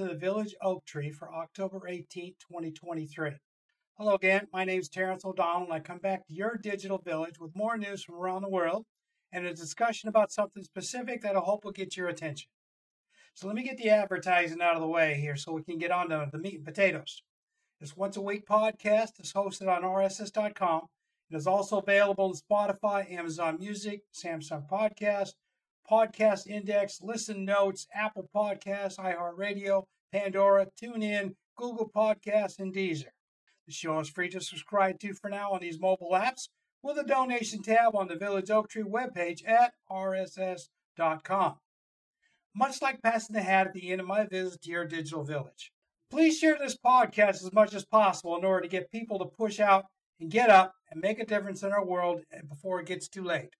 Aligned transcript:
to 0.00 0.06
the 0.06 0.14
Village 0.14 0.54
Oak 0.62 0.86
Tree 0.86 1.10
for 1.10 1.30
October 1.30 1.86
18, 1.86 2.32
2023. 2.40 3.32
Hello 3.98 4.14
again, 4.14 4.46
my 4.50 4.64
name 4.64 4.80
is 4.80 4.88
Terrence 4.88 5.26
O'Donnell, 5.26 5.64
and 5.64 5.72
I 5.74 5.80
come 5.80 5.98
back 5.98 6.26
to 6.26 6.32
your 6.32 6.56
digital 6.56 6.96
village 6.96 7.38
with 7.38 7.54
more 7.54 7.76
news 7.76 8.02
from 8.02 8.14
around 8.14 8.40
the 8.40 8.48
world 8.48 8.86
and 9.30 9.44
a 9.44 9.52
discussion 9.52 10.08
about 10.08 10.32
something 10.32 10.62
specific 10.62 11.20
that 11.20 11.36
I 11.36 11.40
hope 11.40 11.66
will 11.66 11.72
get 11.72 11.98
your 11.98 12.08
attention. 12.08 12.48
So 13.34 13.46
let 13.46 13.54
me 13.54 13.62
get 13.62 13.76
the 13.76 13.90
advertising 13.90 14.62
out 14.62 14.74
of 14.74 14.80
the 14.80 14.86
way 14.86 15.20
here 15.20 15.36
so 15.36 15.52
we 15.52 15.64
can 15.64 15.76
get 15.76 15.90
on 15.90 16.08
to 16.08 16.30
the 16.32 16.38
meat 16.38 16.54
and 16.54 16.64
potatoes. 16.64 17.22
This 17.78 17.94
once 17.94 18.16
a 18.16 18.22
week 18.22 18.46
podcast 18.46 19.20
is 19.20 19.34
hosted 19.34 19.68
on 19.68 19.82
RSS.com. 19.82 20.86
It 21.30 21.36
is 21.36 21.46
also 21.46 21.76
available 21.76 22.24
on 22.24 22.32
Spotify, 22.32 23.12
Amazon 23.12 23.58
Music, 23.60 24.00
Samsung 24.14 24.66
Podcast, 24.66 25.34
Podcast 25.88 26.46
Index, 26.46 27.00
Listen 27.02 27.44
Notes, 27.44 27.86
Apple 27.94 28.28
Podcasts, 28.34 28.98
iHeartRadio, 28.98 29.84
Pandora, 30.12 30.66
TuneIn, 30.82 31.34
Google 31.56 31.90
Podcasts, 31.94 32.58
and 32.58 32.74
Deezer. 32.74 33.12
The 33.66 33.72
show 33.72 34.00
is 34.00 34.08
free 34.08 34.28
to 34.30 34.40
subscribe 34.40 34.98
to 35.00 35.14
for 35.14 35.30
now 35.30 35.52
on 35.52 35.60
these 35.60 35.78
mobile 35.78 36.12
apps 36.12 36.48
with 36.82 36.98
a 36.98 37.04
donation 37.04 37.62
tab 37.62 37.94
on 37.94 38.08
the 38.08 38.16
Village 38.16 38.50
Oak 38.50 38.68
Tree 38.68 38.82
webpage 38.82 39.46
at 39.46 39.74
rss.com. 39.90 41.56
Much 42.54 42.82
like 42.82 43.02
passing 43.02 43.34
the 43.34 43.42
hat 43.42 43.68
at 43.68 43.74
the 43.74 43.90
end 43.92 44.00
of 44.00 44.06
my 44.06 44.24
visit 44.26 44.62
to 44.62 44.70
your 44.70 44.84
digital 44.84 45.22
village. 45.22 45.70
Please 46.10 46.38
share 46.38 46.58
this 46.58 46.76
podcast 46.76 47.44
as 47.44 47.52
much 47.52 47.74
as 47.74 47.84
possible 47.84 48.36
in 48.36 48.44
order 48.44 48.62
to 48.62 48.68
get 48.68 48.90
people 48.90 49.18
to 49.20 49.24
push 49.26 49.60
out 49.60 49.84
and 50.18 50.30
get 50.30 50.50
up 50.50 50.74
and 50.90 51.00
make 51.00 51.20
a 51.20 51.24
difference 51.24 51.62
in 51.62 51.70
our 51.70 51.84
world 51.84 52.22
before 52.48 52.80
it 52.80 52.86
gets 52.86 53.08
too 53.08 53.22
late. 53.22 53.54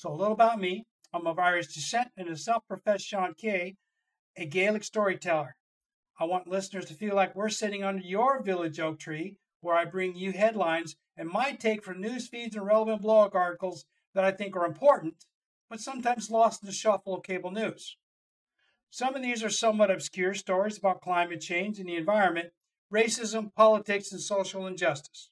So, 0.00 0.10
a 0.10 0.16
little 0.16 0.32
about 0.32 0.58
me. 0.58 0.86
I'm 1.12 1.26
of 1.26 1.38
Irish 1.38 1.74
descent 1.74 2.08
and 2.16 2.26
a 2.30 2.34
self 2.34 2.66
professed 2.66 3.12
seanchaí, 3.12 3.76
a 4.34 4.46
Gaelic 4.46 4.82
storyteller. 4.82 5.56
I 6.18 6.24
want 6.24 6.48
listeners 6.48 6.86
to 6.86 6.94
feel 6.94 7.14
like 7.14 7.36
we're 7.36 7.50
sitting 7.50 7.84
under 7.84 8.02
your 8.02 8.42
village 8.42 8.80
oak 8.80 8.98
tree, 8.98 9.36
where 9.60 9.76
I 9.76 9.84
bring 9.84 10.16
you 10.16 10.32
headlines 10.32 10.96
and 11.18 11.28
my 11.28 11.52
take 11.52 11.84
from 11.84 12.00
news 12.00 12.28
feeds 12.28 12.56
and 12.56 12.64
relevant 12.64 13.02
blog 13.02 13.34
articles 13.34 13.84
that 14.14 14.24
I 14.24 14.32
think 14.32 14.56
are 14.56 14.64
important, 14.64 15.26
but 15.68 15.80
sometimes 15.80 16.30
lost 16.30 16.62
in 16.62 16.66
the 16.68 16.72
shuffle 16.72 17.14
of 17.14 17.22
cable 17.22 17.50
news. 17.50 17.98
Some 18.88 19.14
of 19.14 19.20
these 19.20 19.44
are 19.44 19.50
somewhat 19.50 19.90
obscure 19.90 20.32
stories 20.32 20.78
about 20.78 21.02
climate 21.02 21.42
change 21.42 21.78
and 21.78 21.90
the 21.90 21.96
environment, 21.96 22.54
racism, 22.90 23.54
politics, 23.54 24.12
and 24.12 24.20
social 24.22 24.66
injustice. 24.66 25.29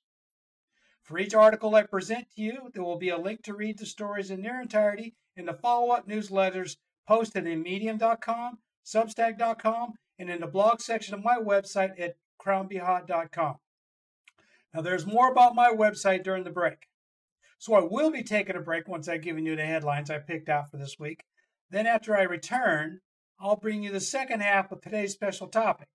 For 1.09 1.19
each 1.19 1.33
article 1.33 1.75
I 1.75 1.85
present 1.85 2.27
to 2.37 2.43
you, 2.43 2.71
there 2.75 2.85
will 2.85 2.99
be 2.99 3.09
a 3.09 3.17
link 3.17 3.43
to 3.45 3.55
read 3.55 3.79
the 3.79 3.87
stories 3.87 4.31
in 4.31 4.43
their 4.43 4.61
entirety 4.61 5.15
in 5.37 5.47
the 5.47 5.55
follow 5.55 5.91
up 5.91 6.07
newsletters 6.07 6.77
posted 7.07 7.47
in 7.47 7.63
medium.com, 7.63 8.59
substack.com, 8.85 9.95
and 10.19 10.29
in 10.29 10.41
the 10.41 10.47
blog 10.47 10.83
section 10.83 11.15
of 11.15 11.25
my 11.25 11.39
website 11.39 11.99
at 11.99 12.17
crownbehot.com. 12.39 13.57
Now, 14.75 14.83
there's 14.83 15.07
more 15.07 15.33
about 15.33 15.55
my 15.55 15.71
website 15.71 16.25
during 16.25 16.45
the 16.45 16.51
break. 16.51 16.89
So 17.57 17.73
I 17.73 17.81
will 17.81 18.11
be 18.11 18.23
taking 18.23 18.57
a 18.57 18.61
break 18.61 18.87
once 18.87 19.09
I've 19.09 19.23
given 19.23 19.47
you 19.47 19.57
the 19.57 19.65
headlines 19.65 20.11
I 20.11 20.19
picked 20.19 20.51
out 20.51 20.71
for 20.71 20.77
this 20.77 20.99
week. 20.99 21.25
Then, 21.71 21.87
after 21.87 22.15
I 22.15 22.25
return, 22.25 23.01
I'll 23.41 23.57
bring 23.57 23.83
you 23.83 23.91
the 23.91 24.01
second 24.01 24.43
half 24.43 24.71
of 24.73 24.83
today's 24.83 25.15
special 25.15 25.47
topic. 25.47 25.89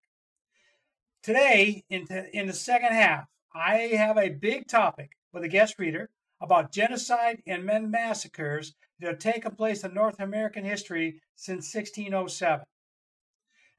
Today, 1.22 1.84
in, 1.88 2.08
in 2.34 2.48
the 2.48 2.54
second 2.54 2.94
half, 2.94 3.28
I 3.56 3.92
have 3.96 4.18
a 4.18 4.30
big 4.30 4.68
topic 4.68 5.12
with 5.32 5.44
a 5.44 5.48
guest 5.48 5.76
reader 5.78 6.10
about 6.42 6.72
genocide 6.72 7.42
and 7.46 7.64
men 7.64 7.90
massacres 7.92 8.74
that 9.00 9.08
have 9.08 9.20
taken 9.20 9.56
place 9.56 9.84
in 9.84 9.94
North 9.94 10.20
American 10.20 10.66
history 10.66 11.22
since 11.36 11.74
1607. 11.74 12.66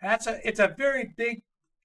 That's 0.00 0.26
a 0.26 0.46
it's 0.46 0.60
a 0.60 0.74
very 0.76 1.12
big 1.16 1.42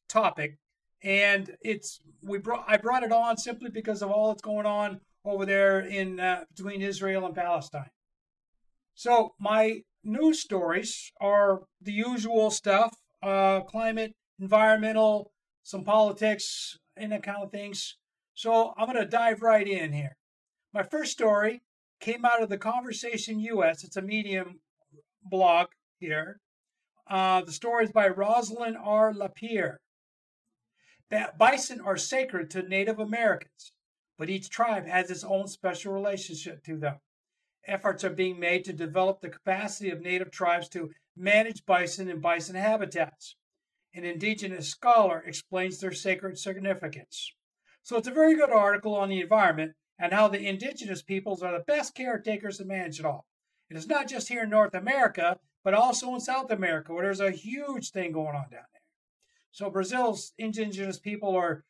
topic, 0.07 0.57
and 1.01 1.55
it's 1.61 2.01
we 2.22 2.38
brought 2.38 2.66
I 2.67 2.78
brought 2.78 3.03
it 3.03 3.11
on 3.11 3.38
simply 3.38 3.69
because 3.69 4.01
of 4.01 4.11
all 4.11 4.29
that's 4.29 4.41
going 4.41 4.66
on 4.66 4.99
over 5.25 5.45
there 5.45 5.79
in 5.79 6.19
uh, 6.19 6.44
between 6.55 6.81
Israel 6.81 7.25
and 7.25 7.35
Palestine. 7.35 7.89
So 8.94 9.33
my 9.39 9.81
news 10.03 10.41
stories 10.41 11.11
are 11.22 11.61
the 11.81 11.94
usual 11.94 12.51
stuff: 12.51 12.94
uh, 13.23 13.61
climate, 13.61 14.16
environmental, 14.39 15.31
some 15.63 15.83
politics, 15.83 16.78
and 16.99 17.11
that 17.11 17.23
kind 17.23 17.41
of 17.41 17.51
things. 17.51 17.97
So 18.33 18.73
I'm 18.77 18.91
going 18.91 19.03
to 19.03 19.09
dive 19.09 19.41
right 19.41 19.67
in 19.67 19.93
here. 19.93 20.15
My 20.73 20.83
first 20.83 21.11
story 21.11 21.61
came 21.99 22.25
out 22.25 22.43
of 22.43 22.49
the 22.49 22.57
Conversation 22.57 23.39
US. 23.39 23.83
It's 23.83 23.97
a 23.97 24.01
Medium 24.01 24.59
blog 25.23 25.67
here. 25.99 26.39
Uh, 27.09 27.41
the 27.41 27.51
story 27.51 27.85
is 27.85 27.91
by 27.91 28.07
Rosalyn 28.07 28.75
R. 28.79 29.13
LaPier. 29.13 29.77
That 31.09 31.39
Bison 31.39 31.81
are 31.81 31.97
sacred 31.97 32.51
to 32.51 32.61
Native 32.61 32.99
Americans, 32.99 33.71
but 34.17 34.29
each 34.29 34.49
tribe 34.49 34.85
has 34.85 35.09
its 35.09 35.23
own 35.23 35.47
special 35.47 35.91
relationship 35.91 36.63
to 36.66 36.77
them. 36.77 36.97
Efforts 37.67 38.03
are 38.03 38.11
being 38.11 38.39
made 38.39 38.63
to 38.66 38.73
develop 38.73 39.19
the 39.19 39.29
capacity 39.29 39.89
of 39.89 40.01
Native 40.01 40.29
tribes 40.29 40.69
to 40.69 40.91
manage 41.17 41.66
bison 41.66 42.09
and 42.09 42.21
bison 42.21 42.55
habitats. 42.55 43.35
An 43.99 44.05
indigenous 44.05 44.69
scholar 44.69 45.21
explains 45.27 45.81
their 45.81 45.91
sacred 45.91 46.39
significance. 46.39 47.33
So 47.83 47.97
it's 47.97 48.07
a 48.07 48.13
very 48.13 48.33
good 48.33 48.49
article 48.49 48.95
on 48.95 49.09
the 49.09 49.19
environment 49.19 49.73
and 49.99 50.13
how 50.13 50.29
the 50.29 50.47
indigenous 50.47 51.01
peoples 51.01 51.43
are 51.43 51.51
the 51.51 51.65
best 51.65 51.95
caretakers 51.95 52.59
to 52.59 52.63
manage 52.63 53.01
it 53.01 53.05
all. 53.05 53.25
It 53.69 53.75
is 53.75 53.87
not 53.87 54.07
just 54.07 54.29
here 54.29 54.43
in 54.43 54.49
North 54.49 54.73
America, 54.73 55.37
but 55.65 55.73
also 55.73 56.13
in 56.13 56.21
South 56.21 56.49
America, 56.49 56.93
where 56.93 57.03
there's 57.03 57.19
a 57.19 57.31
huge 57.31 57.91
thing 57.91 58.13
going 58.13 58.37
on 58.37 58.49
down 58.49 58.63
there. 58.71 58.83
So 59.51 59.69
Brazil's 59.69 60.31
indigenous 60.37 60.97
people 60.97 61.35
are 61.35 61.66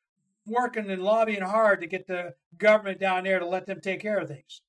working 0.46 0.88
and 0.92 1.02
lobbying 1.02 1.42
hard 1.42 1.82
to 1.82 1.88
get 1.88 2.06
the 2.06 2.36
government 2.60 3.00
down 3.00 3.24
there 3.24 3.40
to 3.40 3.48
let 3.48 3.66
them 3.66 3.82
take 3.82 4.02
care 4.02 4.20
of 4.20 4.28
things. 4.28 4.62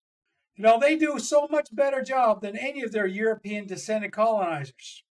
You 0.56 0.64
know, 0.64 0.80
they 0.80 0.96
do 0.96 1.18
so 1.18 1.46
much 1.50 1.76
better 1.76 2.00
job 2.00 2.40
than 2.40 2.56
any 2.56 2.80
of 2.80 2.92
their 2.92 3.06
European 3.06 3.66
descended 3.66 4.12
colonizers. 4.12 5.04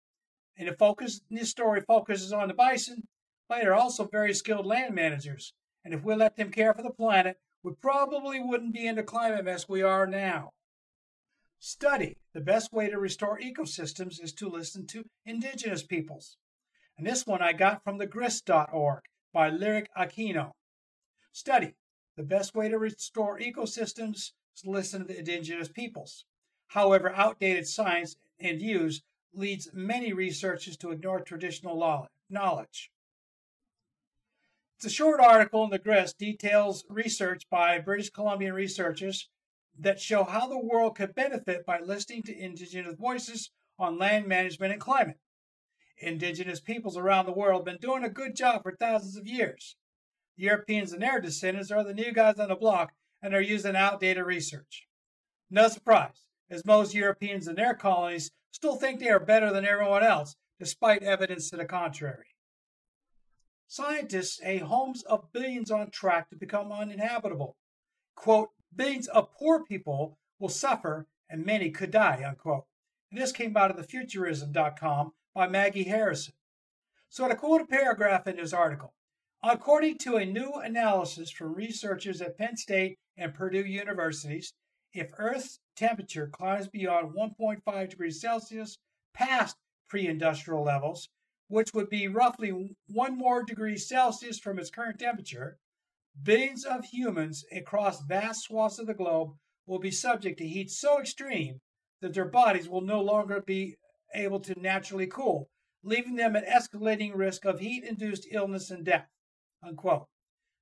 And 0.60 0.68
the 0.68 0.74
focus 0.74 1.22
this 1.32 1.50
story 1.50 1.80
focuses 1.80 2.34
on 2.34 2.50
the 2.50 2.54
bison, 2.54 3.08
but 3.48 3.62
they're 3.62 3.74
also 3.74 4.06
very 4.06 4.34
skilled 4.34 4.66
land 4.66 4.94
managers. 4.94 5.54
And 5.86 5.94
if 5.94 6.04
we 6.04 6.14
let 6.16 6.36
them 6.36 6.52
care 6.52 6.74
for 6.74 6.84
the 6.84 6.92
planet, 6.92 7.38
we 7.64 7.72
probably 7.82 8.42
wouldn't 8.42 8.74
be 8.74 8.86
in 8.86 8.96
the 8.96 9.04
climate 9.04 9.46
mess 9.46 9.70
we 9.70 9.82
are 9.82 10.06
now. 10.06 10.52
Study. 11.60 12.18
The 12.34 12.42
best 12.42 12.74
way 12.74 12.90
to 12.90 13.00
restore 13.00 13.40
ecosystems 13.40 14.22
is 14.22 14.34
to 14.34 14.50
listen 14.50 14.86
to 14.88 15.06
indigenous 15.26 15.82
peoples. 15.82 16.36
And 16.98 17.08
this 17.08 17.26
one 17.26 17.42
I 17.42 17.54
got 17.54 17.84
from 17.84 17.98
thegrist.org 17.98 19.02
by 19.34 19.50
Lyric 19.50 19.88
Aquino. 19.98 20.52
Study. 21.32 21.76
The 22.18 22.24
best 22.24 22.54
way 22.54 22.68
to 22.68 22.78
restore 22.78 23.40
ecosystems 23.40 24.16
is 24.56 24.62
to 24.64 24.70
listen 24.70 25.02
to 25.02 25.08
the 25.08 25.20
indigenous 25.20 25.70
peoples. 25.70 26.26
However, 26.68 27.14
outdated 27.16 27.66
science 27.66 28.18
and 28.40 28.60
views 28.60 29.02
leads 29.34 29.70
many 29.74 30.14
researchers 30.14 30.78
to 30.78 30.92
ignore 30.92 31.22
traditional 31.22 32.08
knowledge. 32.30 32.92
It's 34.78 34.86
a 34.86 34.90
short 34.90 35.20
article 35.20 35.64
in 35.66 35.72
the 35.72 35.78
Grist 35.78 36.18
details 36.18 36.86
research 36.90 37.44
by 37.50 37.80
British 37.80 38.10
Columbian 38.10 38.54
researchers 38.54 39.28
that 39.78 40.00
show 40.00 40.24
how 40.24 40.48
the 40.48 40.60
world 40.60 40.96
could 40.96 41.14
benefit 41.14 41.66
by 41.66 41.80
listening 41.80 42.24
to 42.24 42.38
indigenous 42.38 42.96
voices 42.98 43.52
on 43.78 43.98
land 43.98 44.28
management 44.28 44.74
and 44.74 44.82
climate. 44.82 45.20
Indigenous 45.98 46.62
peoples 46.62 46.98
around 46.98 47.26
the 47.26 47.34
world 47.34 47.60
have 47.60 47.66
been 47.66 47.90
doing 47.90 48.06
a 48.06 48.10
good 48.10 48.36
job 48.36 48.64
for 48.64 48.76
thousands 48.76 49.18
of 49.18 49.28
years. 49.28 49.76
The 50.38 50.44
Europeans 50.44 50.94
and 50.94 51.02
their 51.02 51.20
descendants 51.20 51.72
are 51.72 51.84
the 51.84 51.94
new 51.94 52.14
guys 52.14 52.40
on 52.40 52.48
the 52.48 52.56
block 52.56 52.94
and 53.22 53.34
are 53.34 53.42
using 53.42 53.76
outdated 53.76 54.26
research. 54.26 54.88
No 55.52 55.68
surprise, 55.68 56.24
as 56.50 56.66
most 56.66 56.94
Europeans 56.94 57.48
and 57.48 57.58
their 57.58 57.74
colonies 57.74 58.32
still 58.52 58.76
think 58.76 59.00
they 59.00 59.10
are 59.10 59.20
better 59.20 59.52
than 59.52 59.66
everyone 59.66 60.04
else, 60.04 60.36
despite 60.60 61.04
evidence 61.04 61.50
to 61.50 61.58
the 61.58 61.66
contrary. 61.66 62.26
Scientists 63.68 64.38
say 64.38 64.58
homes 64.58 65.04
of 65.04 65.32
billions 65.32 65.70
on 65.70 65.92
track 65.92 66.30
to 66.30 66.36
become 66.36 66.72
uninhabitable. 66.72 67.56
Quote, 68.16 68.50
billions 68.76 69.08
of 69.08 69.32
poor 69.34 69.64
people 69.64 70.18
will 70.40 70.50
suffer 70.50 71.08
and 71.30 71.46
many 71.46 71.70
could 71.70 71.92
die, 71.92 72.24
unquote. 72.28 72.66
And 73.12 73.22
this 73.22 73.32
came 73.32 73.56
out 73.56 73.72
of 73.72 73.78
the 73.78 73.84
futurism.com 73.84 75.14
by 75.34 75.48
Maggie 75.48 75.84
Harrison. 75.84 76.34
So 77.10 77.28
to 77.28 77.36
quote 77.36 77.62
a 77.62 77.66
paragraph 77.66 78.28
in 78.28 78.38
this 78.38 78.54
article, 78.54 78.94
according 79.44 79.98
to 80.00 80.18
a 80.18 80.26
new 80.26 80.54
analysis 80.54 81.32
from 81.32 81.54
researchers 81.54 82.22
at 82.22 82.38
Penn 82.38 82.58
State 82.58 82.98
and 83.18 83.34
Purdue 83.34 83.66
universities, 83.66 84.54
if 84.94 85.12
Earth's 85.18 85.60
temperature 85.76 86.28
climbs 86.28 86.68
beyond 86.68 87.14
1.5 87.16 87.90
degrees 87.90 88.20
Celsius 88.20 88.78
past 89.14 89.56
pre-industrial 89.88 90.64
levels, 90.64 91.10
which 91.48 91.74
would 91.74 91.90
be 91.90 92.08
roughly 92.08 92.76
one 92.88 93.18
more 93.18 93.44
degree 93.44 93.78
Celsius 93.78 94.40
from 94.40 94.60
its 94.60 94.70
current 94.70 95.00
temperature, 95.00 95.58
billions 96.22 96.66
of 96.66 96.86
humans 96.86 97.46
across 97.52 98.04
vast 98.04 98.44
swaths 98.44 98.80
of 98.80 98.88
the 98.88 98.94
globe 98.94 99.36
will 99.66 99.80
be 99.80 99.92
subject 99.92 100.38
to 100.40 100.48
heat 100.48 100.70
so 100.70 101.00
extreme 101.00 101.60
that 102.02 102.14
their 102.14 102.28
bodies 102.28 102.68
will 102.70 102.82
no 102.82 103.02
longer 103.02 103.42
be 103.42 103.78
able 104.16 104.40
to 104.40 104.60
naturally 104.60 105.08
cool, 105.08 105.50
leaving 105.84 106.16
them 106.16 106.36
at 106.36 106.48
escalating 106.48 107.12
risk 107.16 107.46
of 107.46 107.60
heat 107.60 107.84
induced 107.84 108.28
illness 108.32 108.72
and 108.72 108.86
death. 108.86 109.08
Unquote. 109.62 110.08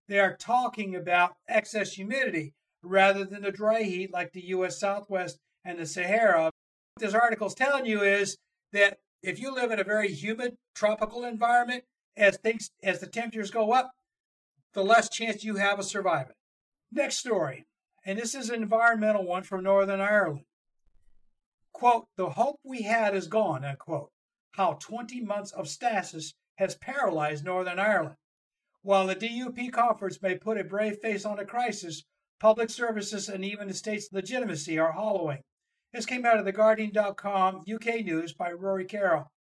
They 0.07 0.19
are 0.19 0.35
talking 0.35 0.95
about 0.95 1.35
excess 1.47 1.93
humidity 1.93 2.53
rather 2.81 3.25
than 3.25 3.41
the 3.41 3.51
dry 3.51 3.83
heat 3.83 4.11
like 4.11 4.33
the 4.33 4.47
U.S. 4.47 4.79
Southwest 4.79 5.39
and 5.65 5.79
the 5.79 5.85
Sahara. 5.85 6.43
What 6.43 6.53
this 6.99 7.13
article 7.13 7.47
is 7.47 7.53
telling 7.53 7.85
you 7.85 8.01
is 8.01 8.37
that 8.71 8.99
if 9.21 9.39
you 9.39 9.53
live 9.53 9.71
in 9.71 9.79
a 9.79 9.83
very 9.83 10.11
humid 10.11 10.57
tropical 10.75 11.23
environment, 11.23 11.83
as 12.15 12.37
things 12.37 12.71
as 12.83 12.99
the 12.99 13.07
temperatures 13.07 13.51
go 13.51 13.71
up, 13.71 13.91
the 14.73 14.83
less 14.83 15.09
chance 15.09 15.43
you 15.43 15.55
have 15.55 15.79
of 15.79 15.85
surviving. 15.85 16.35
Next 16.91 17.17
story, 17.17 17.65
and 18.05 18.17
this 18.17 18.33
is 18.33 18.49
an 18.49 18.61
environmental 18.61 19.25
one 19.25 19.43
from 19.43 19.63
Northern 19.63 20.01
Ireland. 20.01 20.45
Quote, 21.73 22.07
the 22.15 22.31
hope 22.31 22.59
we 22.63 22.83
had 22.83 23.15
is 23.15 23.27
gone, 23.27 23.63
unquote. 23.63 24.09
How 24.53 24.73
20 24.73 25.21
months 25.21 25.51
of 25.51 25.67
stasis 25.67 26.33
has 26.55 26.75
paralyzed 26.75 27.45
Northern 27.45 27.79
Ireland. 27.79 28.15
While 28.81 29.07
the 29.07 29.15
DUP 29.15 29.71
conference 29.71 30.21
may 30.21 30.37
put 30.37 30.57
a 30.57 30.63
brave 30.63 30.97
face 30.99 31.25
on 31.25 31.37
the 31.37 31.45
crisis, 31.45 32.03
public 32.39 32.69
services 32.69 33.29
and 33.29 33.43
even 33.43 33.67
the 33.67 33.73
state's 33.73 34.09
legitimacy 34.11 34.77
are 34.77 34.91
hollowing. 34.91 35.39
This 35.93 36.05
came 36.05 36.25
out 36.25 36.37
of 36.37 36.45
the 36.45 36.51
Guardian.com 36.51 37.63
UK 37.71 38.05
news 38.05 38.33
by 38.33 38.51
Rory 38.51 38.85
Carroll. 38.85 39.31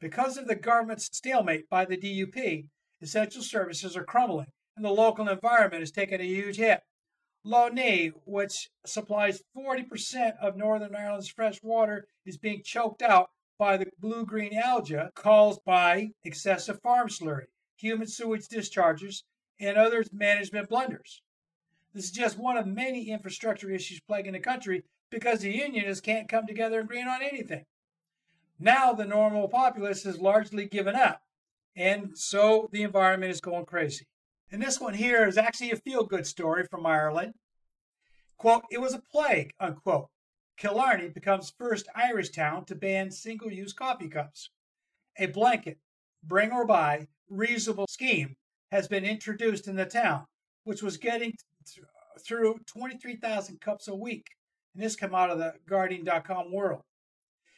Because 0.00 0.36
of 0.36 0.46
the 0.46 0.56
government's 0.56 1.08
stalemate 1.12 1.68
by 1.68 1.84
the 1.84 1.96
DUP, 1.96 2.68
essential 3.00 3.42
services 3.42 3.96
are 3.96 4.04
crumbling 4.04 4.48
and 4.76 4.84
the 4.84 4.90
local 4.90 5.28
environment 5.28 5.82
is 5.82 5.92
taking 5.92 6.20
a 6.20 6.24
huge 6.24 6.56
hit. 6.56 6.80
Neagh, 7.46 8.12
which 8.24 8.70
supplies 8.86 9.42
40% 9.56 10.36
of 10.40 10.56
Northern 10.56 10.96
Ireland's 10.96 11.28
fresh 11.28 11.62
water, 11.62 12.06
is 12.24 12.38
being 12.38 12.62
choked 12.64 13.02
out 13.02 13.28
by 13.58 13.76
the 13.76 13.86
blue 13.98 14.24
green 14.24 14.56
algae 14.56 14.96
caused 15.14 15.60
by 15.64 16.08
excessive 16.24 16.80
farm 16.82 17.08
slurry, 17.08 17.44
human 17.76 18.06
sewage 18.06 18.48
discharges, 18.48 19.24
and 19.60 19.76
other 19.76 20.04
management 20.12 20.68
blunders. 20.68 21.22
This 21.94 22.06
is 22.06 22.10
just 22.10 22.36
one 22.36 22.56
of 22.56 22.66
many 22.66 23.08
infrastructure 23.08 23.70
issues 23.70 24.00
plaguing 24.00 24.32
the 24.32 24.40
country 24.40 24.82
because 25.10 25.40
the 25.40 25.52
unionists 25.52 26.00
can't 26.00 26.28
come 26.28 26.44
together 26.44 26.80
and 26.80 26.88
agree 26.88 27.02
on 27.02 27.22
anything. 27.22 27.64
Now 28.58 28.92
the 28.92 29.04
normal 29.04 29.46
populace 29.48 30.02
has 30.02 30.18
largely 30.18 30.66
given 30.66 30.96
up, 30.96 31.22
and 31.76 32.18
so 32.18 32.68
the 32.72 32.82
environment 32.82 33.30
is 33.30 33.40
going 33.40 33.66
crazy. 33.66 34.06
And 34.50 34.60
this 34.60 34.80
one 34.80 34.94
here 34.94 35.26
is 35.26 35.38
actually 35.38 35.70
a 35.70 35.76
feel 35.76 36.04
good 36.04 36.26
story 36.26 36.64
from 36.68 36.84
Ireland. 36.84 37.34
Quote, 38.38 38.64
it 38.70 38.80
was 38.80 38.94
a 38.94 39.02
plague, 39.12 39.52
unquote. 39.60 40.08
Killarney 40.56 41.08
becomes 41.08 41.54
first 41.56 41.88
Irish 41.94 42.30
town 42.30 42.64
to 42.66 42.74
ban 42.74 43.10
single 43.12 43.52
use 43.52 43.72
coffee 43.72 44.08
cups. 44.08 44.50
A 45.18 45.26
blanket, 45.26 45.78
bring 46.22 46.50
or 46.50 46.66
buy, 46.66 47.06
reasonable 47.28 47.86
scheme 47.88 48.36
has 48.72 48.88
been 48.88 49.04
introduced 49.04 49.68
in 49.68 49.76
the 49.76 49.86
town, 49.86 50.26
which 50.64 50.82
was 50.82 50.96
getting 50.96 51.34
th- 51.66 51.84
uh, 51.84 52.18
through 52.20 52.60
23,000 52.66 53.60
cups 53.60 53.88
a 53.88 53.94
week. 53.94 54.28
And 54.74 54.82
this 54.82 54.96
come 54.96 55.14
out 55.14 55.30
of 55.30 55.38
the 55.38 55.54
Guardian.com 55.66 56.52
world. 56.52 56.82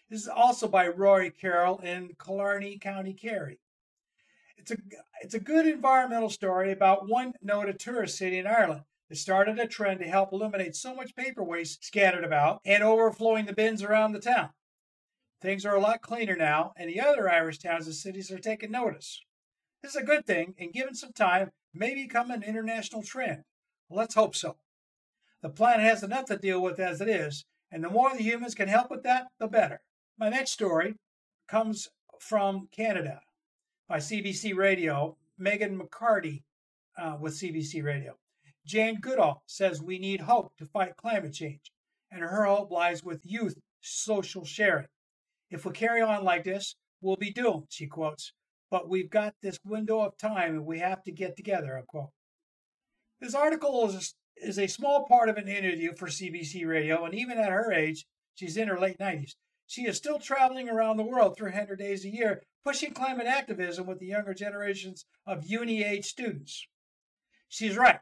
This 0.08 0.22
is 0.22 0.28
also 0.28 0.68
by 0.68 0.86
Rory 0.88 1.30
Carroll 1.30 1.78
in 1.78 2.10
Killarney, 2.22 2.78
County 2.78 3.12
Kerry. 3.12 3.58
It's 4.56 4.70
a, 4.70 4.76
it's 5.20 5.34
a 5.34 5.40
good 5.40 5.66
environmental 5.66 6.30
story 6.30 6.72
about 6.72 7.08
one 7.08 7.32
noted 7.42 7.78
tourist 7.78 8.16
city 8.16 8.38
in 8.38 8.46
Ireland 8.46 8.82
that 9.08 9.16
started 9.16 9.58
a 9.58 9.66
trend 9.66 10.00
to 10.00 10.06
help 10.06 10.32
eliminate 10.32 10.74
so 10.74 10.94
much 10.94 11.14
paper 11.14 11.42
waste 11.42 11.84
scattered 11.84 12.24
about 12.24 12.60
and 12.64 12.82
overflowing 12.82 13.46
the 13.46 13.52
bins 13.52 13.82
around 13.82 14.12
the 14.12 14.20
town. 14.20 14.50
Things 15.40 15.66
are 15.66 15.76
a 15.76 15.80
lot 15.80 16.02
cleaner 16.02 16.34
now, 16.34 16.72
and 16.76 16.88
the 16.88 17.00
other 17.00 17.30
Irish 17.30 17.58
towns 17.58 17.86
and 17.86 17.94
cities 17.94 18.30
are 18.30 18.38
taking 18.38 18.70
notice. 18.70 19.22
This 19.82 19.94
is 19.94 20.02
a 20.02 20.04
good 20.04 20.26
thing, 20.26 20.54
and 20.58 20.72
given 20.72 20.94
some 20.94 21.12
time, 21.12 21.50
may 21.74 21.94
become 21.94 22.30
an 22.30 22.42
international 22.42 23.02
trend. 23.02 23.42
Let's 23.90 24.14
hope 24.14 24.34
so. 24.34 24.56
The 25.42 25.48
planet 25.48 25.86
has 25.86 26.02
enough 26.02 26.26
to 26.26 26.36
deal 26.36 26.60
with 26.60 26.80
as 26.80 27.00
it 27.00 27.08
is, 27.08 27.44
and 27.70 27.84
the 27.84 27.90
more 27.90 28.10
the 28.10 28.22
humans 28.22 28.54
can 28.54 28.68
help 28.68 28.90
with 28.90 29.02
that, 29.02 29.26
the 29.38 29.46
better. 29.46 29.80
My 30.18 30.28
next 30.28 30.52
story 30.52 30.94
comes 31.48 31.88
from 32.18 32.68
Canada 32.72 33.20
by 33.88 33.98
CBC 33.98 34.56
Radio, 34.56 35.16
Megan 35.38 35.78
McCarty 35.78 36.42
uh, 36.98 37.16
with 37.20 37.34
CBC 37.34 37.84
Radio. 37.84 38.16
Jane 38.66 38.98
Goodall 39.00 39.42
says 39.46 39.80
we 39.80 39.98
need 39.98 40.20
hope 40.20 40.52
to 40.58 40.66
fight 40.66 40.96
climate 40.96 41.32
change, 41.32 41.70
and 42.10 42.22
her 42.22 42.44
hope 42.44 42.70
lies 42.70 43.04
with 43.04 43.20
youth 43.24 43.56
social 43.80 44.44
sharing. 44.44 44.88
If 45.50 45.64
we 45.64 45.72
carry 45.72 46.02
on 46.02 46.24
like 46.24 46.44
this, 46.44 46.74
we'll 47.00 47.16
be 47.16 47.30
doomed, 47.30 47.66
she 47.68 47.86
quotes. 47.86 48.32
But 48.70 48.88
we've 48.88 49.10
got 49.10 49.34
this 49.42 49.58
window 49.64 50.00
of 50.00 50.16
time 50.18 50.54
and 50.54 50.66
we 50.66 50.80
have 50.80 51.04
to 51.04 51.12
get 51.12 51.36
together, 51.36 51.78
unquote. 51.78 52.10
This 53.18 53.34
article 53.34 53.88
is 53.88 54.14
a, 54.36 54.46
is 54.46 54.58
a 54.58 54.66
small 54.66 55.06
part 55.06 55.30
of 55.30 55.38
an 55.38 55.48
interview 55.48 55.94
for 55.94 56.06
CBC 56.06 56.66
Radio, 56.66 57.04
and 57.04 57.14
even 57.14 57.38
at 57.38 57.50
her 57.50 57.72
age, 57.72 58.06
she's 58.34 58.58
in 58.58 58.68
her 58.68 58.78
late 58.78 58.98
90s, 58.98 59.36
she 59.66 59.86
is 59.86 59.96
still 59.96 60.18
traveling 60.18 60.68
around 60.68 60.98
the 60.98 61.02
world 61.02 61.36
300 61.36 61.78
days 61.78 62.04
a 62.04 62.10
year, 62.10 62.42
pushing 62.62 62.92
climate 62.92 63.26
activism 63.26 63.86
with 63.86 64.00
the 64.00 64.06
younger 64.06 64.34
generations 64.34 65.06
of 65.26 65.46
uni 65.46 65.82
age 65.82 66.04
students. 66.04 66.66
She's 67.48 67.76
right. 67.76 68.00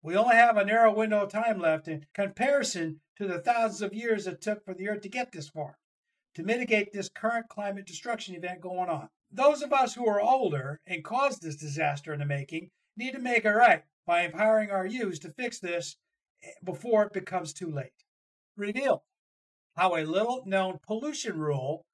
We 0.00 0.16
only 0.16 0.36
have 0.36 0.56
a 0.56 0.64
narrow 0.64 0.94
window 0.94 1.22
of 1.22 1.30
time 1.30 1.58
left 1.58 1.86
in 1.86 2.06
comparison 2.14 3.02
to 3.18 3.26
the 3.26 3.40
thousands 3.40 3.82
of 3.82 3.92
years 3.92 4.26
it 4.26 4.40
took 4.40 4.64
for 4.64 4.72
the 4.72 4.88
Earth 4.88 5.02
to 5.02 5.10
get 5.10 5.32
this 5.32 5.50
far, 5.50 5.78
to 6.34 6.42
mitigate 6.42 6.92
this 6.92 7.10
current 7.10 7.48
climate 7.50 7.86
destruction 7.86 8.34
event 8.34 8.62
going 8.62 8.88
on. 8.88 9.10
Those 9.30 9.60
of 9.60 9.72
us 9.72 9.94
who 9.94 10.08
are 10.08 10.20
older 10.20 10.80
and 10.86 11.04
caused 11.04 11.42
this 11.42 11.56
disaster 11.56 12.14
in 12.14 12.20
the 12.20 12.26
making 12.26 12.70
need 12.96 13.12
to 13.12 13.18
make 13.18 13.44
it 13.44 13.50
right 13.50 13.84
by 14.06 14.22
empowering 14.22 14.70
our 14.70 14.86
youth 14.86 15.20
to 15.20 15.32
fix 15.32 15.58
this 15.58 15.96
eh, 16.42 16.48
before 16.64 17.04
it 17.04 17.12
becomes 17.12 17.52
too 17.52 17.70
late. 17.70 18.04
Reveal 18.56 19.04
how 19.76 19.96
a 19.96 20.06
little 20.06 20.42
known 20.46 20.78
pollution 20.86 21.38
rule 21.38 21.84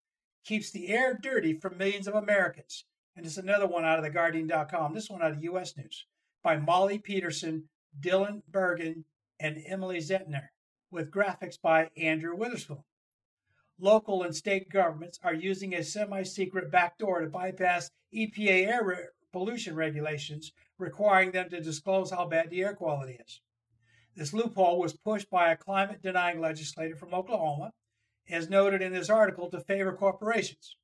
keeps 0.45 0.71
the 0.71 0.89
air 0.89 1.19
dirty 1.21 1.55
for 1.55 1.71
millions 1.71 2.07
of 2.07 2.15
Americans. 2.15 2.85
And 3.17 3.27
it's 3.27 3.37
another 3.37 3.67
one 3.67 3.85
out 3.85 3.99
of 3.99 4.05
the 4.05 4.11
Guardian.com, 4.11 4.95
this 4.95 5.11
one 5.11 5.23
out 5.23 5.33
of 5.33 5.43
US 5.45 5.77
News, 5.77 6.07
by 6.43 6.57
Molly 6.57 6.99
Peterson, 6.99 7.69
Dylan 8.01 8.43
Bergen, 8.49 9.05
and 9.39 9.63
Emily 9.67 9.99
Zentner, 9.99 10.49
with 10.91 11.11
graphics 11.11 11.61
by 11.61 11.91
Andrew 11.97 12.37
Witherspoon. 12.37 12.85
Local 13.79 14.23
and 14.23 14.35
state 14.35 14.71
governments 14.71 15.19
are 15.23 15.35
using 15.35 15.75
a 15.75 15.83
semi 15.83 16.23
secret 16.23 16.71
backdoor 16.71 17.21
to 17.21 17.27
bypass 17.29 17.91
EPA 18.15 18.67
air 18.69 19.13
pollution 19.33 19.75
regulations, 19.75 20.53
requiring 20.83 21.31
them 21.31 21.49
to 21.49 21.61
disclose 21.61 22.11
how 22.11 22.27
bad 22.27 22.51
the 22.51 22.63
air 22.63 22.75
quality 22.75 23.19
is. 23.25 23.41
This 24.15 24.35
loophole 24.35 24.79
was 24.79 24.93
pushed 24.93 25.31
by 25.31 25.51
a 25.51 25.57
climate 25.57 26.03
denying 26.03 26.41
legislator 26.41 26.97
from 26.97 27.15
Oklahoma, 27.15 27.73
as 28.29 28.51
noted 28.51 28.83
in 28.83 28.93
this 28.93 29.09
article, 29.09 29.49
to 29.51 29.61
favor 29.61 29.93
corporations. 29.93 30.77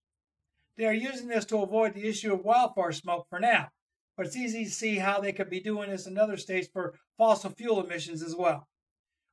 They 0.76 0.86
are 0.86 0.94
using 0.94 1.28
this 1.28 1.44
to 1.46 1.58
avoid 1.58 1.94
the 1.94 2.08
issue 2.08 2.32
of 2.32 2.44
wildfire 2.44 2.92
smoke 2.92 3.26
for 3.28 3.38
now, 3.38 3.68
but 4.16 4.26
it's 4.26 4.36
easy 4.36 4.64
to 4.64 4.70
see 4.70 4.96
how 4.96 5.20
they 5.20 5.32
could 5.32 5.50
be 5.50 5.60
doing 5.60 5.90
this 5.90 6.06
in 6.06 6.16
other 6.16 6.36
states 6.36 6.68
for 6.72 6.94
fossil 7.18 7.50
fuel 7.50 7.84
emissions 7.84 8.22
as 8.22 8.34
well. 8.34 8.68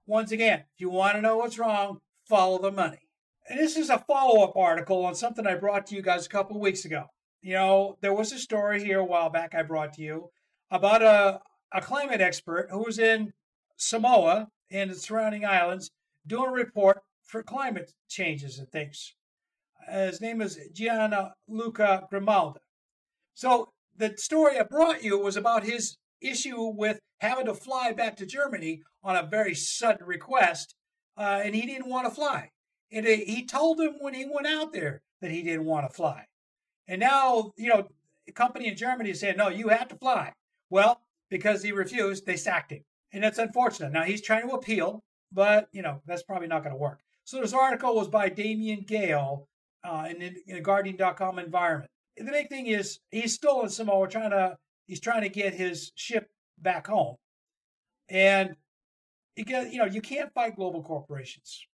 Once 0.07 0.31
again, 0.31 0.59
if 0.59 0.79
you 0.81 0.89
want 0.89 1.15
to 1.15 1.21
know 1.21 1.37
what's 1.37 1.57
wrong, 1.57 1.99
follow 2.27 2.59
the 2.61 2.71
money. 2.71 2.99
And 3.47 3.59
this 3.59 3.77
is 3.77 3.89
a 3.89 3.99
follow 3.99 4.43
up 4.43 4.57
article 4.57 5.05
on 5.05 5.15
something 5.15 5.45
I 5.45 5.55
brought 5.55 5.87
to 5.87 5.95
you 5.95 6.01
guys 6.01 6.25
a 6.25 6.29
couple 6.29 6.55
of 6.55 6.61
weeks 6.61 6.83
ago. 6.83 7.05
You 7.41 7.53
know, 7.53 7.97
there 8.01 8.13
was 8.13 8.31
a 8.31 8.39
story 8.39 8.83
here 8.83 8.99
a 8.99 9.05
while 9.05 9.29
back 9.29 9.53
I 9.53 9.61
brought 9.61 9.93
to 9.93 10.01
you 10.01 10.31
about 10.71 11.01
a, 11.01 11.41
a 11.73 11.81
climate 11.81 12.21
expert 12.21 12.69
who 12.71 12.83
was 12.83 12.99
in 12.99 13.33
Samoa 13.77 14.47
and 14.71 14.89
the 14.89 14.95
surrounding 14.95 15.45
islands 15.45 15.91
doing 16.25 16.49
a 16.49 16.53
report 16.53 17.01
for 17.23 17.43
climate 17.43 17.91
changes 18.09 18.59
and 18.59 18.69
things. 18.71 19.13
His 19.89 20.21
name 20.21 20.41
is 20.41 20.59
Gianna 20.73 21.33
Luca 21.47 22.07
Grimaldi. 22.09 22.59
So 23.35 23.69
the 23.95 24.13
story 24.17 24.59
I 24.59 24.63
brought 24.63 25.03
you 25.03 25.19
was 25.19 25.37
about 25.37 25.63
his 25.63 25.97
issue 26.21 26.61
with 26.75 26.99
having 27.19 27.45
to 27.45 27.53
fly 27.53 27.91
back 27.91 28.15
to 28.17 28.25
Germany 28.25 28.81
on 29.03 29.15
a 29.15 29.23
very 29.23 29.53
sudden 29.53 30.05
request, 30.05 30.75
uh, 31.17 31.41
and 31.43 31.55
he 31.55 31.65
didn't 31.65 31.89
want 31.89 32.07
to 32.07 32.11
fly. 32.13 32.49
And 32.91 33.05
he 33.05 33.45
told 33.45 33.79
him 33.79 33.95
when 33.99 34.13
he 34.13 34.25
went 34.25 34.47
out 34.47 34.73
there 34.73 35.01
that 35.21 35.31
he 35.31 35.43
didn't 35.43 35.65
want 35.65 35.89
to 35.89 35.95
fly. 35.95 36.25
And 36.87 36.99
now, 36.99 37.51
you 37.57 37.69
know, 37.69 37.87
the 38.25 38.31
company 38.31 38.67
in 38.67 38.75
Germany 38.75 39.11
is 39.11 39.19
saying, 39.19 39.37
no, 39.37 39.49
you 39.49 39.69
have 39.69 39.87
to 39.89 39.95
fly. 39.97 40.33
Well, 40.75 40.99
because 41.29 41.63
he 41.63 41.71
refused, 41.71 42.25
they 42.25 42.35
sacked 42.35 42.73
him 42.73 42.83
and 43.13 43.23
that's 43.23 43.37
unfortunate. 43.37 43.93
Now 43.93 44.03
he's 44.03 44.21
trying 44.21 44.45
to 44.45 44.55
appeal, 44.55 45.01
but 45.31 45.69
you 45.71 45.81
know 45.81 46.01
that's 46.05 46.23
probably 46.23 46.49
not 46.49 46.63
going 46.63 46.75
to 46.75 46.77
work. 46.77 46.99
So 47.23 47.39
this 47.39 47.53
article 47.53 47.95
was 47.95 48.09
by 48.09 48.27
Damien 48.27 48.83
Gayle 48.85 49.47
uh, 49.85 50.09
in, 50.09 50.35
in 50.45 50.57
a 50.57 50.59
Guardian.com 50.59 51.39
environment. 51.39 51.89
The 52.17 52.25
big 52.25 52.49
thing 52.49 52.67
is 52.67 52.99
he's 53.09 53.33
still 53.33 53.61
in 53.61 53.69
Samoa, 53.69 54.09
trying 54.09 54.31
to 54.31 54.57
he's 54.85 54.99
trying 54.99 55.21
to 55.21 55.29
get 55.29 55.53
his 55.53 55.93
ship 55.95 56.27
back 56.57 56.87
home, 56.87 57.15
and 58.09 58.57
you 59.37 59.45
get 59.45 59.71
you 59.71 59.79
know 59.79 59.85
you 59.85 60.01
can't 60.01 60.33
fight 60.33 60.57
global 60.57 60.83
corporations. 60.83 61.65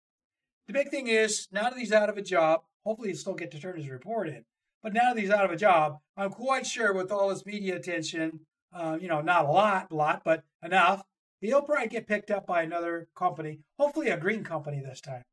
The 0.67 0.73
big 0.73 0.89
thing 0.89 1.07
is 1.07 1.47
now 1.51 1.71
that 1.71 1.79
he's 1.79 1.91
out 1.91 2.09
of 2.09 2.17
a 2.17 2.21
job, 2.21 2.61
hopefully 2.85 3.09
he'll 3.09 3.17
still 3.17 3.33
get 3.33 3.49
to 3.49 3.59
turn 3.59 3.77
his 3.77 3.89
report 3.89 4.29
in. 4.29 4.45
But 4.83 4.93
now 4.93 5.15
that 5.15 5.19
he's 5.19 5.31
out 5.31 5.45
of 5.45 5.51
a 5.51 5.57
job, 5.57 5.97
I'm 6.15 6.29
quite 6.29 6.67
sure 6.67 6.93
with 6.93 7.11
all 7.11 7.29
this 7.29 7.47
media 7.47 7.75
attention, 7.75 8.41
uh, 8.73 8.97
you 8.99 9.07
know, 9.07 9.21
not 9.21 9.45
a 9.45 9.51
lot, 9.51 9.91
lot, 9.91 10.21
but 10.23 10.43
enough, 10.63 11.03
he'll 11.39 11.61
probably 11.61 11.87
get 11.87 12.07
picked 12.07 12.31
up 12.31 12.45
by 12.45 12.61
another 12.61 13.07
company, 13.15 13.59
hopefully 13.77 14.09
a 14.09 14.17
green 14.17 14.43
company 14.43 14.81
this 14.81 15.01
time. 15.01 15.23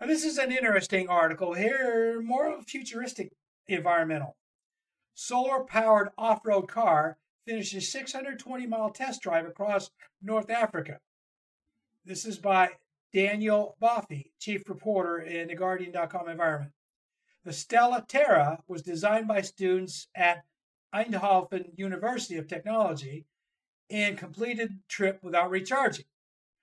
Now, 0.00 0.06
this 0.06 0.24
is 0.24 0.38
an 0.38 0.50
interesting 0.50 1.08
article 1.08 1.54
here, 1.54 2.20
more 2.20 2.60
futuristic 2.62 3.32
environmental. 3.68 4.36
Solar 5.14 5.64
powered 5.64 6.08
off 6.16 6.40
road 6.44 6.68
car 6.68 7.18
finishes 7.46 7.92
620 7.92 8.66
mile 8.66 8.90
test 8.90 9.22
drive 9.22 9.46
across 9.46 9.90
North 10.22 10.50
Africa. 10.50 10.98
This 12.04 12.24
is 12.24 12.38
by 12.38 12.70
Daniel 13.12 13.76
Boffey, 13.80 14.32
chief 14.40 14.68
reporter 14.68 15.18
in 15.18 15.48
the 15.48 15.54
Guardian.com 15.54 16.28
environment. 16.28 16.72
The 17.44 17.52
Stella 17.52 18.04
Terra 18.08 18.62
was 18.66 18.82
designed 18.82 19.28
by 19.28 19.42
students 19.42 20.08
at 20.14 20.44
Eindhoven 20.94 21.76
University 21.76 22.36
of 22.36 22.48
Technology 22.48 23.26
and 23.90 24.18
completed 24.18 24.78
trip 24.88 25.18
without 25.22 25.50
recharging. 25.50 26.04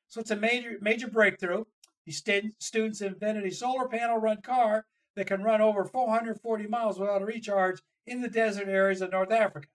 So 0.08 0.22
it's 0.22 0.32
a 0.32 0.36
major 0.36 0.78
major 0.82 1.08
breakthrough. 1.08 1.66
These 2.06 2.24
students 2.60 3.02
invented 3.02 3.46
a 3.46 3.52
solar 3.52 3.88
panel 3.88 4.18
run 4.18 4.42
car 4.42 4.86
that 5.16 5.28
can 5.28 5.44
run 5.44 5.62
over 5.62 5.86
440 5.86 6.68
miles 6.68 7.00
without 7.00 7.22
a 7.22 7.26
recharge 7.26 7.82
in 8.08 8.22
the 8.22 8.30
desert 8.30 8.68
areas 8.68 9.02
of 9.02 9.12
North 9.12 9.32
Africa. 9.32 9.68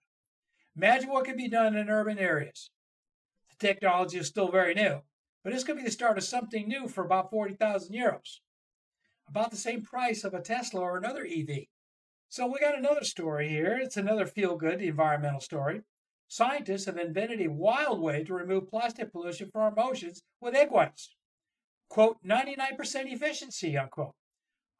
Imagine 0.76 1.10
what 1.10 1.24
could 1.24 1.36
be 1.36 1.48
done 1.48 1.76
in 1.76 1.88
urban 1.88 2.18
areas. 2.18 2.70
The 3.50 3.66
technology 3.66 4.18
is 4.18 4.26
still 4.26 4.50
very 4.50 4.74
new, 4.74 5.02
but 5.44 5.52
this 5.52 5.62
could 5.62 5.76
be 5.76 5.84
the 5.84 5.90
start 5.90 6.18
of 6.18 6.24
something 6.24 6.66
new 6.66 6.88
for 6.88 7.04
about 7.04 7.30
40,000 7.30 7.94
euros, 7.94 8.40
about 9.28 9.52
the 9.52 9.56
same 9.56 9.82
price 9.82 10.24
of 10.24 10.34
a 10.34 10.40
Tesla 10.40 10.80
or 10.80 10.96
another 10.96 11.24
EV. 11.24 11.66
So 12.34 12.48
we 12.48 12.58
got 12.58 12.76
another 12.76 13.04
story 13.04 13.48
here. 13.48 13.78
It's 13.80 13.96
another 13.96 14.26
feel 14.26 14.56
good 14.56 14.82
environmental 14.82 15.38
story. 15.38 15.82
Scientists 16.26 16.86
have 16.86 16.98
invented 16.98 17.40
a 17.40 17.46
wild 17.46 18.00
way 18.00 18.24
to 18.24 18.34
remove 18.34 18.66
plastic 18.66 19.12
pollution 19.12 19.52
from 19.52 19.78
our 19.78 19.90
oceans 19.90 20.20
with 20.40 20.56
egg 20.56 20.72
whites. 20.72 21.14
Quote, 21.88 22.16
99% 22.24 23.12
efficiency, 23.12 23.78
unquote. 23.78 24.16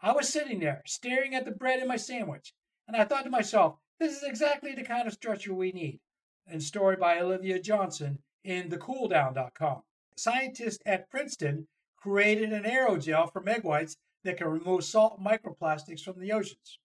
I 0.01 0.11
was 0.11 0.29
sitting 0.29 0.59
there, 0.59 0.83
staring 0.85 1.33
at 1.37 1.45
the 1.45 1.53
bread 1.53 1.81
in 1.81 1.87
my 1.87 1.95
sandwich, 1.95 2.53
and 2.89 2.97
I 2.97 3.05
thought 3.05 3.23
to 3.23 3.31
myself, 3.31 3.77
this 4.01 4.17
is 4.17 4.25
exactly 4.25 4.75
the 4.75 4.83
kind 4.83 5.07
of 5.07 5.15
structure 5.15 5.55
we 5.55 5.71
need. 5.71 6.01
And 6.49 6.61
story 6.61 6.97
by 6.97 7.21
Olivia 7.21 7.61
Johnson 7.61 8.19
in 8.43 8.69
thecooldown.com. 8.69 9.83
Scientists 10.17 10.83
at 10.85 11.09
Princeton 11.09 11.69
created 11.97 12.53
an 12.53 12.65
aerogel 12.65 13.33
from 13.33 13.47
egg 13.47 13.63
whites 13.63 13.97
that 14.25 14.39
can 14.39 14.49
remove 14.49 14.83
salt 14.83 15.23
microplastics 15.23 16.01
from 16.01 16.19
the 16.19 16.33
oceans. 16.33 16.81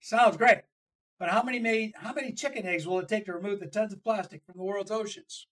Sounds 0.00 0.36
great, 0.36 0.62
but 1.18 1.30
how 1.30 1.42
many 1.42 1.58
made, 1.58 1.92
how 1.96 2.12
many 2.12 2.32
chicken 2.32 2.66
eggs 2.66 2.86
will 2.86 3.00
it 3.00 3.08
take 3.08 3.26
to 3.26 3.32
remove 3.32 3.60
the 3.60 3.66
tons 3.66 3.92
of 3.92 4.02
plastic 4.04 4.42
from 4.44 4.56
the 4.56 4.64
world's 4.64 4.90
oceans? 4.90 5.46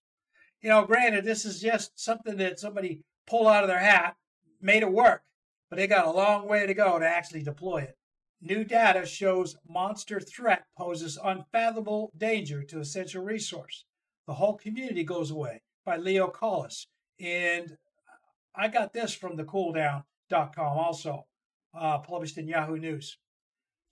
You 0.60 0.70
know, 0.70 0.84
granted, 0.84 1.24
this 1.24 1.44
is 1.44 1.60
just 1.60 1.98
something 1.98 2.36
that 2.38 2.58
somebody 2.58 3.02
pulled 3.26 3.48
out 3.48 3.64
of 3.64 3.68
their 3.68 3.80
hat, 3.80 4.16
made 4.60 4.82
it 4.82 4.92
work, 4.92 5.22
but 5.68 5.76
they 5.76 5.86
got 5.86 6.06
a 6.06 6.10
long 6.10 6.48
way 6.48 6.66
to 6.66 6.74
go 6.74 6.98
to 6.98 7.06
actually 7.06 7.42
deploy 7.42 7.82
it. 7.82 7.98
New 8.40 8.64
data 8.64 9.06
shows 9.06 9.56
monster 9.66 10.20
threat 10.20 10.64
poses 10.76 11.18
unfathomable 11.22 12.12
danger 12.16 12.62
to 12.62 12.80
essential 12.80 13.24
resource. 13.24 13.84
The 14.26 14.34
whole 14.34 14.56
community 14.56 15.04
goes 15.04 15.30
away 15.30 15.62
by 15.84 15.96
Leo 15.96 16.28
Collis. 16.28 16.86
And 17.18 17.76
I 18.54 18.68
got 18.68 18.92
this 18.92 19.14
from 19.14 19.36
thecooldown.com 19.36 20.78
also, 20.78 21.26
uh, 21.72 21.98
published 21.98 22.38
in 22.38 22.48
Yahoo 22.48 22.76
News. 22.76 23.18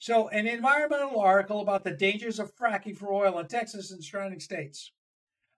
So, 0.02 0.26
an 0.30 0.48
environmental 0.48 1.20
article 1.20 1.60
about 1.60 1.84
the 1.84 1.92
dangers 1.92 2.40
of 2.40 2.56
fracking 2.56 2.96
for 2.96 3.12
oil 3.12 3.38
in 3.38 3.46
Texas 3.46 3.92
and 3.92 4.02
surrounding 4.02 4.40
states. 4.40 4.90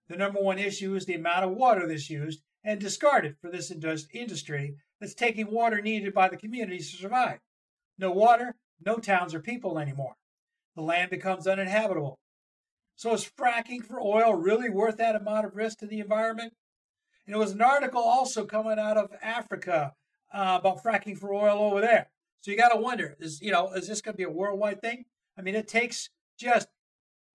The 0.09 0.19
number 0.19 0.39
one 0.39 0.59
issue 0.59 0.95
is 0.95 1.07
the 1.07 1.15
amount 1.15 1.47
of 1.47 1.53
water 1.53 1.89
that's 1.89 2.11
used 2.11 2.43
and 2.63 2.79
discarded 2.79 3.39
for 3.41 3.51
this 3.51 3.73
industry 4.13 4.77
that's 5.01 5.15
taking 5.15 5.51
water 5.51 5.81
needed 5.81 6.13
by 6.13 6.29
the 6.29 6.37
communities 6.37 6.91
to 6.91 6.99
survive. 6.99 7.39
No 7.97 8.11
water, 8.11 8.55
no 8.85 8.99
towns 8.99 9.33
or 9.35 9.41
people 9.41 9.79
anymore. 9.79 10.13
The 10.77 10.83
land 10.83 11.09
becomes 11.09 11.47
uninhabitable. 11.47 12.19
So 12.97 13.15
is 13.15 13.25
fracking 13.39 13.83
for 13.83 13.99
oil 13.99 14.35
really 14.35 14.69
worth 14.69 14.99
that 14.99 15.17
amount 15.17 15.47
of 15.47 15.57
risk 15.57 15.79
to 15.79 15.87
the 15.87 16.01
environment? 16.01 16.53
And 17.27 17.35
it 17.35 17.39
was 17.39 17.53
an 17.53 17.63
article 17.63 18.03
also 18.03 18.45
coming 18.45 18.79
out 18.79 18.99
of 18.99 19.11
Africa 19.23 19.95
uh, 20.35 20.59
about 20.61 20.85
fracking 20.85 21.17
for 21.17 21.33
oil 21.33 21.61
over 21.61 21.81
there. 21.81 22.11
So 22.45 22.51
you 22.51 22.59
got 22.59 22.75
to 22.75 22.79
wonder, 22.79 23.17
is 23.21 23.41
you 23.41 23.51
know, 23.51 23.73
is 23.73 23.89
this 23.89 24.03
going 24.03 24.13
to 24.13 24.19
be 24.19 24.25
a 24.25 24.31
worldwide 24.31 24.83
thing? 24.83 25.07
I 25.39 25.41
mean, 25.41 25.55
it 25.55 25.67
takes 25.67 26.11
just, 26.39 26.69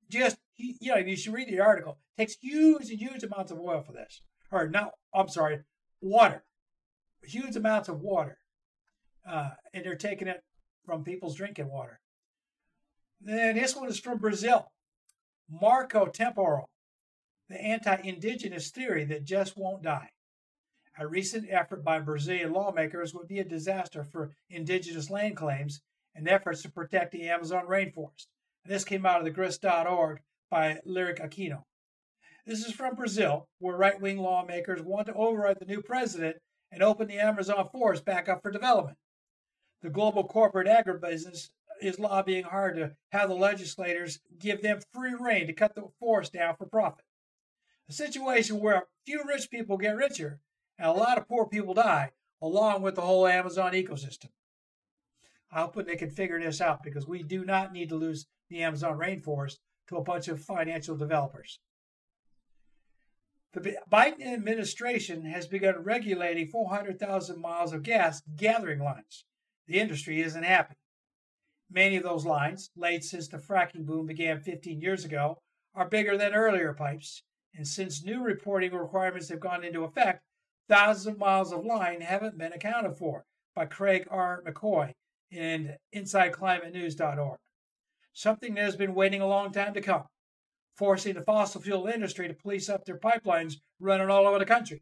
just 0.07 0.37
you 0.55 0.91
know, 0.91 0.97
you 0.97 1.15
should 1.15 1.33
read 1.33 1.49
the 1.49 1.61
article. 1.61 1.97
It 2.15 2.21
takes 2.21 2.35
huge 2.39 2.91
and 2.91 2.99
huge 2.99 3.23
amounts 3.23 3.51
of 3.51 3.59
oil 3.59 3.81
for 3.81 3.91
this, 3.91 4.21
or 4.51 4.69
no, 4.69 4.91
I'm 5.11 5.27
sorry, 5.27 5.61
water, 5.99 6.43
huge 7.23 7.55
amounts 7.55 7.89
of 7.89 8.01
water, 8.01 8.37
uh, 9.27 9.49
and 9.73 9.83
they're 9.83 9.95
taking 9.95 10.27
it 10.27 10.43
from 10.85 11.03
people's 11.03 11.33
drinking 11.33 11.71
water. 11.71 12.01
Then 13.19 13.55
this 13.55 13.75
one 13.75 13.89
is 13.89 13.99
from 13.99 14.19
Brazil. 14.19 14.71
Marco 15.49 16.05
temporal, 16.05 16.69
the 17.49 17.59
anti 17.59 17.95
indigenous 18.03 18.69
theory 18.69 19.05
that 19.05 19.23
just 19.23 19.57
won't 19.57 19.81
die. 19.81 20.11
A 20.99 21.07
recent 21.07 21.47
effort 21.49 21.83
by 21.83 21.99
Brazilian 21.99 22.53
lawmakers 22.53 23.13
would 23.13 23.27
be 23.27 23.39
a 23.39 23.43
disaster 23.43 24.03
for 24.03 24.35
indigenous 24.49 25.09
land 25.09 25.35
claims 25.35 25.81
and 26.13 26.27
efforts 26.27 26.61
to 26.61 26.71
protect 26.71 27.11
the 27.11 27.27
Amazon 27.27 27.65
rainforest. 27.65 28.27
And 28.63 28.71
this 28.71 28.83
came 28.83 29.05
out 29.05 29.17
of 29.17 29.25
the 29.25 29.31
grist.org 29.31 30.19
by 30.51 30.79
Lyric 30.85 31.19
Aquino. 31.19 31.63
This 32.45 32.63
is 32.63 32.73
from 32.73 32.95
Brazil, 32.95 33.47
where 33.57 33.75
right 33.75 33.99
wing 33.99 34.19
lawmakers 34.19 34.83
want 34.83 35.07
to 35.07 35.13
override 35.13 35.59
the 35.59 35.65
new 35.65 35.81
president 35.81 36.37
and 36.71 36.83
open 36.83 37.07
the 37.07 37.19
Amazon 37.19 37.67
forest 37.71 38.05
back 38.05 38.29
up 38.29 38.43
for 38.43 38.51
development 38.51 38.97
the 39.81 39.89
global 39.89 40.23
corporate 40.23 40.67
agribusiness 40.67 41.49
is 41.81 41.99
lobbying 41.99 42.43
hard 42.43 42.75
to 42.75 42.91
have 43.11 43.29
the 43.29 43.35
legislators 43.35 44.19
give 44.37 44.61
them 44.61 44.79
free 44.93 45.13
rein 45.17 45.47
to 45.47 45.53
cut 45.53 45.75
the 45.75 45.87
forest 45.99 46.33
down 46.33 46.55
for 46.57 46.65
profit. 46.65 47.05
A 47.87 47.93
situation 47.93 48.59
where 48.59 48.75
a 48.75 48.83
few 49.05 49.23
rich 49.25 49.49
people 49.49 49.77
get 49.77 49.95
richer 49.95 50.39
and 50.79 50.87
a 50.87 50.91
lot 50.91 51.19
of 51.19 51.27
poor 51.27 51.45
people 51.45 51.75
die, 51.75 52.11
along 52.41 52.81
with 52.81 52.95
the 52.95 53.01
whole 53.01 53.27
Amazon 53.27 53.73
ecosystem. 53.73 54.29
I 55.51 55.61
hope 55.61 55.75
they 55.75 55.95
can 55.95 56.09
figure 56.09 56.39
this 56.39 56.61
out 56.61 56.81
because 56.81 57.07
we 57.07 57.21
do 57.21 57.45
not 57.45 57.71
need 57.71 57.89
to 57.89 57.95
lose 57.95 58.25
the 58.49 58.63
Amazon 58.63 58.97
rainforest 58.97 59.57
to 59.89 59.97
a 59.97 60.03
bunch 60.03 60.27
of 60.27 60.41
financial 60.41 60.95
developers. 60.95 61.59
The 63.53 63.77
Biden 63.91 64.25
administration 64.25 65.25
has 65.25 65.47
begun 65.47 65.83
regulating 65.83 66.47
400,000 66.47 67.39
miles 67.39 67.73
of 67.73 67.83
gas 67.83 68.21
gathering 68.35 68.79
lines 68.79 69.25
the 69.69 69.79
industry 69.79 70.19
isn't 70.21 70.43
happy. 70.43 70.73
Many 71.69 71.95
of 71.95 72.03
those 72.03 72.25
lines, 72.25 72.71
laid 72.75 73.03
since 73.03 73.27
the 73.27 73.37
fracking 73.37 73.85
boom 73.85 74.07
began 74.07 74.41
15 74.41 74.81
years 74.81 75.05
ago, 75.05 75.37
are 75.75 75.87
bigger 75.87 76.17
than 76.17 76.33
earlier 76.33 76.73
pipes, 76.73 77.21
and 77.53 77.67
since 77.67 78.03
new 78.03 78.23
reporting 78.23 78.73
requirements 78.73 79.29
have 79.29 79.39
gone 79.39 79.63
into 79.63 79.83
effect, 79.83 80.23
thousands 80.69 81.07
of 81.07 81.17
miles 81.17 81.51
of 81.51 81.65
line 81.65 82.01
haven't 82.01 82.37
been 82.37 82.53
accounted 82.53 82.95
for 82.95 83.25
by 83.55 83.65
Craig 83.65 84.07
R. 84.09 84.43
McCoy 84.45 84.93
and 85.31 85.75
InsideClimateNews.org. 85.93 87.37
Something 88.13 88.55
that 88.55 88.63
has 88.63 88.75
been 88.75 88.93
waiting 88.93 89.21
a 89.21 89.27
long 89.27 89.51
time 89.51 89.73
to 89.73 89.81
come, 89.81 90.03
forcing 90.75 91.15
the 91.15 91.21
fossil 91.21 91.61
fuel 91.61 91.87
industry 91.87 92.27
to 92.27 92.33
police 92.33 92.69
up 92.69 92.85
their 92.85 92.97
pipelines 92.97 93.55
running 93.79 94.09
all 94.09 94.27
over 94.27 94.39
the 94.39 94.45
country. 94.45 94.81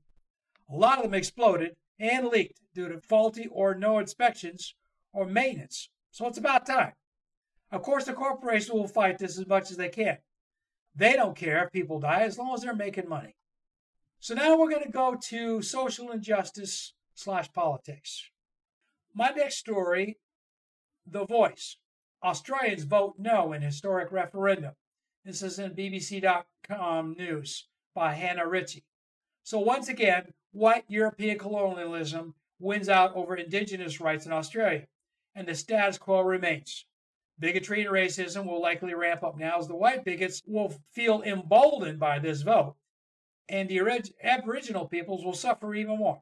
A 0.69 0.75
lot 0.75 0.97
of 0.97 1.05
them 1.05 1.13
exploded 1.13 1.75
and 1.99 2.27
leaked 2.27 2.59
due 2.75 2.89
to 2.89 2.99
faulty 2.99 3.47
or 3.47 3.73
no 3.73 3.99
inspections 3.99 4.75
or 5.13 5.25
maintenance. 5.25 5.89
So 6.11 6.27
it's 6.27 6.37
about 6.37 6.65
time. 6.65 6.93
Of 7.71 7.81
course, 7.81 8.05
the 8.05 8.13
corporation 8.13 8.75
will 8.75 8.87
fight 8.87 9.17
this 9.17 9.37
as 9.39 9.47
much 9.47 9.71
as 9.71 9.77
they 9.77 9.89
can. 9.89 10.17
They 10.95 11.13
don't 11.13 11.35
care 11.35 11.63
if 11.65 11.71
people 11.71 11.99
die 11.99 12.21
as 12.21 12.37
long 12.37 12.53
as 12.53 12.61
they're 12.61 12.75
making 12.75 13.07
money. 13.07 13.36
So 14.19 14.33
now 14.33 14.57
we're 14.57 14.69
going 14.69 14.83
to 14.83 14.89
go 14.89 15.15
to 15.29 15.61
social 15.61 16.11
injustice 16.11 16.93
slash 17.13 17.51
politics. 17.53 18.29
My 19.13 19.29
next 19.29 19.57
story 19.57 20.17
The 21.05 21.25
Voice. 21.25 21.77
Australians 22.23 22.83
vote 22.83 23.15
no 23.19 23.53
in 23.53 23.61
historic 23.61 24.11
referendum. 24.11 24.73
This 25.23 25.43
is 25.43 25.59
in 25.59 25.75
BBC.com 25.75 27.15
news 27.17 27.67
by 27.93 28.13
Hannah 28.13 28.47
Ritchie. 28.47 28.85
So 29.43 29.59
once 29.59 29.87
again, 29.87 30.33
white 30.51 30.85
European 30.87 31.37
colonialism 31.37 32.33
wins 32.59 32.89
out 32.89 33.15
over 33.15 33.35
indigenous 33.35 34.01
rights 34.01 34.25
in 34.25 34.31
Australia, 34.31 34.87
and 35.35 35.47
the 35.47 35.53
status 35.53 35.97
quo 35.97 36.21
remains. 36.21 36.85
Bigotry 37.39 37.81
and 37.81 37.93
racism 37.93 38.45
will 38.45 38.61
likely 38.61 38.95
ramp 38.95 39.23
up 39.23 39.37
now 39.37 39.59
as 39.59 39.67
the 39.67 39.75
white 39.75 40.03
bigots 40.03 40.41
will 40.47 40.73
feel 40.91 41.21
emboldened 41.21 41.99
by 41.99 42.17
this 42.17 42.41
vote, 42.41 42.75
and 43.49 43.69
the 43.69 43.81
Aboriginal 44.23 44.87
peoples 44.87 45.23
will 45.23 45.33
suffer 45.33 45.73
even 45.75 45.97
more. 45.97 46.21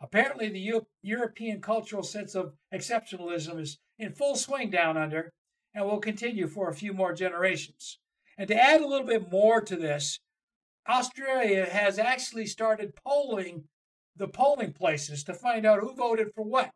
Apparently, 0.00 0.48
the 0.48 0.82
European 1.02 1.60
cultural 1.60 2.02
sense 2.02 2.34
of 2.34 2.54
exceptionalism 2.72 3.60
is 3.60 3.78
in 3.98 4.12
full 4.12 4.36
swing 4.36 4.70
down 4.70 4.96
under, 4.96 5.32
and 5.74 5.84
will 5.84 5.98
continue 5.98 6.46
for 6.46 6.68
a 6.68 6.74
few 6.74 6.92
more 6.92 7.12
generations. 7.12 7.98
And 8.36 8.48
to 8.48 8.56
add 8.56 8.80
a 8.80 8.86
little 8.86 9.06
bit 9.06 9.30
more 9.30 9.60
to 9.60 9.76
this, 9.76 10.20
Australia 10.88 11.66
has 11.66 11.98
actually 11.98 12.46
started 12.46 12.94
polling 12.94 13.64
the 14.16 14.28
polling 14.28 14.72
places 14.72 15.24
to 15.24 15.34
find 15.34 15.66
out 15.66 15.80
who 15.80 15.94
voted 15.94 16.28
for 16.34 16.44
what. 16.44 16.70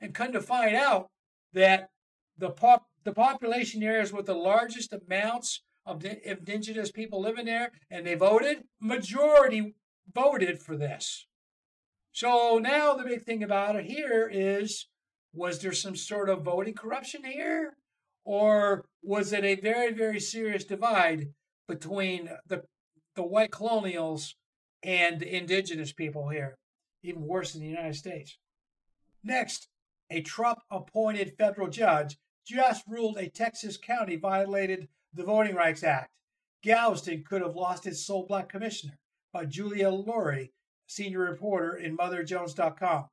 And 0.00 0.14
come 0.14 0.32
to 0.32 0.40
find 0.40 0.76
out 0.76 1.08
that 1.52 1.88
the 2.36 2.50
pop, 2.50 2.86
the 3.04 3.12
population 3.12 3.82
areas 3.82 4.12
with 4.12 4.26
the 4.26 4.34
largest 4.34 4.92
amounts 4.92 5.62
of 5.88 6.04
indigenous 6.04 6.92
people 6.92 7.20
living 7.20 7.46
there, 7.46 7.72
and 7.90 8.06
they 8.06 8.14
voted, 8.14 8.64
majority 8.80 9.74
voted 10.14 10.60
for 10.60 10.76
this. 10.76 11.26
So 12.12 12.58
now 12.58 12.94
the 12.94 13.04
big 13.04 13.24
thing 13.24 13.42
about 13.42 13.76
it 13.76 13.86
here 13.86 14.28
is 14.30 14.86
was 15.32 15.60
there 15.60 15.72
some 15.72 15.96
sort 15.96 16.28
of 16.28 16.42
voting 16.42 16.74
corruption 16.74 17.24
here? 17.24 17.76
Or 18.24 18.84
was 19.02 19.32
it 19.32 19.44
a 19.44 19.54
very, 19.54 19.92
very 19.92 20.20
serious 20.20 20.64
divide 20.64 21.28
between 21.66 22.30
the, 22.46 22.62
the 23.14 23.22
white 23.22 23.52
colonials 23.52 24.34
and 24.82 25.20
the 25.20 25.36
indigenous 25.36 25.92
people 25.92 26.28
here? 26.28 26.58
Even 27.02 27.22
worse 27.22 27.54
in 27.54 27.60
the 27.60 27.68
United 27.68 27.94
States. 27.94 28.36
Next, 29.22 29.68
a 30.10 30.20
Trump 30.20 30.58
appointed 30.70 31.34
federal 31.38 31.68
judge 31.68 32.18
just 32.46 32.84
ruled 32.88 33.16
a 33.16 33.28
Texas 33.28 33.76
county 33.76 34.16
violated 34.16 34.88
the 35.12 35.24
Voting 35.24 35.54
Rights 35.54 35.82
Act. 35.82 36.10
Galveston 36.62 37.24
could 37.24 37.42
have 37.42 37.54
lost 37.54 37.86
its 37.86 38.04
sole 38.04 38.26
black 38.26 38.48
commissioner 38.48 38.98
by 39.32 39.44
Julia 39.44 39.90
Lurie, 39.90 40.50
senior 40.86 41.20
reporter 41.20 41.76
in 41.76 41.96
MotherJones.com. 41.96 43.08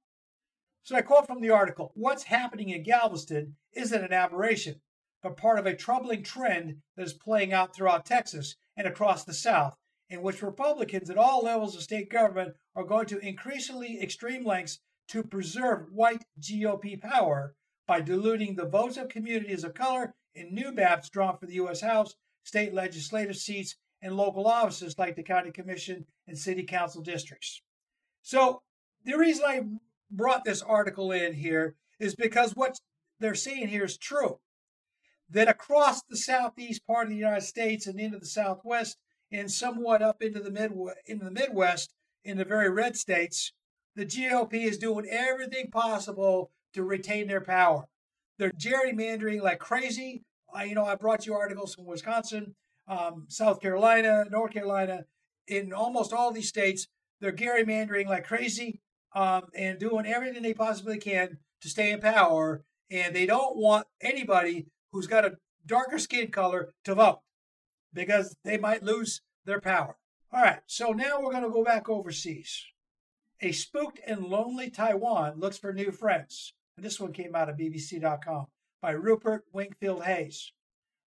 So 0.83 0.95
I 0.95 1.01
quote 1.01 1.27
from 1.27 1.41
the 1.41 1.49
article 1.49 1.91
What's 1.95 2.23
happening 2.23 2.69
in 2.69 2.83
Galveston 2.83 3.55
isn't 3.73 4.03
an 4.03 4.13
aberration, 4.13 4.81
but 5.21 5.37
part 5.37 5.59
of 5.59 5.65
a 5.65 5.75
troubling 5.75 6.23
trend 6.23 6.81
that 6.95 7.03
is 7.03 7.13
playing 7.13 7.53
out 7.53 7.75
throughout 7.75 8.05
Texas 8.05 8.55
and 8.77 8.87
across 8.87 9.23
the 9.23 9.33
South, 9.33 9.75
in 10.09 10.21
which 10.21 10.41
Republicans 10.41 11.09
at 11.09 11.17
all 11.17 11.43
levels 11.43 11.75
of 11.75 11.81
state 11.81 12.09
government 12.09 12.55
are 12.75 12.83
going 12.83 13.07
to 13.07 13.19
increasingly 13.19 13.99
extreme 14.01 14.45
lengths 14.45 14.79
to 15.07 15.23
preserve 15.23 15.91
white 15.91 16.23
GOP 16.39 16.99
power 16.99 17.55
by 17.87 18.01
diluting 18.01 18.55
the 18.55 18.65
votes 18.65 18.97
of 18.97 19.09
communities 19.09 19.63
of 19.63 19.73
color 19.73 20.13
in 20.35 20.53
new 20.53 20.71
maps 20.71 21.09
drawn 21.09 21.37
for 21.37 21.45
the 21.45 21.55
U.S. 21.55 21.81
House, 21.81 22.15
state 22.43 22.73
legislative 22.73 23.37
seats, 23.37 23.75
and 24.01 24.15
local 24.15 24.45
offices 24.47 24.97
like 24.97 25.15
the 25.15 25.23
county 25.23 25.51
commission 25.51 26.05
and 26.27 26.37
city 26.37 26.63
council 26.63 27.01
districts. 27.01 27.61
So 28.21 28.61
the 29.03 29.17
reason 29.17 29.43
I 29.47 29.61
brought 30.11 30.43
this 30.43 30.61
article 30.61 31.11
in 31.11 31.33
here 31.33 31.75
is 31.99 32.15
because 32.15 32.51
what 32.55 32.77
they're 33.19 33.35
saying 33.35 33.69
here 33.69 33.85
is 33.85 33.97
true. 33.97 34.39
That 35.29 35.47
across 35.47 36.03
the 36.03 36.17
southeast 36.17 36.85
part 36.85 37.07
of 37.07 37.09
the 37.09 37.17
United 37.17 37.41
States 37.41 37.87
and 37.87 37.99
into 37.99 38.19
the 38.19 38.27
southwest 38.27 38.97
and 39.31 39.51
somewhat 39.51 40.01
up 40.01 40.21
into 40.21 40.39
the 40.39 40.51
mid 40.51 40.71
into 41.07 41.25
the 41.25 41.31
Midwest 41.31 41.93
in 42.23 42.37
the 42.37 42.45
very 42.45 42.69
red 42.69 42.95
states, 42.95 43.53
the 43.95 44.05
GOP 44.05 44.53
is 44.53 44.77
doing 44.77 45.07
everything 45.09 45.71
possible 45.71 46.51
to 46.73 46.83
retain 46.83 47.27
their 47.27 47.41
power. 47.41 47.85
They're 48.37 48.51
gerrymandering 48.51 49.41
like 49.41 49.59
crazy. 49.59 50.23
I, 50.53 50.65
you 50.65 50.75
know, 50.75 50.85
I 50.85 50.95
brought 50.95 51.25
you 51.25 51.33
articles 51.33 51.75
from 51.75 51.85
Wisconsin, 51.85 52.55
um, 52.87 53.25
South 53.27 53.61
Carolina, 53.61 54.25
North 54.29 54.53
Carolina, 54.53 55.05
in 55.47 55.73
almost 55.73 56.13
all 56.13 56.31
these 56.31 56.49
states. 56.49 56.87
They're 57.21 57.31
gerrymandering 57.31 58.07
like 58.07 58.25
crazy 58.25 58.81
um, 59.13 59.43
and 59.55 59.79
doing 59.79 60.05
everything 60.05 60.43
they 60.43 60.53
possibly 60.53 60.97
can 60.97 61.37
to 61.61 61.69
stay 61.69 61.91
in 61.91 62.01
power. 62.01 62.63
And 62.91 63.15
they 63.15 63.25
don't 63.25 63.57
want 63.57 63.87
anybody 64.01 64.67
who's 64.91 65.07
got 65.07 65.25
a 65.25 65.37
darker 65.65 65.97
skin 65.97 66.29
color 66.29 66.73
to 66.83 66.95
vote 66.95 67.21
because 67.93 68.35
they 68.43 68.57
might 68.57 68.83
lose 68.83 69.21
their 69.45 69.61
power. 69.61 69.97
All 70.31 70.41
right, 70.41 70.59
so 70.67 70.91
now 70.91 71.21
we're 71.21 71.31
going 71.31 71.43
to 71.43 71.49
go 71.49 71.63
back 71.63 71.89
overseas. 71.89 72.65
A 73.41 73.51
spooked 73.51 73.99
and 74.05 74.25
lonely 74.25 74.69
Taiwan 74.69 75.39
looks 75.39 75.57
for 75.57 75.73
new 75.73 75.91
friends. 75.91 76.53
This 76.77 76.99
one 76.99 77.13
came 77.13 77.35
out 77.35 77.49
of 77.49 77.57
BBC.com 77.57 78.47
by 78.81 78.91
Rupert 78.91 79.45
Wingfield 79.53 80.03
Hayes. 80.03 80.51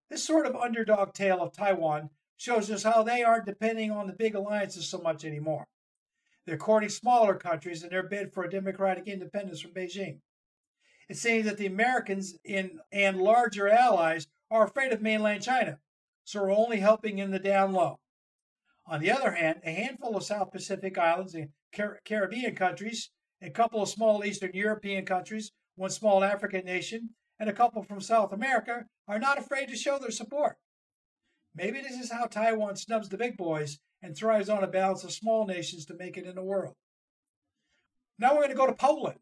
This 0.09 0.23
sort 0.23 0.47
of 0.47 0.55
underdog 0.55 1.13
tale 1.13 1.41
of 1.41 1.53
Taiwan 1.53 2.09
shows 2.37 2.71
us 2.71 2.83
how 2.83 3.03
they 3.03 3.21
aren't 3.21 3.45
depending 3.45 3.91
on 3.91 4.07
the 4.07 4.13
big 4.13 4.33
alliances 4.33 4.89
so 4.89 4.97
much 4.97 5.23
anymore. 5.23 5.67
They're 6.45 6.57
courting 6.57 6.89
smaller 6.89 7.35
countries 7.35 7.83
in 7.83 7.89
their 7.89 8.01
bid 8.01 8.33
for 8.33 8.43
a 8.43 8.49
democratic 8.49 9.07
independence 9.07 9.61
from 9.61 9.71
Beijing. 9.71 10.19
It 11.07 11.17
seems 11.17 11.45
that 11.45 11.57
the 11.57 11.67
Americans 11.67 12.35
in, 12.43 12.79
and 12.91 13.21
larger 13.21 13.69
allies 13.69 14.27
are 14.49 14.63
afraid 14.63 14.91
of 14.91 15.01
mainland 15.01 15.43
China, 15.43 15.77
so 16.23 16.39
are 16.41 16.51
only 16.51 16.77
helping 16.77 17.19
in 17.19 17.29
the 17.29 17.39
down 17.39 17.73
low. 17.73 17.99
On 18.87 18.99
the 18.99 19.11
other 19.11 19.31
hand, 19.31 19.61
a 19.63 19.71
handful 19.71 20.17
of 20.17 20.23
South 20.23 20.51
Pacific 20.51 20.97
islands 20.97 21.35
and 21.35 21.49
Car- 21.75 21.99
Caribbean 22.03 22.55
countries, 22.55 23.11
a 23.41 23.51
couple 23.51 23.83
of 23.83 23.89
small 23.89 24.25
Eastern 24.25 24.51
European 24.53 25.05
countries, 25.05 25.51
one 25.79 25.89
small 25.89 26.25
African 26.25 26.65
nation, 26.65 27.11
and 27.39 27.49
a 27.49 27.53
couple 27.53 27.81
from 27.83 28.01
South 28.01 28.33
America 28.33 28.85
are 29.07 29.17
not 29.17 29.37
afraid 29.37 29.69
to 29.69 29.77
show 29.77 29.97
their 29.97 30.11
support. 30.11 30.57
Maybe 31.55 31.81
this 31.81 31.97
is 31.97 32.11
how 32.11 32.25
Taiwan 32.25 32.75
snubs 32.75 33.07
the 33.07 33.17
big 33.17 33.37
boys 33.37 33.79
and 34.01 34.15
thrives 34.15 34.49
on 34.49 34.61
a 34.61 34.67
balance 34.67 35.05
of 35.05 35.13
small 35.13 35.47
nations 35.47 35.85
to 35.85 35.95
make 35.95 36.17
it 36.17 36.25
in 36.25 36.35
the 36.35 36.43
world. 36.43 36.75
Now 38.17 38.31
we're 38.31 38.41
going 38.41 38.49
to 38.49 38.55
go 38.55 38.67
to 38.67 38.73
Poland. 38.73 39.19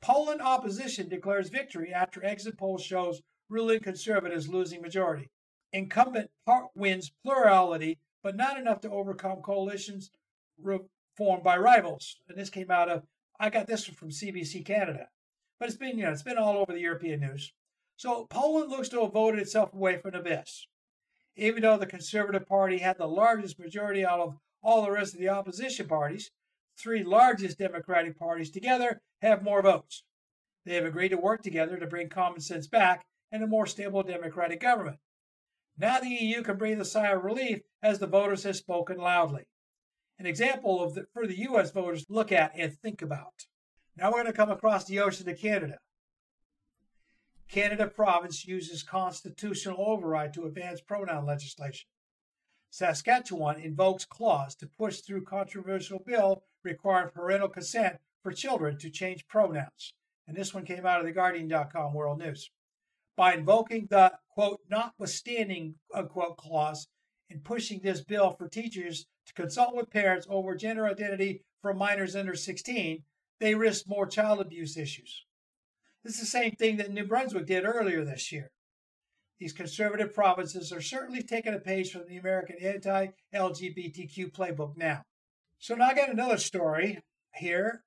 Poland 0.00 0.40
opposition 0.40 1.08
declares 1.08 1.48
victory 1.48 1.92
after 1.92 2.24
exit 2.24 2.56
poll 2.56 2.78
shows 2.78 3.20
ruling 3.48 3.80
conservatives 3.80 4.48
losing 4.48 4.80
majority. 4.80 5.28
Incumbent 5.72 6.30
part 6.46 6.66
wins 6.76 7.10
plurality, 7.24 7.98
but 8.22 8.36
not 8.36 8.58
enough 8.58 8.80
to 8.82 8.90
overcome 8.90 9.42
coalitions 9.42 10.12
formed 11.16 11.42
by 11.42 11.56
rivals. 11.56 12.20
And 12.28 12.38
this 12.38 12.48
came 12.48 12.70
out 12.70 12.88
of 12.88 13.02
I 13.40 13.50
got 13.50 13.66
this 13.66 13.84
from 13.86 14.10
CBC 14.10 14.64
Canada. 14.64 15.08
But 15.58 15.68
it's 15.68 15.78
been, 15.78 15.98
you 15.98 16.04
know, 16.04 16.12
it's 16.12 16.22
been 16.22 16.38
all 16.38 16.58
over 16.58 16.72
the 16.72 16.80
European 16.80 17.20
news. 17.20 17.52
So 17.96 18.26
Poland 18.26 18.70
looks 18.70 18.88
to 18.90 19.02
have 19.02 19.12
voted 19.12 19.40
itself 19.40 19.72
away 19.72 19.98
from 19.98 20.12
the 20.12 20.18
abyss. 20.18 20.66
Even 21.36 21.62
though 21.62 21.76
the 21.76 21.86
Conservative 21.86 22.46
Party 22.46 22.78
had 22.78 22.98
the 22.98 23.06
largest 23.06 23.58
majority 23.58 24.04
out 24.04 24.20
of 24.20 24.38
all 24.62 24.82
the 24.82 24.90
rest 24.90 25.14
of 25.14 25.20
the 25.20 25.28
opposition 25.28 25.86
parties, 25.86 26.30
three 26.76 27.02
largest 27.02 27.58
Democratic 27.58 28.18
parties 28.18 28.50
together 28.50 29.00
have 29.22 29.42
more 29.42 29.62
votes. 29.62 30.02
They 30.64 30.74
have 30.74 30.84
agreed 30.84 31.10
to 31.10 31.16
work 31.16 31.42
together 31.42 31.76
to 31.76 31.86
bring 31.86 32.08
common 32.08 32.40
sense 32.40 32.66
back 32.66 33.06
and 33.30 33.42
a 33.42 33.46
more 33.46 33.66
stable 33.66 34.02
democratic 34.02 34.60
government. 34.60 34.98
Now 35.76 36.00
the 36.00 36.08
EU 36.08 36.42
can 36.42 36.56
breathe 36.56 36.80
a 36.80 36.84
sigh 36.84 37.10
of 37.10 37.24
relief 37.24 37.62
as 37.82 37.98
the 37.98 38.06
voters 38.06 38.44
have 38.44 38.56
spoken 38.56 38.96
loudly. 38.96 39.44
An 40.18 40.26
example 40.26 40.82
of 40.82 40.94
the, 40.94 41.06
for 41.12 41.26
the 41.26 41.38
U.S. 41.40 41.72
voters 41.72 42.06
to 42.06 42.12
look 42.12 42.30
at 42.30 42.52
and 42.56 42.72
think 42.72 43.02
about. 43.02 43.46
Now 43.96 44.08
we're 44.08 44.22
going 44.22 44.26
to 44.26 44.32
come 44.32 44.50
across 44.50 44.84
the 44.84 45.00
ocean 45.00 45.26
to 45.26 45.34
Canada. 45.34 45.78
Canada 47.48 47.86
province 47.86 48.46
uses 48.46 48.82
constitutional 48.82 49.76
override 49.78 50.34
to 50.34 50.46
advance 50.46 50.80
pronoun 50.80 51.26
legislation. 51.26 51.86
Saskatchewan 52.70 53.60
invokes 53.60 54.04
clause 54.04 54.56
to 54.56 54.66
push 54.66 55.00
through 55.00 55.22
controversial 55.22 56.00
bill 56.04 56.42
requiring 56.64 57.10
parental 57.10 57.48
consent 57.48 57.98
for 58.20 58.32
children 58.32 58.78
to 58.78 58.90
change 58.90 59.28
pronouns. 59.28 59.94
And 60.26 60.36
this 60.36 60.52
one 60.52 60.64
came 60.64 60.84
out 60.84 60.98
of 60.98 61.06
the 61.06 61.12
Guardian.com 61.12 61.94
World 61.94 62.18
News. 62.18 62.50
By 63.16 63.34
invoking 63.34 63.86
the 63.90 64.14
quote 64.28 64.60
notwithstanding 64.68 65.76
unquote 65.94 66.36
clause 66.36 66.88
and 67.30 67.44
pushing 67.44 67.80
this 67.80 68.00
bill 68.00 68.32
for 68.32 68.48
teachers 68.48 69.06
to 69.26 69.34
consult 69.34 69.76
with 69.76 69.90
parents 69.90 70.26
over 70.28 70.56
gender 70.56 70.88
identity 70.88 71.42
for 71.62 71.72
minors 71.74 72.16
under 72.16 72.34
16, 72.34 73.04
they 73.40 73.54
risk 73.54 73.88
more 73.88 74.06
child 74.06 74.40
abuse 74.40 74.76
issues. 74.76 75.24
This 76.02 76.14
is 76.14 76.20
the 76.20 76.26
same 76.26 76.52
thing 76.52 76.76
that 76.76 76.92
New 76.92 77.06
Brunswick 77.06 77.46
did 77.46 77.64
earlier 77.64 78.04
this 78.04 78.30
year. 78.30 78.50
These 79.38 79.52
conservative 79.52 80.14
provinces 80.14 80.72
are 80.72 80.80
certainly 80.80 81.22
taking 81.22 81.54
a 81.54 81.58
page 81.58 81.90
from 81.90 82.06
the 82.06 82.16
American 82.16 82.56
anti 82.62 83.08
LGBTQ 83.34 84.32
playbook 84.32 84.76
now. 84.76 85.02
So 85.58 85.74
now 85.74 85.86
I 85.86 85.94
got 85.94 86.10
another 86.10 86.38
story 86.38 87.00
here. 87.34 87.82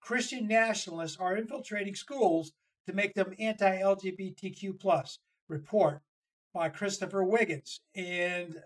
Christian 0.00 0.48
nationalists 0.48 1.18
are 1.20 1.36
infiltrating 1.36 1.94
schools 1.94 2.52
to 2.86 2.92
make 2.92 3.14
them 3.14 3.34
anti 3.38 3.78
LGBTQ. 3.80 4.78
plus. 4.80 5.18
Report 5.48 6.00
by 6.52 6.68
Christopher 6.68 7.22
Wiggins. 7.22 7.80
And 7.94 8.56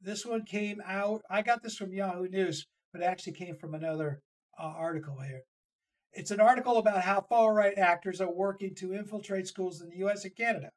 this 0.00 0.26
one 0.26 0.44
came 0.44 0.80
out, 0.84 1.22
I 1.30 1.42
got 1.42 1.62
this 1.62 1.76
from 1.76 1.92
Yahoo 1.92 2.28
News, 2.28 2.66
but 2.92 3.02
it 3.02 3.06
actually 3.06 3.34
came 3.34 3.56
from 3.56 3.74
another 3.74 4.22
uh, 4.60 4.74
article 4.76 5.18
here. 5.20 5.42
It's 6.12 6.30
an 6.30 6.40
article 6.40 6.76
about 6.76 7.02
how 7.02 7.22
far 7.22 7.54
right 7.54 7.76
actors 7.78 8.20
are 8.20 8.30
working 8.30 8.74
to 8.76 8.94
infiltrate 8.94 9.46
schools 9.46 9.80
in 9.80 9.88
the 9.88 10.04
US 10.04 10.24
and 10.24 10.36
Canada, 10.36 10.70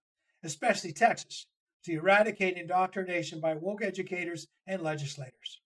especially 0.44 0.94
Texas, 0.94 1.48
to 1.86 1.94
eradicate 1.94 2.58
indoctrination 2.58 3.40
by 3.40 3.56
woke 3.56 3.84
educators 3.84 4.48
and 4.68 4.82
legislators. 4.82 5.60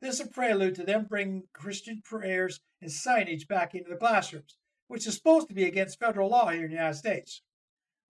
This 0.00 0.20
is 0.20 0.26
a 0.26 0.30
prelude 0.30 0.74
to 0.76 0.84
them 0.84 1.06
bringing 1.08 1.44
Christian 1.52 2.02
prayers 2.04 2.60
and 2.80 2.90
signage 2.90 3.48
back 3.48 3.74
into 3.74 3.90
the 3.90 3.96
classrooms, 3.96 4.56
which 4.86 5.06
is 5.06 5.14
supposed 5.14 5.48
to 5.48 5.54
be 5.54 5.64
against 5.64 5.98
federal 5.98 6.28
law 6.28 6.50
here 6.50 6.64
in 6.64 6.70
the 6.70 6.76
United 6.76 6.98
States. 6.98 7.42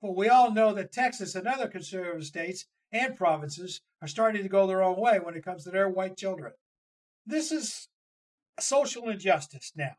But 0.02 0.16
we 0.16 0.28
all 0.28 0.50
know 0.50 0.74
that 0.74 0.92
Texas 0.92 1.34
and 1.34 1.46
other 1.46 1.68
conservative 1.68 2.26
states 2.26 2.66
and 2.92 3.16
provinces 3.16 3.80
are 4.02 4.08
starting 4.08 4.42
to 4.42 4.48
go 4.48 4.66
their 4.66 4.82
own 4.82 5.00
way 5.00 5.18
when 5.20 5.36
it 5.36 5.44
comes 5.44 5.64
to 5.64 5.70
their 5.70 5.88
white 5.88 6.16
children. 6.16 6.52
This 7.24 7.50
is 7.50 7.88
social 8.60 9.08
injustice 9.08 9.72
now 9.76 9.94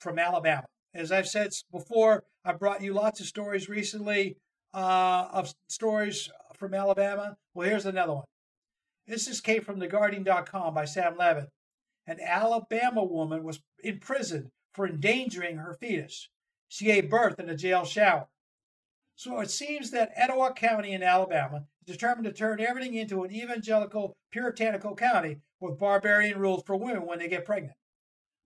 from 0.00 0.18
Alabama. 0.18 0.64
As 0.94 1.10
I've 1.10 1.28
said 1.28 1.50
before, 1.70 2.24
I 2.44 2.52
brought 2.52 2.82
you 2.82 2.92
lots 2.92 3.20
of 3.20 3.26
stories 3.26 3.68
recently 3.68 4.36
uh, 4.74 5.28
of 5.32 5.54
stories 5.68 6.30
from 6.54 6.74
Alabama. 6.74 7.36
Well, 7.54 7.68
here's 7.68 7.86
another 7.86 8.14
one. 8.14 8.24
This 9.06 9.26
just 9.26 9.44
came 9.44 9.62
from 9.62 9.80
TheGuardian.com 9.80 10.74
by 10.74 10.84
Sam 10.84 11.16
Levin. 11.16 11.48
An 12.06 12.18
Alabama 12.20 13.04
woman 13.04 13.42
was 13.42 13.60
imprisoned 13.82 14.48
for 14.72 14.86
endangering 14.86 15.56
her 15.56 15.74
fetus. 15.74 16.28
She 16.68 16.86
gave 16.86 17.10
birth 17.10 17.38
in 17.38 17.48
a 17.48 17.56
jail 17.56 17.84
shower. 17.84 18.26
So 19.16 19.40
it 19.40 19.50
seems 19.50 19.90
that 19.90 20.12
Etowah 20.16 20.54
County 20.54 20.92
in 20.92 21.02
Alabama 21.02 21.64
is 21.86 21.94
determined 21.94 22.24
to 22.24 22.32
turn 22.32 22.60
everything 22.60 22.94
into 22.94 23.22
an 23.24 23.32
evangelical, 23.32 24.14
puritanical 24.30 24.94
county 24.94 25.38
with 25.60 25.78
barbarian 25.78 26.38
rules 26.38 26.62
for 26.66 26.76
women 26.76 27.06
when 27.06 27.18
they 27.18 27.28
get 27.28 27.44
pregnant. 27.44 27.76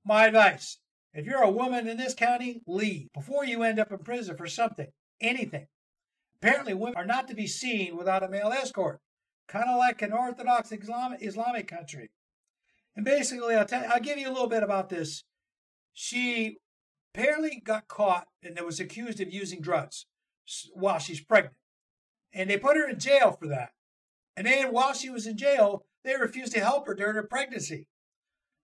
My 0.06 0.26
advice 0.26 0.78
if 1.16 1.24
you're 1.24 1.42
a 1.42 1.50
woman 1.50 1.88
in 1.88 1.96
this 1.96 2.14
county, 2.14 2.60
leave 2.66 3.08
before 3.14 3.46
you 3.46 3.62
end 3.62 3.78
up 3.78 3.90
in 3.90 3.98
prison 3.98 4.36
for 4.36 4.46
something, 4.46 4.88
anything. 5.18 5.66
Apparently, 6.36 6.74
women 6.74 6.96
are 6.96 7.06
not 7.06 7.26
to 7.28 7.34
be 7.34 7.46
seen 7.46 7.96
without 7.96 8.22
a 8.22 8.28
male 8.28 8.52
escort, 8.52 9.00
kind 9.48 9.64
of 9.66 9.78
like 9.78 10.02
an 10.02 10.12
Orthodox 10.12 10.70
Islamic, 10.72 11.22
Islamic 11.22 11.66
country. 11.66 12.10
And 12.94 13.04
basically, 13.04 13.54
I'll, 13.54 13.64
tell, 13.64 13.90
I'll 13.90 14.00
give 14.00 14.18
you 14.18 14.28
a 14.28 14.32
little 14.32 14.48
bit 14.48 14.62
about 14.62 14.90
this. 14.90 15.24
She 15.94 16.58
apparently 17.14 17.62
got 17.64 17.88
caught 17.88 18.26
and 18.42 18.60
was 18.60 18.78
accused 18.78 19.22
of 19.22 19.32
using 19.32 19.62
drugs 19.62 20.04
while 20.74 20.98
she's 20.98 21.24
pregnant. 21.24 21.56
And 22.34 22.50
they 22.50 22.58
put 22.58 22.76
her 22.76 22.86
in 22.86 22.98
jail 22.98 23.32
for 23.32 23.48
that. 23.48 23.70
And 24.36 24.46
then 24.46 24.70
while 24.70 24.92
she 24.92 25.08
was 25.08 25.26
in 25.26 25.38
jail, 25.38 25.86
they 26.04 26.14
refused 26.14 26.52
to 26.52 26.60
help 26.60 26.86
her 26.86 26.94
during 26.94 27.14
her 27.14 27.22
pregnancy. 27.22 27.86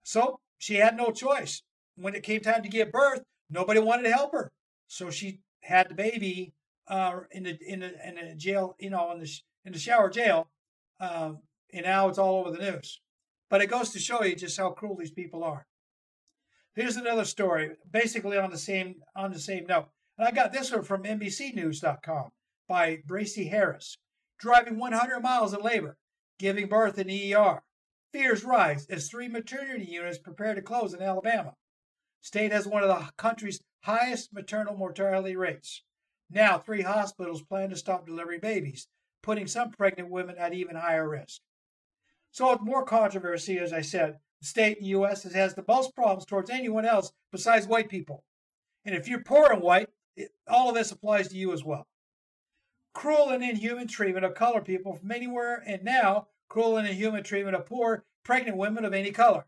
So 0.03 0.41
she 0.63 0.77
had 0.77 0.97
no 0.97 1.11
choice. 1.11 1.63
When 1.97 2.15
it 2.15 2.23
came 2.23 2.41
time 2.41 2.63
to 2.63 2.69
give 2.69 2.93
birth, 2.93 3.25
nobody 3.51 3.81
wanted 3.81 4.05
to 4.05 4.13
help 4.13 4.31
her. 4.31 4.53
So 4.87 5.11
she 5.11 5.41
had 5.63 5.89
the 5.89 5.95
baby 5.95 6.55
uh, 6.87 7.23
in 7.33 7.43
the 7.43 7.59
in 7.67 7.81
the 7.81 8.09
in 8.09 8.15
the 8.15 8.37
jail, 8.37 8.77
you 8.79 8.91
know, 8.91 9.11
in 9.11 9.19
the 9.19 9.29
in 9.65 9.73
the 9.73 9.79
shower 9.81 10.09
jail, 10.09 10.51
uh, 11.01 11.33
and 11.73 11.85
now 11.85 12.09
it's 12.09 12.19
all 12.19 12.37
over 12.37 12.53
the 12.53 12.71
news. 12.71 13.01
But 13.51 13.61
it 13.61 13.71
goes 13.71 13.91
to 13.91 13.99
show 13.99 14.23
you 14.23 14.37
just 14.37 14.57
how 14.57 14.71
cruel 14.71 14.97
these 14.97 15.11
people 15.11 15.43
are. 15.43 15.67
Here's 16.77 16.97
another 16.97 17.25
story, 17.25 17.73
basically 17.91 18.39
on 18.39 18.51
the 18.51 18.59
same 18.59 19.03
on 19.17 19.33
the 19.33 19.41
same 19.41 19.67
note. 19.67 19.89
And 20.17 20.29
I 20.29 20.31
got 20.31 20.53
this 20.53 20.71
one 20.71 20.85
from 20.85 21.03
NBCNews.com 21.03 22.31
by 22.69 22.99
Bracy 23.05 23.49
Harris. 23.49 23.99
Driving 24.39 24.79
100 24.79 25.21
miles 25.21 25.55
in 25.55 25.61
labor, 25.61 25.97
giving 26.39 26.69
birth 26.69 27.01
in 27.01 27.09
the 27.09 27.35
ER. 27.35 27.63
Fears 28.13 28.45
rise 28.45 28.87
as 28.87 29.09
three 29.09 29.29
maternity 29.29 29.87
units 29.87 30.19
prepare 30.19 30.55
to 30.55 30.61
close 30.61 30.93
in 30.93 31.01
Alabama. 31.01 31.55
State 32.21 32.53
has 32.53 32.67
one 32.67 32.83
of 32.83 32.89
the 32.89 33.11
country's 33.17 33.63
highest 33.81 34.33
maternal 34.35 34.77
mortality 34.77 35.35
rates. 35.35 35.83
Now, 36.31 36.59
three 36.59 36.83
hospitals 36.83 37.43
plan 37.43 37.71
to 37.71 37.77
stop 37.77 38.07
delivering 38.07 38.41
babies, 38.41 38.87
putting 39.23 39.47
some 39.47 39.71
pregnant 39.71 40.11
women 40.11 40.37
at 40.37 40.53
even 40.53 40.77
higher 40.77 41.09
risk. 41.09 41.41
So, 42.31 42.51
with 42.53 42.61
more 42.61 42.85
controversy, 42.85 43.59
as 43.59 43.73
I 43.73 43.81
said, 43.81 44.19
the 44.41 44.47
state 44.47 44.79
in 44.79 44.85
the 44.85 44.91
U.S. 44.91 45.23
has 45.25 45.55
the 45.55 45.65
most 45.67 45.95
problems 45.95 46.27
towards 46.27 46.51
anyone 46.51 46.85
else 46.85 47.13
besides 47.31 47.67
white 47.67 47.89
people. 47.89 48.25
And 48.85 48.95
if 48.95 49.09
you're 49.09 49.23
poor 49.23 49.53
and 49.53 49.63
white, 49.63 49.89
it, 50.17 50.33
all 50.47 50.69
of 50.69 50.75
this 50.75 50.93
applies 50.93 51.29
to 51.29 51.37
you 51.37 51.53
as 51.53 51.65
well. 51.65 51.87
Cruel 52.95 53.31
and 53.31 53.43
inhuman 53.43 53.89
treatment 53.89 54.25
of 54.25 54.35
colored 54.35 54.67
people 54.67 54.95
from 54.95 55.13
anywhere, 55.13 55.63
and 55.67 55.83
now 55.83 56.29
cruel 56.53 56.77
and 56.77 56.87
inhuman 56.87 57.25
treatment 57.25 57.57
of 57.57 57.65
poor, 57.65 58.05
pregnant 58.25 58.59
women 58.59 58.85
of 58.85 58.93
any 58.93 59.11
color. 59.11 59.47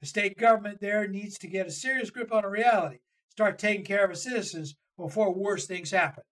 The 0.00 0.06
state 0.08 0.36
government 0.36 0.80
there 0.80 1.06
needs 1.06 1.38
to 1.38 1.46
get 1.46 1.68
a 1.68 1.70
serious 1.70 2.10
grip 2.10 2.32
on 2.32 2.42
the 2.42 2.48
reality, 2.48 2.98
start 3.30 3.60
taking 3.60 3.84
care 3.84 4.04
of 4.04 4.10
its 4.10 4.24
citizens 4.24 4.74
before 4.98 5.32
worse 5.32 5.68
things 5.68 5.92
happen. 5.92 6.24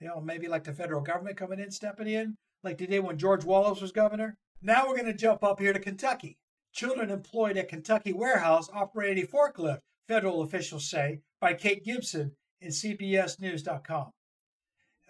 You 0.00 0.08
know, 0.08 0.20
maybe 0.22 0.48
like 0.48 0.64
the 0.64 0.72
federal 0.72 1.02
government 1.02 1.36
coming 1.36 1.60
in, 1.60 1.70
stepping 1.70 2.08
in, 2.08 2.38
like 2.62 2.78
they 2.78 2.86
did 2.86 3.04
when 3.04 3.18
George 3.18 3.44
Wallace 3.44 3.82
was 3.82 3.92
governor. 3.92 4.38
Now 4.62 4.86
we're 4.86 4.96
going 4.96 5.12
to 5.12 5.12
jump 5.12 5.44
up 5.44 5.60
here 5.60 5.74
to 5.74 5.78
Kentucky. 5.78 6.38
Children 6.72 7.10
employed 7.10 7.58
at 7.58 7.68
Kentucky 7.68 8.14
warehouse 8.14 8.70
operated 8.72 9.24
a 9.24 9.26
forklift, 9.26 9.80
federal 10.08 10.40
officials 10.40 10.88
say, 10.88 11.20
by 11.38 11.52
Kate 11.52 11.84
Gibson 11.84 12.32
in 12.62 12.70
CBSNews.com. 12.70 14.10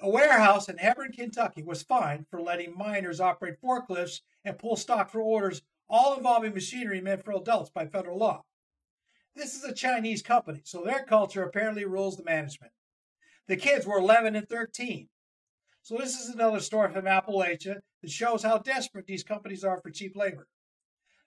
A 0.00 0.08
warehouse 0.08 0.68
in 0.68 0.78
Hebron, 0.78 1.12
Kentucky 1.12 1.62
was 1.62 1.82
fined 1.82 2.26
for 2.28 2.42
letting 2.42 2.76
minors 2.76 3.20
operate 3.20 3.60
forklifts 3.60 4.20
and 4.44 4.58
pull 4.58 4.76
stock 4.76 5.08
for 5.08 5.20
orders, 5.20 5.62
all 5.88 6.16
involving 6.16 6.52
machinery 6.52 7.00
meant 7.00 7.24
for 7.24 7.32
adults 7.32 7.70
by 7.70 7.86
federal 7.86 8.18
law. 8.18 8.44
This 9.34 9.54
is 9.54 9.64
a 9.64 9.72
Chinese 9.72 10.22
company, 10.22 10.62
so 10.64 10.82
their 10.82 11.04
culture 11.04 11.42
apparently 11.42 11.84
rules 11.84 12.16
the 12.16 12.24
management. 12.24 12.72
The 13.46 13.56
kids 13.56 13.86
were 13.86 13.98
11 13.98 14.36
and 14.36 14.48
13. 14.48 15.08
So 15.82 15.96
this 15.96 16.18
is 16.18 16.28
another 16.28 16.60
story 16.60 16.92
from 16.92 17.04
Appalachia 17.04 17.80
that 18.02 18.10
shows 18.10 18.42
how 18.42 18.58
desperate 18.58 19.06
these 19.06 19.22
companies 19.22 19.64
are 19.64 19.80
for 19.80 19.90
cheap 19.90 20.16
labor. 20.16 20.48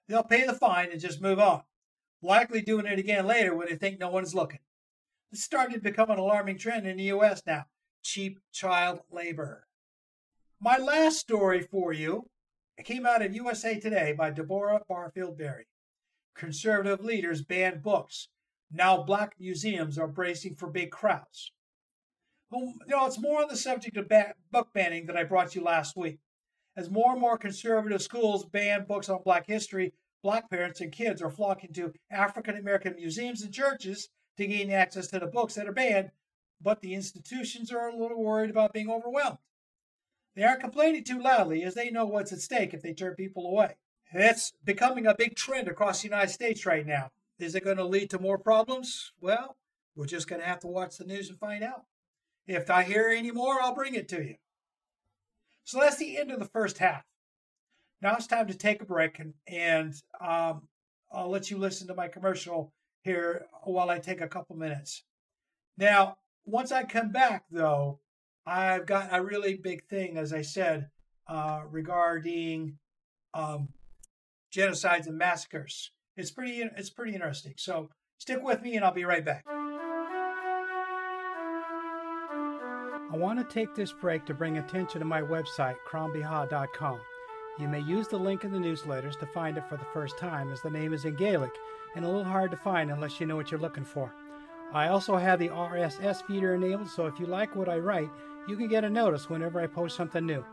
They'll 0.08 0.23
pay 0.23 0.45
the 0.45 0.53
fine 0.53 0.91
and 0.91 0.99
just 0.99 1.21
move 1.21 1.39
on, 1.39 1.63
likely 2.21 2.62
doing 2.62 2.86
it 2.86 2.99
again 2.99 3.27
later 3.27 3.56
when 3.56 3.67
they 3.67 3.75
think 3.75 3.99
no 3.99 4.10
one's 4.10 4.36
looking. 4.36 4.60
This 5.32 5.43
starting 5.43 5.75
to 5.75 5.82
become 5.82 6.10
an 6.10 6.19
alarming 6.19 6.58
trend 6.58 6.88
in 6.88 6.97
the 6.97 7.03
U.S. 7.06 7.41
now 7.45 7.65
cheap 8.01 8.39
child 8.51 9.01
labor. 9.12 9.67
My 10.60 10.77
last 10.77 11.17
story 11.17 11.62
for 11.62 11.93
you 11.93 12.29
came 12.83 13.05
out 13.05 13.21
of 13.21 13.36
USA 13.36 13.79
Today 13.79 14.13
by 14.13 14.31
Deborah 14.31 14.81
Barfield 14.88 15.38
Berry. 15.38 15.67
Conservative 16.36 17.03
leaders 17.03 17.41
ban 17.41 17.79
books. 17.81 18.29
Now 18.71 19.03
black 19.03 19.36
museums 19.39 19.97
are 19.97 20.07
bracing 20.07 20.55
for 20.55 20.69
big 20.69 20.91
crowds. 20.91 21.51
Well, 22.49 22.73
you 22.88 22.95
know, 22.95 23.05
it's 23.05 23.19
more 23.19 23.41
on 23.41 23.49
the 23.49 23.57
subject 23.57 23.97
of 23.97 24.07
ba- 24.07 24.36
book 24.51 24.69
banning 24.73 25.05
that 25.07 25.17
I 25.17 25.23
brought 25.23 25.55
you 25.55 25.62
last 25.63 25.97
week. 25.97 26.19
As 26.75 26.89
more 26.89 27.12
and 27.12 27.21
more 27.21 27.38
conservative 27.38 28.01
schools 28.01 28.45
ban 28.45 28.86
books 28.88 29.10
on 29.10 29.23
black 29.23 29.47
history, 29.47 29.93
black 30.23 30.49
parents 30.49 30.79
and 30.79 30.91
kids 30.91 31.21
are 31.21 31.29
flocking 31.29 31.73
to 31.73 31.93
African 32.12 32.55
American 32.55 32.95
museums 32.95 33.41
and 33.41 33.53
churches 33.53 34.10
to 34.38 34.47
gain 34.47 34.71
access 34.71 35.07
to 35.07 35.19
the 35.19 35.27
books 35.27 35.55
that 35.55 35.67
are 35.67 35.73
banned, 35.73 36.12
but 36.62 36.82
the 36.82 36.93
institutions 36.93 37.72
are 37.72 37.89
a 37.89 37.96
little 37.96 38.24
worried 38.24 38.50
about 38.50 38.74
being 38.74 38.89
overwhelmed. 38.89 39.38
They 40.36 40.43
aren't 40.43 40.62
complaining 40.62 41.04
too 41.04 41.20
loudly 41.20 41.63
as 41.63 41.74
they 41.74 41.89
know 41.89 42.06
what's 42.06 42.32
at 42.32 42.41
stake 42.41 42.74
if 42.74 42.82
they 42.82 42.93
turn 42.93 43.15
people 43.15 43.48
away. 43.48 43.78
It's 44.13 44.54
becoming 44.63 45.06
a 45.06 45.15
big 45.15 45.36
trend 45.36 45.67
across 45.67 46.02
the 46.02 46.08
United 46.08 46.30
States 46.30 46.65
right 46.65 46.86
now. 46.86 47.12
Is 47.39 47.56
it 47.56 47.63
going 47.63 47.78
to 47.78 47.86
lead 47.86 48.10
to 48.12 48.20
more 48.20 48.38
problems? 48.38 49.12
Well, 49.20 49.58
we're 49.96 50.06
just 50.06 50.28
going 50.28 50.41
to 50.41 50.48
have 50.48 50.60
to 50.62 50.67
watch 50.67 50.98
the 50.98 51.06
news 51.06 51.30
and 51.30 51.39
find 51.39 51.63
out. 51.63 51.86
If 52.48 52.70
I 52.70 52.84
hear 52.84 53.10
any 53.10 53.32
more, 53.32 53.62
I'll 53.62 53.76
bring 53.76 53.96
it 53.96 54.08
to 54.10 54.24
you. 54.24 54.36
So 55.63 55.80
that's 55.80 55.98
the 55.98 56.17
end 56.17 56.32
of 56.32 56.39
the 56.39 56.46
first 56.46 56.78
half. 56.78 57.04
Now 58.02 58.15
it's 58.15 58.28
time 58.28 58.48
to 58.48 58.54
take 58.54 58.82
a 58.82 58.86
break 58.86 59.20
and, 59.20 59.34
and 59.48 59.93
um, 60.22 60.67
I'll 61.12 61.30
let 61.30 61.50
you 61.50 61.58
listen 61.58 61.88
to 61.88 61.96
my 61.96 62.08
commercial 62.08 62.72
here 63.02 63.48
while 63.63 63.89
I 63.89 64.00
take 64.00 64.22
a 64.22 64.28
couple 64.28 64.56
minutes. 64.56 65.04
Now, 65.78 66.17
once 66.47 66.71
I 66.71 66.83
come 66.83 67.12
back, 67.12 67.43
though, 67.51 67.99
I've 68.45 68.86
got 68.86 69.10
a 69.12 69.21
really 69.21 69.55
big 69.55 69.86
thing, 69.88 70.17
as 70.17 70.31
I 70.31 70.41
said, 70.41 70.88
uh, 71.27 71.62
regarding 71.69 72.77
um, 73.33 73.67
genocides 74.55 75.07
and 75.07 75.17
massacres. 75.17 75.91
It's 76.15 76.31
pretty, 76.31 76.63
it's 76.77 76.89
pretty 76.89 77.13
interesting. 77.13 77.53
So 77.57 77.89
stick 78.17 78.41
with 78.41 78.62
me, 78.62 78.77
and 78.77 78.86
I'll 78.86 78.93
be 78.93 79.03
right 79.03 79.25
back. 79.25 79.43
I 83.10 83.15
want 83.15 83.39
to 83.39 83.53
take 83.53 83.75
this 83.75 83.91
break 83.91 84.25
to 84.25 84.33
bring 84.33 84.57
attention 84.57 84.99
to 84.99 85.05
my 85.05 85.21
website, 85.21 85.75
crombieha.com. 85.89 86.99
You 87.60 87.67
may 87.67 87.81
use 87.81 88.07
the 88.07 88.17
link 88.17 88.45
in 88.45 88.51
the 88.51 88.57
newsletters 88.57 89.19
to 89.19 89.25
find 89.25 89.57
it 89.57 89.67
for 89.67 89.75
the 89.75 89.86
first 89.93 90.17
time, 90.17 90.51
as 90.51 90.62
the 90.62 90.69
name 90.69 90.93
is 90.93 91.03
in 91.05 91.15
Gaelic 91.15 91.51
and 91.95 92.05
a 92.05 92.07
little 92.07 92.23
hard 92.23 92.51
to 92.51 92.57
find 92.57 92.91
unless 92.91 93.19
you 93.19 93.25
know 93.25 93.36
what 93.36 93.51
you're 93.51 93.60
looking 93.60 93.83
for. 93.86 94.13
I 94.73 94.89
also 94.89 95.15
have 95.15 95.39
the 95.39 95.49
RSS 95.49 96.25
feeder 96.25 96.56
enabled, 96.56 96.89
so 96.89 97.06
if 97.06 97.19
you 97.19 97.25
like 97.25 97.56
what 97.56 97.69
I 97.69 97.77
write, 97.77 98.10
you 98.47 98.58
can 98.58 98.67
get 98.67 98.84
a 98.84 98.89
notice 98.89 99.30
whenever 99.30 99.60
I 99.60 99.67
post 99.67 99.95
something 99.95 100.25
new. 100.25 100.43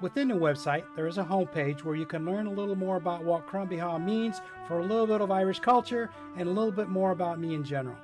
Within 0.00 0.28
the 0.28 0.34
website, 0.34 0.84
there 0.96 1.06
is 1.06 1.18
a 1.18 1.24
homepage 1.24 1.84
where 1.84 1.94
you 1.94 2.06
can 2.06 2.24
learn 2.24 2.46
a 2.46 2.50
little 2.50 2.74
more 2.74 2.96
about 2.96 3.24
what 3.24 3.46
Crombieha 3.46 4.04
means 4.04 4.40
for 4.66 4.80
a 4.80 4.84
little 4.84 5.06
bit 5.06 5.20
of 5.20 5.30
Irish 5.30 5.60
culture 5.60 6.10
and 6.36 6.48
a 6.48 6.52
little 6.52 6.72
bit 6.72 6.88
more 6.88 7.12
about 7.12 7.38
me 7.38 7.54
in 7.54 7.62
general. 7.62 7.96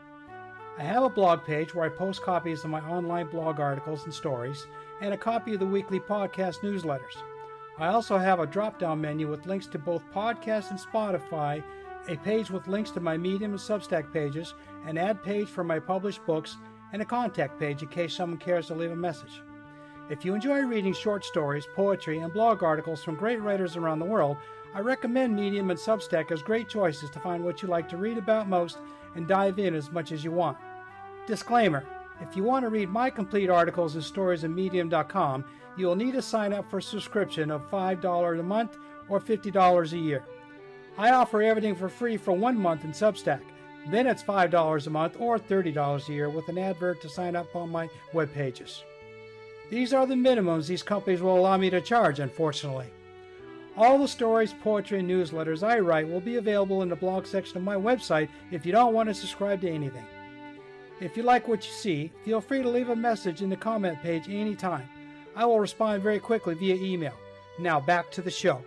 I 0.78 0.82
have 0.82 1.02
a 1.02 1.08
blog 1.08 1.44
page 1.44 1.74
where 1.74 1.86
I 1.86 1.88
post 1.88 2.22
copies 2.22 2.62
of 2.62 2.70
my 2.70 2.80
online 2.82 3.26
blog 3.26 3.58
articles 3.58 4.04
and 4.04 4.14
stories, 4.14 4.68
and 5.00 5.12
a 5.12 5.18
copy 5.18 5.54
of 5.54 5.60
the 5.60 5.66
weekly 5.66 5.98
podcast 5.98 6.58
newsletters. 6.58 7.16
I 7.78 7.88
also 7.88 8.16
have 8.16 8.38
a 8.38 8.46
drop 8.46 8.78
down 8.78 9.00
menu 9.00 9.28
with 9.28 9.46
links 9.46 9.66
to 9.68 9.78
both 9.78 10.04
podcasts 10.14 10.70
and 10.70 10.78
Spotify, 10.78 11.64
a 12.08 12.16
page 12.16 12.50
with 12.50 12.66
links 12.66 12.90
to 12.92 13.00
my 13.00 13.16
Medium 13.16 13.52
and 13.52 13.60
Substack 13.60 14.12
pages, 14.12 14.54
an 14.86 14.96
ad 14.96 15.22
page 15.22 15.46
for 15.46 15.62
my 15.62 15.78
published 15.78 16.24
books, 16.24 16.56
and 16.92 17.02
a 17.02 17.04
contact 17.04 17.58
page 17.58 17.82
in 17.82 17.88
case 17.88 18.14
someone 18.14 18.38
cares 18.38 18.68
to 18.68 18.74
leave 18.74 18.90
a 18.90 18.96
message. 18.96 19.42
If 20.08 20.24
you 20.24 20.34
enjoy 20.34 20.60
reading 20.60 20.94
short 20.94 21.22
stories, 21.22 21.66
poetry, 21.76 22.18
and 22.18 22.32
blog 22.32 22.62
articles 22.62 23.04
from 23.04 23.16
great 23.16 23.42
writers 23.42 23.76
around 23.76 23.98
the 23.98 24.06
world, 24.06 24.38
I 24.74 24.80
recommend 24.80 25.36
Medium 25.36 25.70
and 25.70 25.78
Substack 25.78 26.32
as 26.32 26.40
great 26.42 26.68
choices 26.68 27.10
to 27.10 27.20
find 27.20 27.44
what 27.44 27.60
you 27.60 27.68
like 27.68 27.90
to 27.90 27.98
read 27.98 28.16
about 28.16 28.48
most 28.48 28.78
and 29.14 29.28
dive 29.28 29.58
in 29.58 29.74
as 29.74 29.92
much 29.92 30.10
as 30.10 30.24
you 30.24 30.32
want. 30.32 30.56
Disclaimer 31.26 31.84
If 32.22 32.36
you 32.36 32.42
want 32.42 32.64
to 32.64 32.70
read 32.70 32.88
my 32.88 33.10
complete 33.10 33.50
articles 33.50 33.96
and 33.96 34.04
stories 34.04 34.44
at 34.44 34.50
Medium.com, 34.50 35.44
you 35.76 35.86
will 35.86 35.96
need 35.96 36.12
to 36.12 36.22
sign 36.22 36.54
up 36.54 36.70
for 36.70 36.78
a 36.78 36.82
subscription 36.82 37.50
of 37.50 37.70
$5 37.70 38.40
a 38.40 38.42
month 38.42 38.78
or 39.10 39.20
$50 39.20 39.92
a 39.92 39.98
year. 39.98 40.24
I 40.98 41.12
offer 41.12 41.40
everything 41.40 41.76
for 41.76 41.88
free 41.88 42.16
for 42.16 42.32
one 42.32 42.58
month 42.58 42.84
in 42.84 42.90
Substack. 42.90 43.40
Then 43.88 44.08
it's 44.08 44.22
$5 44.22 44.86
a 44.86 44.90
month 44.90 45.16
or 45.20 45.38
$30 45.38 46.08
a 46.08 46.12
year 46.12 46.28
with 46.28 46.48
an 46.48 46.58
advert 46.58 47.00
to 47.02 47.08
sign 47.08 47.36
up 47.36 47.54
on 47.54 47.70
my 47.70 47.88
web 48.12 48.34
pages. 48.34 48.82
These 49.70 49.94
are 49.94 50.06
the 50.06 50.16
minimums 50.16 50.66
these 50.66 50.82
companies 50.82 51.22
will 51.22 51.38
allow 51.38 51.56
me 51.56 51.70
to 51.70 51.80
charge, 51.80 52.18
unfortunately. 52.18 52.88
All 53.76 53.96
the 53.96 54.08
stories, 54.08 54.52
poetry, 54.52 54.98
and 54.98 55.08
newsletters 55.08 55.62
I 55.62 55.78
write 55.78 56.08
will 56.08 56.20
be 56.20 56.34
available 56.34 56.82
in 56.82 56.88
the 56.88 56.96
blog 56.96 57.26
section 57.26 57.58
of 57.58 57.62
my 57.62 57.76
website 57.76 58.28
if 58.50 58.66
you 58.66 58.72
don't 58.72 58.92
want 58.92 59.08
to 59.08 59.14
subscribe 59.14 59.60
to 59.60 59.70
anything. 59.70 60.04
If 61.00 61.16
you 61.16 61.22
like 61.22 61.46
what 61.46 61.64
you 61.64 61.70
see, 61.70 62.10
feel 62.24 62.40
free 62.40 62.60
to 62.62 62.68
leave 62.68 62.88
a 62.88 62.96
message 62.96 63.40
in 63.40 63.50
the 63.50 63.56
comment 63.56 64.02
page 64.02 64.28
anytime. 64.28 64.88
I 65.36 65.46
will 65.46 65.60
respond 65.60 66.02
very 66.02 66.18
quickly 66.18 66.54
via 66.54 66.74
email. 66.74 67.14
Now 67.60 67.78
back 67.78 68.10
to 68.12 68.22
the 68.22 68.32
show. 68.32 68.64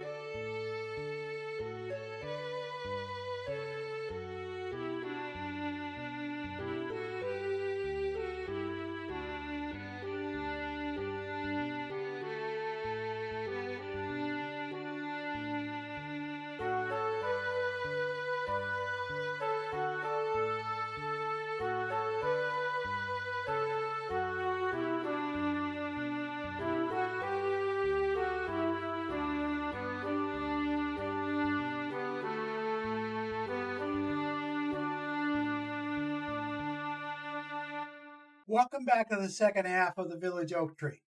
Welcome 38.72 38.86
back 38.86 39.10
to 39.10 39.18
the 39.18 39.28
second 39.28 39.66
half 39.66 39.98
of 39.98 40.10
the 40.10 40.16
Village 40.16 40.54
Oak 40.54 40.78
Tree. 40.78 41.02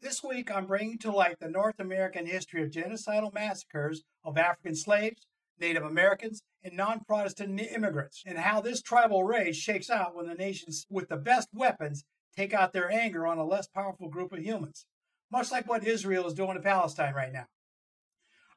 This 0.00 0.22
week 0.22 0.48
I'm 0.48 0.66
bringing 0.66 0.96
to 0.98 1.10
light 1.10 1.40
the 1.40 1.48
North 1.48 1.80
American 1.80 2.24
history 2.24 2.62
of 2.62 2.70
genocidal 2.70 3.34
massacres 3.34 4.04
of 4.22 4.38
African 4.38 4.76
slaves, 4.76 5.26
Native 5.58 5.82
Americans, 5.82 6.40
and 6.62 6.76
non 6.76 7.00
Protestant 7.00 7.60
immigrants, 7.60 8.22
and 8.24 8.38
how 8.38 8.60
this 8.60 8.80
tribal 8.80 9.24
rage 9.24 9.56
shakes 9.56 9.90
out 9.90 10.14
when 10.14 10.28
the 10.28 10.36
nations 10.36 10.86
with 10.88 11.08
the 11.08 11.16
best 11.16 11.48
weapons 11.52 12.04
take 12.36 12.54
out 12.54 12.72
their 12.72 12.88
anger 12.88 13.26
on 13.26 13.38
a 13.38 13.44
less 13.44 13.66
powerful 13.66 14.08
group 14.08 14.32
of 14.32 14.38
humans, 14.38 14.86
much 15.32 15.50
like 15.50 15.68
what 15.68 15.84
Israel 15.84 16.28
is 16.28 16.34
doing 16.34 16.54
to 16.54 16.60
Palestine 16.60 17.14
right 17.14 17.32
now. 17.32 17.46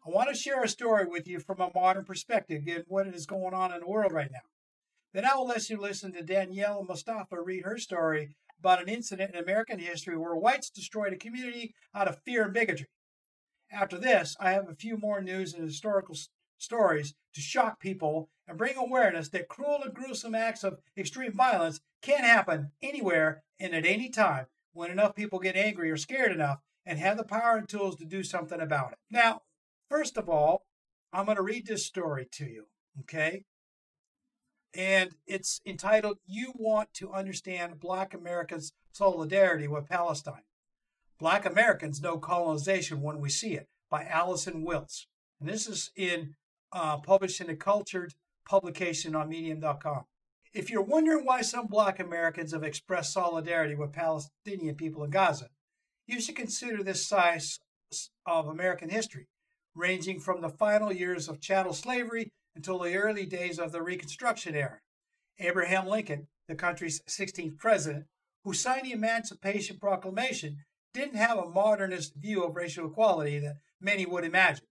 I 0.05 0.11
want 0.11 0.29
to 0.29 0.35
share 0.35 0.61
a 0.61 0.67
story 0.67 1.05
with 1.07 1.27
you 1.27 1.39
from 1.39 1.59
a 1.59 1.71
modern 1.73 2.05
perspective, 2.05 2.65
given 2.65 2.83
what 2.87 3.07
is 3.07 3.25
going 3.25 3.55
on 3.55 3.73
in 3.73 3.79
the 3.79 3.87
world 3.87 4.11
right 4.11 4.29
now. 4.31 4.41
Then 5.13 5.25
I 5.25 5.35
will 5.35 5.47
let 5.47 5.69
you 5.69 5.77
listen 5.77 6.13
to 6.13 6.23
Danielle 6.23 6.83
Mustafa 6.83 7.41
read 7.41 7.63
her 7.65 7.77
story 7.77 8.35
about 8.59 8.81
an 8.81 8.87
incident 8.87 9.33
in 9.33 9.43
American 9.43 9.79
history 9.79 10.17
where 10.17 10.35
whites 10.35 10.69
destroyed 10.69 11.13
a 11.13 11.17
community 11.17 11.73
out 11.93 12.07
of 12.07 12.21
fear 12.23 12.45
and 12.45 12.53
bigotry. 12.53 12.87
After 13.71 13.97
this, 13.97 14.35
I 14.39 14.51
have 14.51 14.69
a 14.69 14.75
few 14.75 14.97
more 14.97 15.21
news 15.21 15.53
and 15.53 15.63
historical 15.63 16.15
stories 16.57 17.13
to 17.33 17.41
shock 17.41 17.79
people 17.79 18.29
and 18.47 18.57
bring 18.57 18.77
awareness 18.77 19.29
that 19.29 19.47
cruel 19.47 19.81
and 19.83 19.93
gruesome 19.93 20.35
acts 20.35 20.63
of 20.63 20.79
extreme 20.97 21.33
violence 21.33 21.81
can 22.01 22.23
happen 22.23 22.71
anywhere 22.81 23.43
and 23.59 23.73
at 23.73 23.85
any 23.85 24.09
time 24.09 24.45
when 24.73 24.91
enough 24.91 25.15
people 25.15 25.39
get 25.39 25.55
angry 25.55 25.91
or 25.91 25.97
scared 25.97 26.31
enough 26.31 26.59
and 26.85 26.99
have 26.99 27.17
the 27.17 27.23
power 27.23 27.57
and 27.57 27.67
tools 27.67 27.95
to 27.97 28.05
do 28.05 28.23
something 28.23 28.59
about 28.61 28.93
it. 28.93 28.97
Now, 29.09 29.41
first 29.89 30.17
of 30.17 30.29
all, 30.29 30.65
I'm 31.11 31.25
going 31.25 31.37
to 31.37 31.43
read 31.43 31.67
this 31.67 31.85
story 31.85 32.27
to 32.33 32.45
you, 32.45 32.67
okay? 33.01 33.43
And 34.73 35.11
it's 35.27 35.59
entitled 35.65 36.17
You 36.25 36.53
Want 36.55 36.93
to 36.95 37.11
Understand 37.11 37.79
Black 37.79 38.13
America's 38.13 38.73
Solidarity 38.93 39.67
with 39.67 39.89
Palestine. 39.89 40.43
Black 41.19 41.45
Americans 41.45 42.01
Know 42.01 42.17
Colonization 42.17 43.01
When 43.01 43.19
We 43.19 43.29
See 43.29 43.53
It 43.53 43.67
by 43.89 44.05
Allison 44.05 44.65
Wiltz. 44.65 45.05
And 45.39 45.49
this 45.49 45.67
is 45.67 45.91
in 45.95 46.35
uh, 46.71 46.97
published 46.97 47.41
in 47.41 47.49
a 47.49 47.55
cultured 47.55 48.13
publication 48.47 49.15
on 49.15 49.29
medium.com. 49.29 50.05
If 50.53 50.69
you're 50.69 50.81
wondering 50.81 51.25
why 51.25 51.41
some 51.41 51.67
black 51.67 51.99
Americans 51.99 52.53
have 52.53 52.63
expressed 52.63 53.13
solidarity 53.13 53.75
with 53.75 53.93
Palestinian 53.93 54.75
people 54.75 55.03
in 55.03 55.09
Gaza, 55.09 55.47
you 56.07 56.19
should 56.19 56.35
consider 56.35 56.83
this 56.83 57.07
size 57.07 57.59
of 58.25 58.47
American 58.47 58.89
history, 58.89 59.27
ranging 59.75 60.19
from 60.19 60.41
the 60.41 60.49
final 60.49 60.91
years 60.91 61.29
of 61.29 61.39
chattel 61.39 61.73
slavery 61.73 62.31
until 62.55 62.79
the 62.79 62.95
early 62.95 63.25
days 63.25 63.59
of 63.59 63.71
the 63.71 63.81
Reconstruction 63.81 64.55
era. 64.55 64.79
Abraham 65.39 65.87
Lincoln, 65.87 66.27
the 66.47 66.55
country's 66.55 67.01
16th 67.07 67.57
president, 67.57 68.05
who 68.43 68.53
signed 68.53 68.85
the 68.85 68.91
Emancipation 68.91 69.77
Proclamation, 69.79 70.57
didn't 70.93 71.15
have 71.15 71.37
a 71.37 71.49
modernist 71.49 72.13
view 72.15 72.43
of 72.43 72.55
racial 72.55 72.87
equality 72.87 73.39
that 73.39 73.55
many 73.79 74.05
would 74.05 74.25
imagine. 74.25 74.65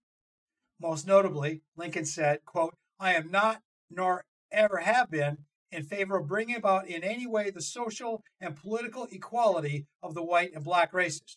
Most 0.81 1.07
notably, 1.07 1.63
Lincoln 1.77 2.05
said, 2.05 2.45
quote, 2.45 2.75
I 2.99 3.15
am 3.15 3.31
not, 3.31 3.63
nor 3.91 4.25
ever 4.53 4.79
have 4.79 5.11
been, 5.11 5.39
in 5.73 5.85
favor 5.85 6.19
of 6.19 6.27
bringing 6.27 6.57
about 6.57 6.89
in 6.89 7.05
any 7.05 7.27
way 7.27 7.51
the 7.51 7.63
social 7.63 8.23
and 8.41 8.57
political 8.57 9.07
equality 9.11 9.87
of 10.03 10.15
the 10.15 10.23
white 10.23 10.53
and 10.55 10.65
black 10.65 10.93
races. 10.93 11.37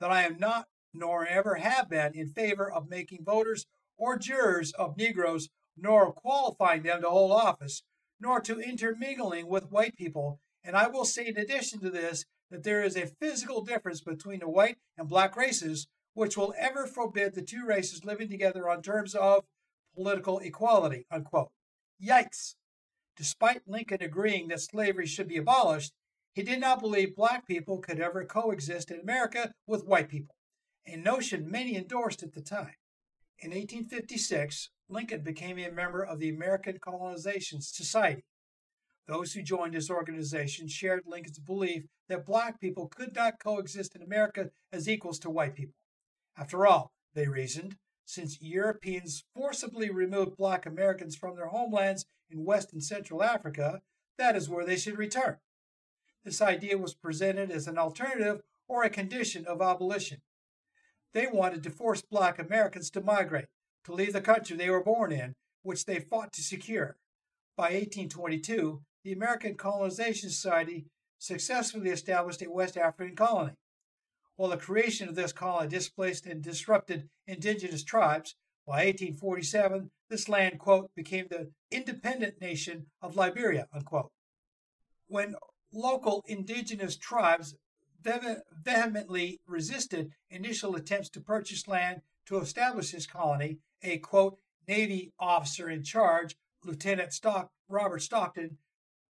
That 0.00 0.10
I 0.10 0.22
am 0.22 0.38
not, 0.38 0.66
nor 0.92 1.26
ever 1.26 1.56
have 1.56 1.88
been, 1.88 2.14
in 2.14 2.28
favor 2.28 2.70
of 2.70 2.88
making 2.88 3.24
voters 3.24 3.66
or 3.96 4.18
jurors 4.18 4.72
of 4.72 4.96
Negroes 4.96 5.48
nor 5.80 6.12
qualifying 6.12 6.82
them 6.82 7.02
to 7.02 7.08
hold 7.10 7.32
office, 7.32 7.82
nor 8.20 8.40
to 8.40 8.60
intermingling 8.60 9.48
with 9.48 9.70
white 9.70 9.96
people. 9.96 10.40
And 10.62 10.76
I 10.76 10.88
will 10.88 11.04
say, 11.04 11.26
in 11.26 11.36
addition 11.36 11.80
to 11.80 11.90
this, 11.90 12.24
that 12.50 12.64
there 12.64 12.82
is 12.82 12.96
a 12.96 13.06
physical 13.06 13.62
difference 13.62 14.00
between 14.00 14.40
the 14.40 14.48
white 14.48 14.76
and 14.98 15.08
black 15.08 15.36
races, 15.36 15.86
which 16.14 16.36
will 16.36 16.54
ever 16.58 16.86
forbid 16.86 17.34
the 17.34 17.42
two 17.42 17.64
races 17.64 18.04
living 18.04 18.28
together 18.28 18.68
on 18.68 18.82
terms 18.82 19.14
of 19.14 19.44
political 19.94 20.38
equality. 20.38 21.06
Unquote. 21.10 21.50
Yikes! 22.02 22.54
Despite 23.16 23.68
Lincoln 23.68 24.02
agreeing 24.02 24.48
that 24.48 24.60
slavery 24.60 25.06
should 25.06 25.28
be 25.28 25.36
abolished, 25.36 25.92
he 26.32 26.42
did 26.42 26.60
not 26.60 26.80
believe 26.80 27.16
black 27.16 27.46
people 27.46 27.78
could 27.78 28.00
ever 28.00 28.24
coexist 28.24 28.90
in 28.90 29.00
America 29.00 29.52
with 29.66 29.84
white 29.84 30.08
people, 30.08 30.36
a 30.86 30.96
notion 30.96 31.50
many 31.50 31.76
endorsed 31.76 32.22
at 32.22 32.32
the 32.32 32.40
time. 32.40 32.76
In 33.38 33.50
1856, 33.50 34.70
Lincoln 34.90 35.22
became 35.22 35.58
a 35.58 35.70
member 35.70 36.04
of 36.04 36.18
the 36.18 36.28
American 36.28 36.78
Colonization 36.80 37.60
Society. 37.60 38.24
Those 39.06 39.32
who 39.32 39.42
joined 39.42 39.74
this 39.74 39.90
organization 39.90 40.68
shared 40.68 41.02
Lincoln's 41.06 41.38
belief 41.38 41.84
that 42.08 42.26
black 42.26 42.60
people 42.60 42.88
could 42.88 43.14
not 43.14 43.42
coexist 43.42 43.94
in 43.94 44.02
America 44.02 44.50
as 44.72 44.88
equals 44.88 45.18
to 45.20 45.30
white 45.30 45.54
people. 45.54 45.74
After 46.36 46.66
all, 46.66 46.92
they 47.14 47.26
reasoned, 47.26 47.76
since 48.04 48.40
Europeans 48.40 49.24
forcibly 49.34 49.90
removed 49.90 50.36
black 50.36 50.66
Americans 50.66 51.16
from 51.16 51.36
their 51.36 51.48
homelands 51.48 52.04
in 52.28 52.44
West 52.44 52.72
and 52.72 52.82
Central 52.82 53.22
Africa, 53.22 53.80
that 54.18 54.36
is 54.36 54.48
where 54.48 54.64
they 54.64 54.76
should 54.76 54.98
return. 54.98 55.36
This 56.24 56.42
idea 56.42 56.76
was 56.76 56.94
presented 56.94 57.50
as 57.50 57.66
an 57.66 57.78
alternative 57.78 58.42
or 58.68 58.82
a 58.84 58.90
condition 58.90 59.46
of 59.46 59.62
abolition. 59.62 60.18
They 61.12 61.26
wanted 61.26 61.62
to 61.64 61.70
force 61.70 62.02
black 62.02 62.38
Americans 62.38 62.90
to 62.90 63.00
migrate, 63.00 63.46
to 63.84 63.92
leave 63.92 64.12
the 64.12 64.20
country 64.20 64.56
they 64.56 64.70
were 64.70 64.82
born 64.82 65.12
in, 65.12 65.34
which 65.62 65.84
they 65.84 66.00
fought 66.00 66.32
to 66.32 66.42
secure. 66.42 66.96
By 67.56 67.72
1822, 67.72 68.82
the 69.04 69.12
American 69.12 69.54
Colonization 69.54 70.30
Society 70.30 70.86
successfully 71.18 71.90
established 71.90 72.42
a 72.42 72.50
West 72.50 72.76
African 72.76 73.16
colony. 73.16 73.54
While 74.36 74.50
the 74.50 74.56
creation 74.56 75.08
of 75.08 75.14
this 75.14 75.32
colony 75.32 75.68
displaced 75.68 76.24
and 76.26 76.42
disrupted 76.42 77.08
indigenous 77.26 77.84
tribes, 77.84 78.34
by 78.66 78.84
1847, 78.86 79.90
this 80.08 80.28
land, 80.28 80.58
quote, 80.58 80.90
became 80.94 81.26
the 81.28 81.50
independent 81.70 82.40
nation 82.40 82.86
of 83.02 83.16
Liberia, 83.16 83.66
unquote. 83.72 84.10
When 85.08 85.34
local 85.72 86.22
indigenous 86.26 86.96
tribes 86.96 87.54
vehemently 88.02 89.40
resisted 89.46 90.10
initial 90.30 90.76
attempts 90.76 91.10
to 91.10 91.20
purchase 91.20 91.68
land 91.68 92.00
to 92.30 92.38
establish 92.38 92.92
this 92.92 93.06
colony, 93.06 93.58
a 93.82 93.98
quote, 93.98 94.38
Navy 94.68 95.12
officer 95.18 95.68
in 95.68 95.82
charge, 95.82 96.36
Lieutenant 96.64 97.12
Stock, 97.12 97.50
Robert 97.68 98.02
Stockton, 98.02 98.58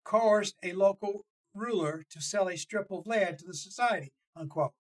coerced 0.05 0.55
a 0.63 0.73
local 0.73 1.27
ruler 1.53 2.05
to 2.11 2.23
sell 2.23 2.49
a 2.49 2.57
strip 2.57 2.87
of 2.93 3.09
land 3.09 3.39
to 3.39 3.47
the 3.47 3.55
society, 3.55 4.13
unquote. 4.37 4.73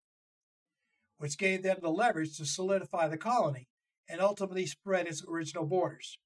which 1.19 1.37
gave 1.37 1.65
them 1.65 1.79
the 1.83 1.91
leverage 1.91 2.37
to 2.37 2.47
solidify 2.47 3.09
the 3.09 3.17
colony 3.17 3.67
and 4.09 4.21
ultimately 4.21 4.67
spread 4.67 5.09
its 5.09 5.25
original 5.29 5.67
borders. 5.67 6.17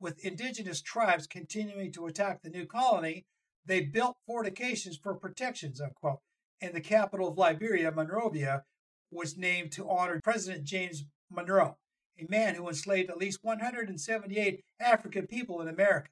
With 0.00 0.24
indigenous 0.24 0.80
tribes 0.80 1.26
continuing 1.26 1.92
to 1.92 2.06
attack 2.06 2.40
the 2.40 2.48
new 2.48 2.64
colony, 2.64 3.26
they 3.66 3.82
built 3.82 4.16
fortifications 4.26 4.96
for 4.96 5.14
protections, 5.14 5.82
unquote, 5.82 6.20
and 6.62 6.74
the 6.74 6.80
capital 6.80 7.28
of 7.28 7.36
Liberia, 7.36 7.92
Monrovia, 7.92 8.64
was 9.10 9.36
named 9.36 9.72
to 9.72 9.88
honor 9.88 10.20
President 10.22 10.64
James 10.64 11.04
Monroe, 11.30 11.76
a 12.18 12.26
man 12.28 12.54
who 12.54 12.68
enslaved 12.68 13.10
at 13.10 13.18
least 13.18 13.40
178 13.42 14.64
African 14.80 15.26
people 15.26 15.60
in 15.60 15.68
America. 15.68 16.10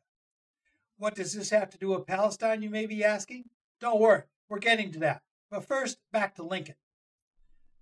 What 0.99 1.15
does 1.15 1.35
this 1.35 1.51
have 1.51 1.71
to 1.71 1.79
do 1.79 1.89
with 1.89 2.07
Palestine, 2.07 2.63
you 2.63 2.71
may 2.71 2.87
be 2.87 3.05
asking? 3.05 3.45
Don't 3.81 4.01
worry, 4.01 4.23
we're 4.49 4.59
getting 4.59 4.93
to 4.93 4.99
that. 5.01 5.23
But 5.51 5.67
first, 5.67 5.99
back 6.13 6.35
to 6.37 6.43
Lincoln. 6.43 6.77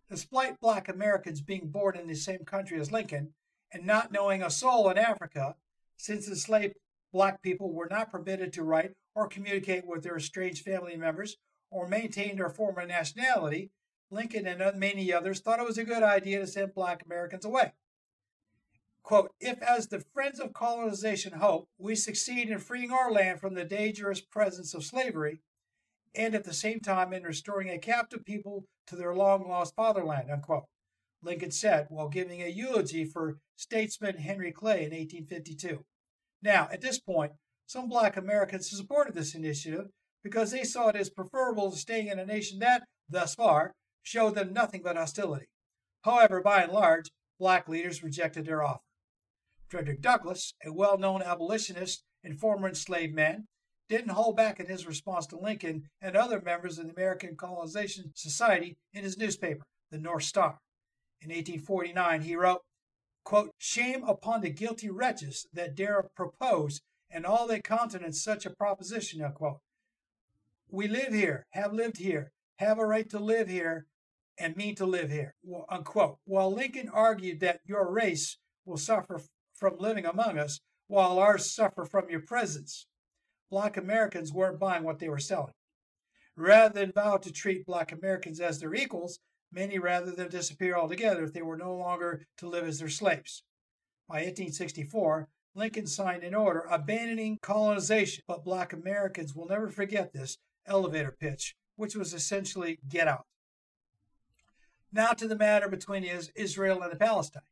Despite 0.08 0.60
black 0.60 0.88
Americans 0.88 1.40
being 1.40 1.68
born 1.68 1.96
in 1.96 2.06
the 2.06 2.14
same 2.14 2.44
country 2.44 2.78
as 2.78 2.92
Lincoln 2.92 3.34
and 3.72 3.86
not 3.86 4.12
knowing 4.12 4.42
a 4.42 4.50
soul 4.50 4.90
in 4.90 4.98
Africa, 4.98 5.56
since 5.96 6.28
enslaved 6.28 6.74
black 7.12 7.42
people 7.42 7.72
were 7.72 7.88
not 7.90 8.10
permitted 8.10 8.52
to 8.52 8.62
write 8.62 8.92
or 9.14 9.28
communicate 9.28 9.86
with 9.86 10.02
their 10.02 10.16
estranged 10.16 10.64
family 10.64 10.96
members 10.96 11.36
or 11.70 11.88
maintain 11.88 12.36
their 12.36 12.50
former 12.50 12.84
nationality, 12.84 13.70
Lincoln 14.10 14.46
and 14.46 14.78
many 14.78 15.12
others 15.12 15.40
thought 15.40 15.60
it 15.60 15.66
was 15.66 15.78
a 15.78 15.84
good 15.84 16.02
idea 16.02 16.40
to 16.40 16.46
send 16.46 16.74
black 16.74 17.04
Americans 17.04 17.44
away. 17.44 17.72
Quote, 19.02 19.32
if 19.38 19.60
as 19.60 19.88
the 19.88 20.00
friends 20.14 20.40
of 20.40 20.54
colonization 20.54 21.34
hope, 21.34 21.68
we 21.76 21.94
succeed 21.94 22.48
in 22.48 22.58
freeing 22.58 22.90
our 22.90 23.12
land 23.12 23.40
from 23.40 23.54
the 23.54 23.64
dangerous 23.64 24.20
presence 24.20 24.72
of 24.72 24.84
slavery, 24.84 25.40
and 26.14 26.34
at 26.34 26.44
the 26.44 26.54
same 26.54 26.80
time 26.80 27.12
in 27.12 27.22
restoring 27.22 27.68
a 27.68 27.78
captive 27.78 28.24
people 28.24 28.64
to 28.86 28.96
their 28.96 29.14
long 29.14 29.46
lost 29.48 29.74
fatherland, 29.74 30.30
unquote. 30.30 30.64
Lincoln 31.22 31.50
said 31.50 31.86
while 31.90 32.08
giving 32.08 32.42
a 32.42 32.48
eulogy 32.48 33.04
for 33.04 33.38
statesman 33.56 34.16
Henry 34.16 34.52
Clay 34.52 34.84
in 34.84 34.92
1852. 34.92 35.84
Now, 36.42 36.68
at 36.70 36.80
this 36.80 36.98
point, 36.98 37.32
some 37.66 37.88
black 37.88 38.16
Americans 38.16 38.70
supported 38.70 39.14
this 39.14 39.34
initiative 39.34 39.86
because 40.22 40.50
they 40.50 40.64
saw 40.64 40.88
it 40.88 40.96
as 40.96 41.10
preferable 41.10 41.70
to 41.70 41.76
staying 41.76 42.08
in 42.08 42.18
a 42.18 42.26
nation 42.26 42.58
that, 42.60 42.84
thus 43.08 43.34
far, 43.34 43.74
showed 44.04 44.36
them 44.36 44.52
nothing 44.52 44.82
but 44.82 44.96
hostility. 44.96 45.46
However, 46.02 46.40
by 46.40 46.62
and 46.62 46.72
large, 46.72 47.10
black 47.40 47.68
leaders 47.68 48.04
rejected 48.04 48.46
their 48.46 48.62
offer. 48.62 48.82
Frederick 49.66 50.00
Douglass, 50.00 50.54
a 50.64 50.72
well 50.72 50.96
known 50.96 51.22
abolitionist 51.22 52.04
and 52.22 52.38
former 52.38 52.68
enslaved 52.68 53.14
man, 53.14 53.46
didn't 53.88 54.10
hold 54.10 54.36
back 54.36 54.60
in 54.60 54.66
his 54.66 54.86
response 54.86 55.26
to 55.26 55.38
Lincoln 55.38 55.88
and 56.00 56.16
other 56.16 56.40
members 56.40 56.78
of 56.78 56.86
the 56.86 56.92
American 56.92 57.36
Colonization 57.36 58.12
Society 58.14 58.76
in 58.92 59.02
his 59.02 59.18
newspaper, 59.18 59.64
the 59.90 59.98
North 59.98 60.24
Star. 60.24 60.58
In 61.20 61.30
1849, 61.30 62.22
he 62.22 62.36
wrote, 62.36 62.62
quote, 63.24 63.50
Shame 63.58 64.04
upon 64.04 64.42
the 64.42 64.50
guilty 64.50 64.90
wretches 64.90 65.46
that 65.52 65.74
dare 65.74 66.04
propose 66.14 66.80
and 67.10 67.24
all 67.24 67.46
that 67.46 67.64
countenance 67.64 68.22
such 68.22 68.44
a 68.44 68.50
proposition, 68.50 69.22
unquote. 69.22 69.60
We 70.70 70.88
live 70.88 71.12
here, 71.12 71.46
have 71.52 71.72
lived 71.72 71.98
here, 71.98 72.30
have 72.56 72.78
a 72.78 72.86
right 72.86 73.08
to 73.10 73.18
live 73.18 73.48
here, 73.48 73.86
and 74.38 74.56
mean 74.56 74.74
to 74.76 74.86
live 74.86 75.10
here, 75.10 75.34
unquote. 75.68 76.18
While 76.24 76.52
Lincoln 76.52 76.88
argued 76.88 77.40
that 77.40 77.60
your 77.64 77.90
race 77.90 78.38
will 78.64 78.76
suffer 78.76 79.20
from 79.54 79.78
living 79.78 80.06
among 80.06 80.38
us, 80.38 80.60
while 80.88 81.18
ours 81.18 81.54
suffer 81.54 81.84
from 81.84 82.10
your 82.10 82.20
presence, 82.20 82.86
black 83.50 83.76
Americans 83.76 84.32
weren't 84.32 84.58
buying 84.58 84.84
what 84.84 84.98
they 84.98 85.08
were 85.08 85.18
selling. 85.18 85.54
Rather 86.36 86.74
than 86.80 86.92
vow 86.92 87.16
to 87.16 87.30
treat 87.30 87.64
black 87.64 87.92
Americans 87.92 88.40
as 88.40 88.58
their 88.58 88.74
equals, 88.74 89.20
many 89.52 89.78
rather 89.78 90.10
than 90.10 90.28
disappear 90.28 90.76
altogether 90.76 91.22
if 91.22 91.32
they 91.32 91.42
were 91.42 91.56
no 91.56 91.74
longer 91.74 92.26
to 92.38 92.48
live 92.48 92.66
as 92.66 92.80
their 92.80 92.88
slaves. 92.88 93.44
By 94.08 94.16
1864, 94.16 95.28
Lincoln 95.54 95.86
signed 95.86 96.24
an 96.24 96.34
order 96.34 96.66
abandoning 96.68 97.38
colonization, 97.40 98.24
but 98.26 98.44
black 98.44 98.72
Americans 98.72 99.34
will 99.34 99.46
never 99.46 99.68
forget 99.68 100.12
this 100.12 100.36
elevator 100.66 101.16
pitch, 101.18 101.54
which 101.76 101.94
was 101.94 102.12
essentially 102.12 102.80
get 102.88 103.06
out. 103.06 103.24
Now 104.94 105.10
to 105.10 105.26
the 105.26 105.36
matter 105.36 105.68
between 105.68 106.08
Israel 106.36 106.80
and 106.82 106.96
Palestine. 107.00 107.42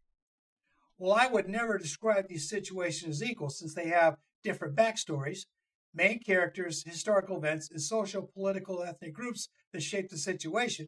Well, 0.97 1.13
I 1.13 1.27
would 1.27 1.49
never 1.49 1.77
describe 1.77 2.29
these 2.29 2.49
situations 2.49 3.21
as 3.21 3.29
equal 3.29 3.51
since 3.51 3.75
they 3.75 3.89
have 3.89 4.19
different 4.45 4.77
backstories, 4.77 5.47
main 5.93 6.21
characters, 6.21 6.85
historical 6.87 7.39
events, 7.39 7.69
and 7.69 7.81
social, 7.81 8.31
political, 8.33 8.85
ethnic 8.85 9.13
groups 9.13 9.49
that 9.73 9.83
shape 9.83 10.09
the 10.09 10.19
situation. 10.19 10.87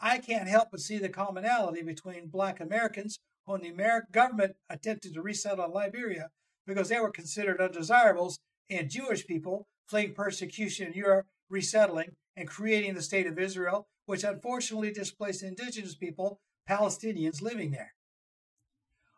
I 0.00 0.18
can't 0.18 0.48
help 0.48 0.68
but 0.70 0.78
see 0.78 0.98
the 0.98 1.08
commonality 1.08 1.82
between 1.82 2.28
black 2.28 2.60
Americans 2.60 3.18
when 3.44 3.62
the 3.62 3.70
American 3.70 4.10
government 4.12 4.54
attempted 4.68 5.14
to 5.14 5.22
resettle 5.22 5.72
Liberia 5.74 6.28
because 6.68 6.88
they 6.88 7.00
were 7.00 7.10
considered 7.10 7.60
undesirables, 7.60 8.38
and 8.70 8.88
Jewish 8.88 9.26
people 9.26 9.66
fleeing 9.88 10.14
persecution 10.14 10.86
in 10.86 10.92
Europe, 10.92 11.26
resettling, 11.48 12.10
and 12.36 12.46
creating 12.46 12.94
the 12.94 13.02
state 13.02 13.26
of 13.26 13.40
Israel, 13.40 13.88
which 14.06 14.24
unfortunately 14.24 14.92
displaced 14.92 15.42
indigenous 15.42 15.94
people, 15.94 16.40
Palestinians 16.68 17.42
living 17.42 17.70
there. 17.70 17.94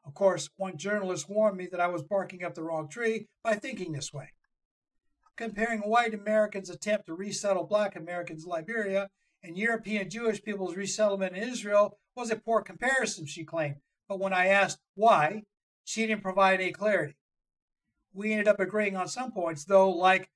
Of 0.05 0.14
course, 0.14 0.51
one 0.57 0.77
journalist 0.77 1.29
warned 1.29 1.57
me 1.57 1.66
that 1.71 1.81
I 1.81 1.87
was 1.87 2.03
barking 2.03 2.42
up 2.42 2.55
the 2.55 2.62
wrong 2.62 2.88
tree 2.88 3.29
by 3.42 3.55
thinking 3.55 3.92
this 3.92 4.12
way. 4.12 4.33
Comparing 5.37 5.81
white 5.81 6.12
Americans' 6.12 6.71
attempt 6.71 7.07
to 7.07 7.14
resettle 7.14 7.64
black 7.64 7.97
Americans 7.97 8.45
in 8.45 8.51
Liberia 8.51 9.09
and 9.42 9.57
European 9.57 10.11
Jewish 10.11 10.42
people's 10.42 10.77
resettlement 10.77 11.37
in 11.37 11.49
Israel 11.49 11.99
was 12.14 12.31
a 12.31 12.37
poor 12.37 12.62
comparison, 12.62 13.27
she 13.27 13.45
claimed. 13.45 13.77
But 14.09 14.21
when 14.21 14.33
I 14.33 14.47
asked 14.49 14.81
why, 14.95 15.45
she 15.85 16.07
didn't 16.07 16.23
provide 16.23 16.61
any 16.61 16.73
clarity. 16.73 17.16
We 18.12 18.33
ended 18.33 18.49
up 18.49 18.61
agreeing 18.61 18.97
on 18.97 19.09
some 19.09 19.33
points, 19.33 19.64
though, 19.64 19.90
like, 19.90 20.31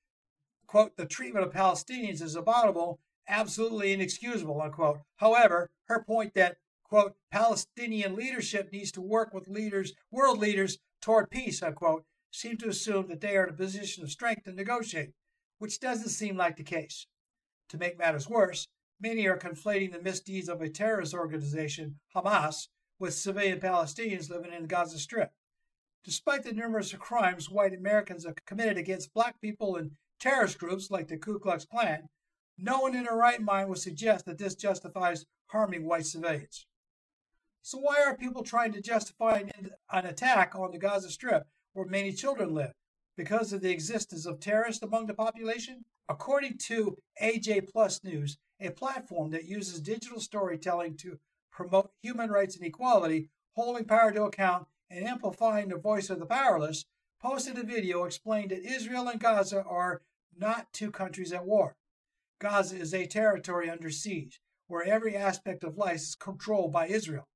quote, 0.66 0.96
the 0.96 1.06
treatment 1.06 1.46
of 1.46 1.52
Palestinians 1.52 2.22
is 2.22 2.34
abominable, 2.34 3.00
absolutely 3.28 3.92
inexcusable, 3.92 4.60
unquote. 4.60 4.98
However, 5.16 5.70
her 5.86 6.04
point 6.04 6.34
that, 6.34 6.56
quote, 6.84 7.14
Palestinian 7.30 8.16
leadership 8.16 8.72
needs 8.72 8.92
to 8.92 9.00
work 9.00 9.32
with 9.32 9.48
leaders, 9.48 9.92
world 10.10 10.38
leaders 10.38 10.78
toward 11.00 11.30
peace, 11.30 11.62
unquote, 11.62 12.04
seem 12.30 12.56
to 12.58 12.68
assume 12.68 13.08
that 13.08 13.20
they 13.20 13.36
are 13.36 13.44
in 13.44 13.54
a 13.54 13.56
position 13.56 14.02
of 14.02 14.10
strength 14.10 14.44
to 14.44 14.52
negotiate, 14.52 15.12
which 15.58 15.80
doesn't 15.80 16.10
seem 16.10 16.36
like 16.36 16.56
the 16.56 16.62
case. 16.62 17.06
To 17.70 17.78
make 17.78 17.98
matters 17.98 18.28
worse, 18.28 18.68
many 19.00 19.26
are 19.26 19.38
conflating 19.38 19.92
the 19.92 20.02
misdeeds 20.02 20.48
of 20.48 20.60
a 20.60 20.68
terrorist 20.68 21.14
organization, 21.14 21.98
Hamas, 22.14 22.68
with 22.98 23.14
civilian 23.14 23.60
Palestinians 23.60 24.30
living 24.30 24.52
in 24.52 24.62
the 24.62 24.68
Gaza 24.68 24.98
Strip. 24.98 25.30
Despite 26.04 26.44
the 26.44 26.52
numerous 26.52 26.92
crimes 26.94 27.50
white 27.50 27.74
Americans 27.74 28.24
have 28.24 28.44
committed 28.46 28.78
against 28.78 29.12
black 29.12 29.40
people 29.40 29.76
and 29.76 29.92
terrorist 30.20 30.58
groups 30.58 30.90
like 30.90 31.08
the 31.08 31.18
Ku 31.18 31.38
Klux 31.38 31.64
Klan, 31.64 32.08
no 32.58 32.80
one 32.80 32.94
in 32.94 33.04
their 33.04 33.16
right 33.16 33.40
mind 33.40 33.68
would 33.68 33.78
suggest 33.78 34.24
that 34.26 34.38
this 34.38 34.54
justifies 34.54 35.26
harming 35.48 35.84
white 35.84 36.06
civilians. 36.06 36.66
So, 37.62 37.78
why 37.78 37.96
are 38.06 38.16
people 38.16 38.42
trying 38.42 38.72
to 38.72 38.80
justify 38.80 39.42
an, 39.58 39.70
attack 40.06 40.54
on 40.54 40.70
the 40.70 40.78
Gaza 40.78 41.10
Strip 41.10 41.46
where 41.72 41.86
many 41.86 42.12
children 42.12 42.54
live? 42.54 42.72
Because 43.16 43.52
of 43.52 43.60
the 43.60 43.72
existence 43.72 44.24
of 44.26 44.40
terrorists 44.40 44.82
among 44.82 45.06
the 45.06 45.14
population? 45.14 45.84
According 46.08 46.58
to 46.66 46.96
AJ 47.20 47.68
Plus 47.72 48.04
News, 48.04 48.38
a 48.60 48.70
platform 48.70 49.30
that 49.30 49.46
uses 49.46 49.80
digital 49.80 50.20
storytelling 50.20 50.96
to 50.98 51.18
promote 51.50 51.90
human 52.02 52.30
rights 52.30 52.56
and 52.56 52.64
equality, 52.64 53.30
holding 53.54 53.84
power 53.84 54.12
to 54.12 54.24
account, 54.24 54.66
and 54.88 55.04
amplifying 55.04 55.68
the 55.68 55.76
voice 55.76 56.10
of 56.10 56.20
the 56.20 56.26
powerless, 56.26 56.84
posted 57.20 57.58
a 57.58 57.64
video 57.64 58.04
explaining 58.04 58.48
that 58.48 58.64
Israel 58.64 59.08
and 59.08 59.18
Gaza 59.18 59.62
are 59.64 60.02
not 60.38 60.72
two 60.72 60.90
countries 60.90 61.32
at 61.32 61.44
war. 61.44 61.74
Gaza 62.38 62.76
is 62.76 62.92
a 62.92 63.06
territory 63.06 63.70
under 63.70 63.90
siege, 63.90 64.40
where 64.66 64.84
every 64.84 65.16
aspect 65.16 65.64
of 65.64 65.78
life 65.78 65.96
is 65.96 66.14
controlled 66.14 66.70
by 66.70 66.86
Israel. 66.86 67.26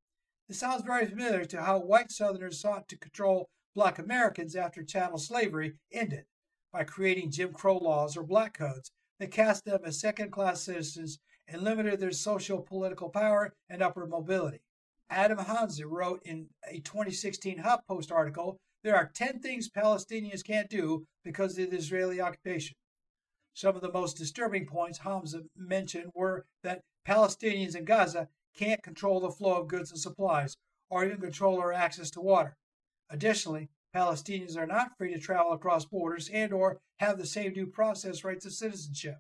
This 0.47 0.59
sounds 0.59 0.83
very 0.85 1.07
familiar 1.07 1.47
to 1.47 1.63
how 1.63 1.79
white 1.79 2.11
Southerners 2.11 2.61
sought 2.61 2.87
to 2.89 2.99
control 2.99 3.49
black 3.75 3.99
Americans 3.99 4.55
after 4.55 4.83
chattel 4.83 5.17
slavery 5.17 5.79
ended 5.91 6.27
by 6.73 6.85
creating 6.85 7.31
Jim 7.31 7.53
Crow 7.53 7.79
laws 7.79 8.17
or 8.17 8.25
black 8.25 8.59
codes 8.59 8.91
that 9.19 9.31
cast 9.31 9.65
them 9.65 9.81
as 9.85 10.01
second 10.01 10.33
class 10.33 10.63
citizens 10.63 11.19
and 11.49 11.63
limited 11.63 11.99
their 11.99 12.13
social 12.13 12.61
political 12.61 13.09
power 13.09 13.55
and 13.69 13.83
upward 13.83 14.11
mobility. 14.11 14.61
Adam 15.09 15.39
Hamza 15.39 15.87
wrote 15.87 16.21
in 16.25 16.49
a 16.69 16.81
2016 16.81 17.59
HuffPost 17.59 18.13
article 18.13 18.59
there 18.83 18.97
are 18.97 19.11
10 19.15 19.41
things 19.41 19.71
Palestinians 19.71 20.45
can't 20.45 20.69
do 20.69 21.07
because 21.25 21.59
of 21.59 21.71
the 21.71 21.77
Israeli 21.77 22.21
occupation. 22.21 22.77
Some 23.55 23.75
of 23.75 23.83
the 23.83 23.93
most 23.93 24.17
disturbing 24.17 24.67
points 24.67 24.99
Hamza 24.99 25.43
mentioned 25.57 26.13
were 26.15 26.47
that 26.63 26.83
Palestinians 27.07 27.75
in 27.75 27.85
Gaza 27.85 28.29
can't 28.57 28.83
control 28.83 29.21
the 29.21 29.31
flow 29.31 29.61
of 29.61 29.69
goods 29.69 29.91
and 29.91 30.01
supplies, 30.01 30.57
or 30.89 31.05
even 31.05 31.21
control 31.21 31.61
our 31.61 31.73
access 31.73 32.11
to 32.11 32.21
water. 32.21 32.57
Additionally, 33.09 33.69
Palestinians 33.95 34.57
are 34.57 34.67
not 34.67 34.97
free 34.97 35.13
to 35.13 35.21
travel 35.21 35.53
across 35.53 35.85
borders 35.85 36.29
and 36.29 36.53
or 36.53 36.81
have 36.99 37.19
the 37.19 37.27
same 37.27 37.53
due 37.53 37.67
process 37.67 38.25
rights 38.25 38.47
of 38.47 38.53
citizenship. 38.53 39.19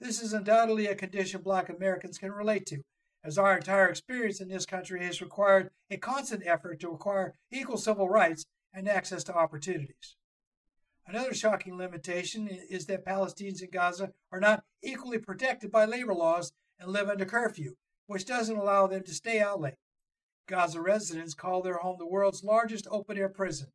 This 0.00 0.22
is 0.22 0.34
undoubtedly 0.34 0.86
a 0.86 0.94
condition 0.94 1.40
black 1.40 1.68
Americans 1.70 2.18
can 2.18 2.32
relate 2.32 2.66
to, 2.66 2.82
as 3.24 3.38
our 3.38 3.56
entire 3.56 3.88
experience 3.88 4.40
in 4.40 4.48
this 4.48 4.66
country 4.66 5.02
has 5.04 5.22
required 5.22 5.70
a 5.90 5.96
constant 5.96 6.42
effort 6.46 6.80
to 6.80 6.90
acquire 6.90 7.34
equal 7.50 7.78
civil 7.78 8.08
rights 8.08 8.44
and 8.74 8.88
access 8.88 9.24
to 9.24 9.34
opportunities. 9.34 10.16
Another 11.08 11.34
shocking 11.34 11.76
limitation 11.76 12.48
is 12.48 12.86
that 12.86 13.04
Palestinians 13.06 13.62
in 13.62 13.70
Gaza 13.70 14.12
are 14.32 14.40
not 14.40 14.64
equally 14.82 15.18
protected 15.18 15.70
by 15.70 15.84
labor 15.84 16.14
laws 16.14 16.52
and 16.80 16.90
live 16.90 17.08
under 17.08 17.24
curfew, 17.24 17.74
which 18.06 18.26
doesn't 18.26 18.56
allow 18.56 18.88
them 18.88 19.04
to 19.04 19.14
stay 19.14 19.40
out 19.40 19.60
late. 19.60 19.74
Gaza 20.48 20.80
residents 20.80 21.34
call 21.34 21.62
their 21.62 21.78
home 21.78 21.96
the 21.98 22.06
world's 22.06 22.42
largest 22.42 22.88
open 22.90 23.16
air 23.16 23.28
prison. 23.28 23.68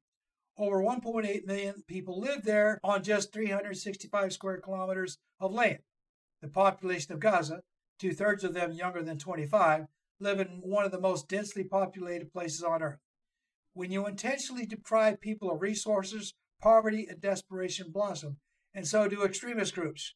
Over 0.58 0.84
1.8 0.84 1.46
million 1.46 1.84
people 1.88 2.20
live 2.20 2.44
there 2.44 2.80
on 2.84 3.02
just 3.02 3.32
365 3.32 4.34
square 4.34 4.58
kilometers 4.58 5.18
of 5.40 5.54
land. 5.54 5.80
The 6.42 6.50
population 6.50 7.14
of 7.14 7.20
Gaza, 7.20 7.62
two 7.98 8.14
thirds 8.14 8.44
of 8.44 8.54
them 8.54 8.74
younger 8.74 9.02
than 9.04 9.18
25, 9.18 9.86
live 10.20 10.40
in 10.40 10.62
one 10.64 10.84
of 10.84 10.92
the 10.92 11.00
most 11.00 11.30
densely 11.30 11.64
populated 11.64 12.32
places 12.32 12.62
on 12.62 12.84
earth. 12.84 13.00
When 13.74 13.90
you 13.90 14.06
intentionally 14.06 14.66
deprive 14.66 15.22
people 15.22 15.50
of 15.50 15.62
resources, 15.62 16.34
poverty 16.62 17.08
and 17.10 17.20
desperation 17.20 17.92
blossom, 17.92 18.38
and 18.74 18.88
so 18.88 19.08
do 19.08 19.24
extremist 19.24 19.76
groups 19.76 20.14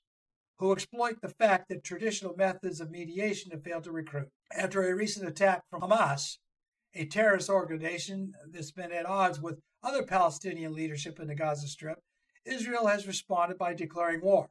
who 0.60 0.72
exploit 0.72 1.20
the 1.22 1.28
fact 1.28 1.68
that 1.68 1.84
traditional 1.84 2.34
methods 2.38 2.80
of 2.80 2.90
mediation 2.90 3.52
have 3.52 3.64
failed 3.64 3.84
to 3.84 3.92
recruit. 3.92 4.30
After 4.56 4.88
a 4.88 4.96
recent 4.96 5.28
attack 5.28 5.64
from 5.70 5.82
Hamas, 5.82 6.38
a 6.94 7.06
terrorist 7.06 7.50
organization 7.50 8.32
that's 8.54 8.72
been 8.72 8.94
at 8.94 9.06
odds 9.06 9.42
with 9.42 9.60
other 9.84 10.04
Palestinian 10.04 10.74
leadership 10.74 11.20
in 11.20 11.28
the 11.28 11.36
Gaza 11.36 11.68
Strip, 11.68 12.00
Israel 12.46 12.88
has 12.88 13.06
responded 13.06 13.58
by 13.58 13.74
declaring 13.74 14.22
war. 14.22 14.48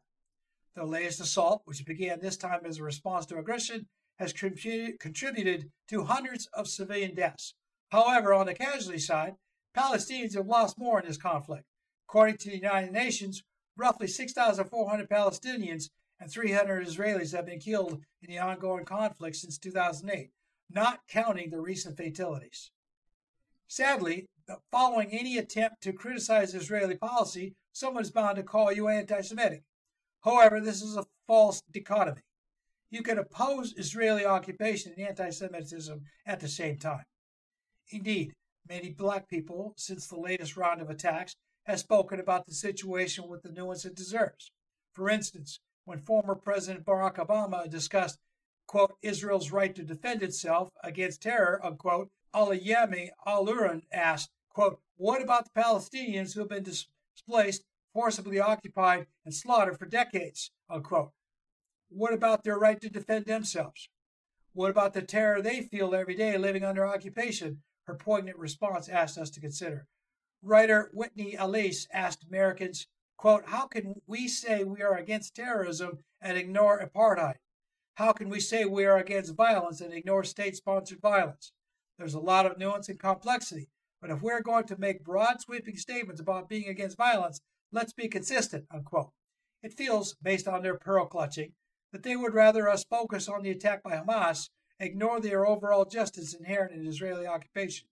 The 0.76 0.84
latest 0.84 1.20
assault, 1.20 1.62
which 1.64 1.86
began 1.86 2.20
this 2.20 2.36
time 2.36 2.60
as 2.66 2.78
a 2.78 2.82
response 2.82 3.24
to 3.26 3.38
aggression, 3.38 3.86
has 4.18 4.32
contributed 4.32 5.70
to 5.88 6.04
hundreds 6.04 6.48
of 6.52 6.68
civilian 6.68 7.14
deaths. 7.14 7.54
However, 7.90 8.34
on 8.34 8.46
the 8.46 8.54
casualty 8.54 8.98
side, 8.98 9.34
Palestinians 9.76 10.34
have 10.34 10.46
lost 10.46 10.78
more 10.78 11.00
in 11.00 11.06
this 11.06 11.16
conflict. 11.16 11.64
According 12.08 12.36
to 12.38 12.50
the 12.50 12.56
United 12.56 12.92
Nations, 12.92 13.42
roughly 13.76 14.06
6,400 14.06 15.08
Palestinians 15.08 15.90
and 16.20 16.30
300 16.30 16.86
Israelis 16.86 17.32
have 17.32 17.46
been 17.46 17.58
killed 17.58 18.02
in 18.22 18.30
the 18.30 18.38
ongoing 18.38 18.84
conflict 18.84 19.36
since 19.36 19.58
2008, 19.58 20.30
not 20.70 21.00
counting 21.08 21.50
the 21.50 21.60
recent 21.60 21.96
fatalities. 21.96 22.70
Sadly, 23.66 24.26
following 24.70 25.10
any 25.10 25.38
attempt 25.38 25.82
to 25.82 25.92
criticize 25.92 26.54
Israeli 26.54 26.96
policy, 26.96 27.54
someone 27.72 28.02
is 28.02 28.10
bound 28.10 28.36
to 28.36 28.42
call 28.42 28.70
you 28.72 28.88
anti 28.88 29.20
Semitic. 29.20 29.64
However, 30.22 30.60
this 30.60 30.82
is 30.82 30.96
a 30.96 31.06
false 31.26 31.62
dichotomy. 31.72 32.22
You 32.90 33.02
can 33.02 33.18
oppose 33.18 33.74
Israeli 33.76 34.24
occupation 34.24 34.92
and 34.96 35.08
anti 35.08 35.30
Semitism 35.30 36.02
at 36.26 36.40
the 36.40 36.48
same 36.48 36.78
time. 36.78 37.04
Indeed, 37.90 38.32
many 38.68 38.90
black 38.90 39.28
people, 39.28 39.74
since 39.76 40.06
the 40.06 40.20
latest 40.20 40.56
round 40.56 40.80
of 40.80 40.90
attacks, 40.90 41.34
have 41.64 41.80
spoken 41.80 42.20
about 42.20 42.46
the 42.46 42.54
situation 42.54 43.28
with 43.28 43.42
the 43.42 43.50
nuance 43.50 43.84
it 43.84 43.94
deserves. 43.94 44.52
For 44.92 45.08
instance, 45.10 45.60
when 45.84 46.00
former 46.00 46.34
President 46.34 46.84
Barack 46.84 47.16
Obama 47.16 47.68
discussed 47.68 48.18
quote, 48.66 48.96
Israel's 49.02 49.52
right 49.52 49.74
to 49.74 49.82
defend 49.82 50.22
itself 50.22 50.70
against 50.82 51.22
terror, 51.22 51.60
unquote, 51.64 52.10
Alayemi 52.34 53.10
Al-Uran 53.26 53.82
asked, 53.92 54.30
quote, 54.50 54.80
what 54.96 55.22
about 55.22 55.44
the 55.44 55.60
Palestinians 55.60 56.34
who 56.34 56.40
have 56.40 56.48
been 56.48 56.64
displaced, 56.64 57.64
forcibly 57.92 58.40
occupied, 58.40 59.06
and 59.24 59.34
slaughtered 59.34 59.78
for 59.78 59.86
decades, 59.86 60.50
unquote? 60.68 61.12
What 61.88 62.12
about 62.12 62.42
their 62.42 62.58
right 62.58 62.80
to 62.80 62.88
defend 62.88 63.26
themselves? 63.26 63.88
What 64.52 64.70
about 64.70 64.94
the 64.94 65.02
terror 65.02 65.42
they 65.42 65.62
feel 65.62 65.94
every 65.94 66.14
day 66.14 66.36
living 66.38 66.64
under 66.64 66.86
occupation? 66.86 67.62
Her 67.86 67.94
poignant 67.94 68.38
response 68.38 68.88
asked 68.88 69.18
us 69.18 69.30
to 69.30 69.40
consider. 69.40 69.86
Writer 70.46 70.90
Whitney 70.92 71.38
Allice 71.38 71.88
asked 71.90 72.26
Americans, 72.28 72.86
quote, 73.16 73.46
How 73.46 73.66
can 73.66 74.02
we 74.06 74.28
say 74.28 74.62
we 74.62 74.82
are 74.82 74.94
against 74.94 75.34
terrorism 75.34 76.00
and 76.20 76.36
ignore 76.36 76.86
apartheid? 76.86 77.36
How 77.94 78.12
can 78.12 78.28
we 78.28 78.40
say 78.40 78.66
we 78.66 78.84
are 78.84 78.98
against 78.98 79.34
violence 79.34 79.80
and 79.80 79.90
ignore 79.90 80.22
state 80.22 80.54
sponsored 80.56 81.00
violence? 81.00 81.52
There's 81.96 82.12
a 82.12 82.20
lot 82.20 82.44
of 82.44 82.58
nuance 82.58 82.90
and 82.90 82.98
complexity, 82.98 83.70
but 84.02 84.10
if 84.10 84.20
we're 84.20 84.42
going 84.42 84.64
to 84.64 84.78
make 84.78 85.02
broad 85.02 85.40
sweeping 85.40 85.76
statements 85.76 86.20
about 86.20 86.50
being 86.50 86.68
against 86.68 86.98
violence, 86.98 87.40
let's 87.72 87.94
be 87.94 88.08
consistent, 88.08 88.66
unquote. 88.70 89.12
It 89.62 89.72
feels, 89.72 90.14
based 90.22 90.46
on 90.46 90.62
their 90.62 90.78
pearl 90.78 91.06
clutching, 91.06 91.52
that 91.90 92.02
they 92.02 92.16
would 92.16 92.34
rather 92.34 92.68
us 92.68 92.84
focus 92.84 93.30
on 93.30 93.44
the 93.44 93.50
attack 93.50 93.82
by 93.82 93.92
Hamas, 93.92 94.50
ignore 94.78 95.20
their 95.20 95.46
overall 95.46 95.86
justice 95.86 96.34
inherent 96.34 96.74
in 96.74 96.86
Israeli 96.86 97.26
occupation. 97.26 97.88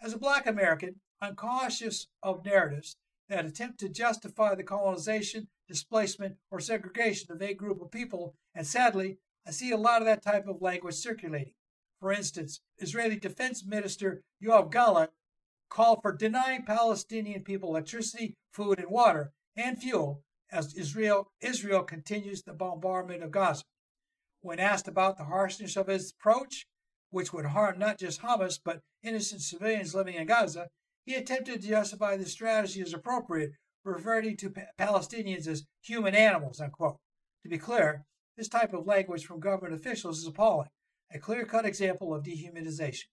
As 0.00 0.14
a 0.14 0.18
black 0.18 0.46
American, 0.46 1.01
I'm 1.22 1.36
cautious 1.36 2.08
of 2.20 2.44
narratives 2.44 2.96
that 3.28 3.44
attempt 3.44 3.78
to 3.78 3.88
justify 3.88 4.56
the 4.56 4.64
colonization, 4.64 5.46
displacement, 5.68 6.34
or 6.50 6.58
segregation 6.58 7.30
of 7.30 7.40
a 7.40 7.54
group 7.54 7.80
of 7.80 7.92
people, 7.92 8.34
and 8.56 8.66
sadly, 8.66 9.18
I 9.46 9.52
see 9.52 9.70
a 9.70 9.76
lot 9.76 10.02
of 10.02 10.06
that 10.06 10.24
type 10.24 10.48
of 10.48 10.60
language 10.60 10.96
circulating. 10.96 11.54
For 12.00 12.12
instance, 12.12 12.60
Israeli 12.78 13.20
Defense 13.20 13.64
Minister 13.64 14.24
Yoav 14.42 14.72
Gallant 14.72 15.12
called 15.68 16.00
for 16.02 16.10
denying 16.10 16.64
Palestinian 16.64 17.44
people 17.44 17.68
electricity, 17.68 18.34
food, 18.52 18.80
and 18.80 18.90
water, 18.90 19.32
and 19.56 19.80
fuel 19.80 20.24
as 20.50 20.74
Israel, 20.74 21.30
Israel 21.40 21.84
continues 21.84 22.42
the 22.42 22.52
bombardment 22.52 23.22
of 23.22 23.30
Gaza. 23.30 23.62
When 24.40 24.58
asked 24.58 24.88
about 24.88 25.18
the 25.18 25.24
harshness 25.24 25.76
of 25.76 25.86
his 25.86 26.10
approach, 26.10 26.66
which 27.10 27.32
would 27.32 27.46
harm 27.46 27.78
not 27.78 28.00
just 28.00 28.22
Hamas 28.22 28.58
but 28.62 28.80
innocent 29.04 29.42
civilians 29.42 29.94
living 29.94 30.16
in 30.16 30.26
Gaza, 30.26 30.68
he 31.04 31.14
attempted 31.14 31.60
to 31.62 31.68
justify 31.68 32.16
the 32.16 32.26
strategy 32.26 32.80
as 32.80 32.92
appropriate, 32.92 33.52
referring 33.84 34.36
to 34.36 34.52
Palestinians 34.78 35.46
as 35.46 35.64
human 35.80 36.14
animals, 36.14 36.60
unquote. 36.60 36.98
To 37.42 37.48
be 37.48 37.58
clear, 37.58 38.04
this 38.36 38.48
type 38.48 38.72
of 38.72 38.86
language 38.86 39.26
from 39.26 39.40
government 39.40 39.74
officials 39.74 40.18
is 40.18 40.26
appalling, 40.26 40.68
a 41.12 41.18
clear 41.18 41.44
cut 41.44 41.66
example 41.66 42.14
of 42.14 42.22
dehumanization. 42.22 43.06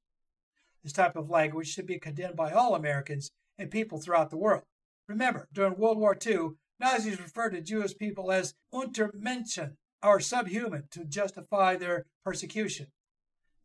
This 0.84 0.94
type 0.94 1.16
of 1.16 1.30
language 1.30 1.68
should 1.68 1.88
be 1.88 2.00
condemned 2.00 2.36
by 2.36 2.52
all 2.52 2.76
Americans 2.76 3.32
and 3.58 3.72
people 3.72 4.00
throughout 4.00 4.30
the 4.30 4.38
world. 4.38 4.64
Remember, 5.08 5.48
during 5.52 5.78
World 5.78 5.98
War 5.98 6.16
II, 6.26 6.52
Nazis 6.80 7.20
referred 7.20 7.50
to 7.52 7.62
Jewish 7.62 7.98
people 7.98 8.32
as 8.32 8.54
Untermenschen, 8.74 9.76
or 10.02 10.20
subhuman, 10.20 10.88
to 10.92 11.04
justify 11.04 11.76
their 11.76 12.06
persecution. 12.24 12.88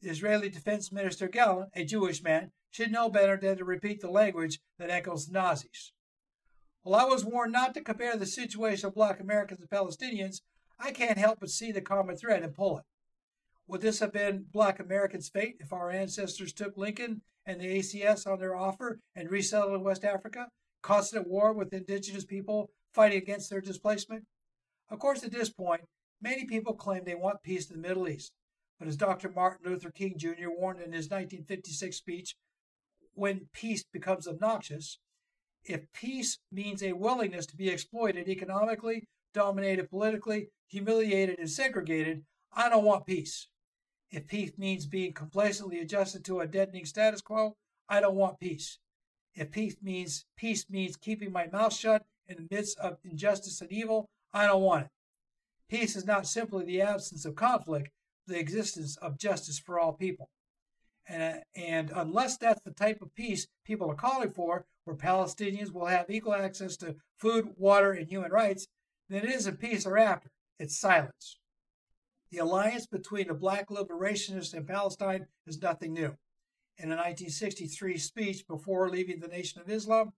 The 0.03 0.11
Israeli 0.11 0.49
Defense 0.49 0.91
Minister 0.91 1.29
Gallant, 1.29 1.71
a 1.75 1.85
Jewish 1.85 2.23
man, 2.23 2.51
should 2.75 2.91
know 2.91 3.09
better 3.09 3.37
than 3.37 3.57
to 3.57 3.65
repeat 3.65 4.01
the 4.01 4.11
language 4.11 4.59
that 4.81 4.91
echoes 4.91 5.31
Nazis. 5.31 5.93
While 6.83 7.01
I 7.01 7.09
was 7.09 7.25
warned 7.25 7.53
not 7.53 7.73
to 7.75 7.81
compare 7.81 8.17
the 8.17 8.27
situation 8.27 8.89
of 8.89 8.97
black 8.97 9.21
Americans 9.21 9.61
and 9.61 9.71
Palestinians, 9.71 10.41
I 10.77 10.91
can't 10.91 11.17
help 11.17 11.39
but 11.39 11.51
see 11.51 11.71
the 11.71 11.81
common 11.81 12.17
thread 12.17 12.43
and 12.43 12.53
pull 12.53 12.79
it. 12.79 12.85
Would 13.69 13.81
this 13.81 14.01
have 14.01 14.13
been 14.13 14.47
black 14.53 14.81
Americans' 14.81 15.29
fate 15.29 15.55
if 15.61 15.73
our 15.73 15.93
ancestors 15.93 16.53
took 16.53 16.77
Lincoln 16.77 17.23
and 17.47 17.61
the 17.61 17.79
ACS 17.79 18.27
on 18.27 18.41
their 18.41 18.57
offer 18.57 18.99
and 19.15 19.31
resettled 19.31 19.75
in 19.75 19.85
West 19.85 20.05
Africa, 20.05 20.49
constant 20.83 21.29
war 21.29 21.53
with 21.53 21.73
indigenous 21.73 22.25
people 22.25 22.71
fighting 22.93 23.19
against 23.19 23.51
their 23.51 23.61
displacement? 23.61 24.25
Of 24.91 24.99
course, 24.99 25.23
at 25.23 25.31
this 25.31 25.49
point, 25.49 25.83
many 26.21 26.45
people 26.45 26.75
claim 26.75 27.05
they 27.05 27.15
want 27.15 27.45
peace 27.45 27.71
in 27.71 27.81
the 27.81 27.89
Middle 27.89 28.09
East. 28.09 28.33
But 28.81 28.89
as 28.89 28.97
Dr. 28.97 29.31
Martin 29.31 29.71
Luther 29.71 29.93
King 29.93 30.19
Jr. 30.19 30.51
warned 30.51 30.81
in 30.81 30.93
his 30.93 31.09
1956 31.09 31.97
speech, 31.97 32.35
when 33.15 33.49
peace 33.53 33.85
becomes 33.93 34.27
obnoxious, 34.29 34.99
if 35.65 35.91
peace 35.93 36.39
means 36.53 36.83
a 36.83 36.93
willingness 36.93 37.47
to 37.47 37.57
be 37.57 37.71
exploited 37.71 38.29
economically, 38.29 39.09
dominated 39.33 39.91
politically, 39.91 40.49
humiliated, 40.69 41.39
and 41.39 41.51
segregated, 41.51 42.25
I 42.53 42.69
don't 42.69 42.85
want 42.85 43.07
peace. 43.07 43.49
If 44.11 44.27
peace 44.27 44.53
means 44.59 44.87
being 44.87 45.13
complacently 45.13 45.81
adjusted 45.81 46.25
to 46.27 46.41
a 46.41 46.47
deadening 46.47 46.85
status 46.85 47.21
quo, 47.21 47.57
I 47.89 48.01
don't 48.01 48.15
want 48.15 48.39
peace. 48.39 48.79
If 49.35 49.51
peace 49.51 49.77
means 49.83 50.27
peace 50.37 50.69
means 50.71 50.97
keeping 50.97 51.33
my 51.33 51.49
mouth 51.49 51.73
shut 51.73 52.05
in 52.29 52.37
the 52.37 52.55
midst 52.55 52.79
of 52.79 52.99
injustice 53.03 53.61
and 53.61 53.73
evil, 53.73 54.09
I 54.33 54.47
don't 54.47 54.63
want 54.63 54.85
it. 54.85 54.91
Peace 55.69 55.97
is 55.97 56.05
not 56.05 56.27
simply 56.27 56.65
the 56.65 56.83
absence 56.83 57.25
of 57.25 57.35
conflict, 57.35 57.91
the 58.27 58.39
existence 58.39 58.97
of 58.99 59.19
justice 59.19 59.59
for 59.59 59.79
all 59.79 59.93
people. 59.93 60.29
And, 61.07 61.23
uh, 61.23 61.39
and 61.55 61.93
unless 61.95 62.39
that's 62.39 62.63
the 62.65 62.71
type 62.71 63.03
of 63.03 63.15
peace 63.15 63.47
people 63.65 63.91
are 63.91 63.95
calling 63.95 64.31
for, 64.31 64.65
where 64.85 64.97
Palestinians 64.97 65.73
will 65.73 65.87
have 65.87 66.11
equal 66.11 66.35
access 66.35 66.77
to 66.79 66.97
food, 67.19 67.55
water, 67.57 67.93
and 67.93 68.09
human 68.09 68.31
rights, 68.31 68.67
then 69.09 69.25
it 69.25 69.31
isn't 69.31 69.61
peace 69.61 69.87
or 69.87 69.99
after, 69.99 70.31
it's 70.59 70.79
silence. 70.79 71.39
The 72.31 72.39
alliance 72.39 72.87
between 72.87 73.29
the 73.29 73.35
black 73.35 73.69
liberationists 73.69 74.55
and 74.55 74.67
Palestine 74.67 75.27
is 75.47 75.61
nothing 75.61 75.93
new. 75.93 76.17
In 76.77 76.91
a 76.91 76.97
1963 76.97 77.99
speech 77.99 78.47
before 78.49 78.91
leaving 78.91 79.21
the 79.21 79.29
Nation 79.29 79.61
of 79.61 79.71
Islam, 79.71 80.13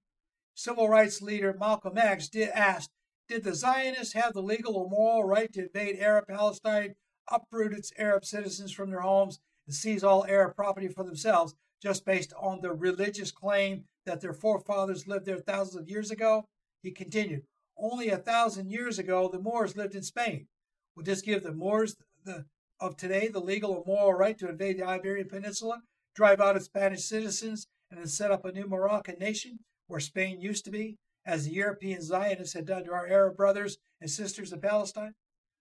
civil 0.55 0.89
rights 0.89 1.21
leader 1.21 1.55
Malcolm 1.59 1.99
X 1.99 2.29
did 2.29 2.49
ask, 2.51 2.91
Did 3.29 3.45
the 3.45 3.55
Zionists 3.55 4.15
have 4.15 4.33
the 4.33 4.43
legal 4.43 4.77
or 4.77 4.89
moral 4.89 5.25
right 5.25 5.53
to 5.53 5.65
invade 5.65 5.99
Arab 5.99 6.29
Palestine 6.29 6.95
uproot 7.29 7.75
its 7.75 7.93
Arab 7.99 8.25
citizens 8.25 8.73
from 8.73 8.91
their 8.91 9.01
homes 9.01 9.41
and 9.67 9.75
seize 9.75 10.05
all 10.05 10.27
Arab 10.27 10.55
property 10.55 10.89
for 10.89 11.05
themselves 11.05 11.55
just 11.83 12.05
based 12.05 12.33
on 12.41 12.61
the 12.61 12.73
religious 12.73 13.31
claim 13.31 13.85
that 14.07 14.21
their 14.21 14.33
forefathers 14.33 15.07
lived 15.07 15.27
there 15.27 15.39
thousands 15.39 15.77
of 15.77 15.89
years 15.89 16.11
ago? 16.11 16.47
He 16.83 16.91
continued, 16.91 17.43
Only 17.77 18.09
a 18.09 18.19
thousand 18.19 18.71
years 18.71 18.99
ago, 18.99 19.29
the 19.29 19.39
Moors 19.39 19.77
lived 19.77 19.95
in 19.95 20.03
Spain. 20.03 20.47
Would 20.95 21.07
this 21.07 21.21
give 21.21 21.43
the 21.43 21.53
Moors 21.53 21.97
the, 22.25 22.47
of 22.81 22.97
today 22.97 23.29
the 23.29 23.41
legal 23.41 23.73
or 23.73 23.85
moral 23.87 24.15
right 24.15 24.39
to 24.39 24.49
invade 24.49 24.79
the 24.79 24.87
Iberian 24.87 25.29
Peninsula, 25.29 25.83
drive 26.15 26.41
out 26.41 26.57
its 26.57 26.67
Spanish 26.67 27.05
citizens, 27.05 27.67
and 27.91 28.01
then 28.01 28.07
set 28.07 28.31
up 28.31 28.45
a 28.45 28.53
new 28.53 28.67
Moroccan 28.67 29.19
nation 29.19 29.59
where 29.87 30.01
Spain 30.01 30.41
used 30.41 30.65
to 30.65 30.71
be, 30.71 30.97
as 31.25 31.45
the 31.45 31.53
European 31.53 32.01
Zionists 32.01 32.55
had 32.55 32.67
done 32.67 32.85
to 32.85 32.93
our 32.93 33.07
Arab 33.07 33.37
brothers 33.37 33.79
and 34.01 34.11
sisters 34.11 34.53
in 34.53 34.61
Palestine? 34.61 35.15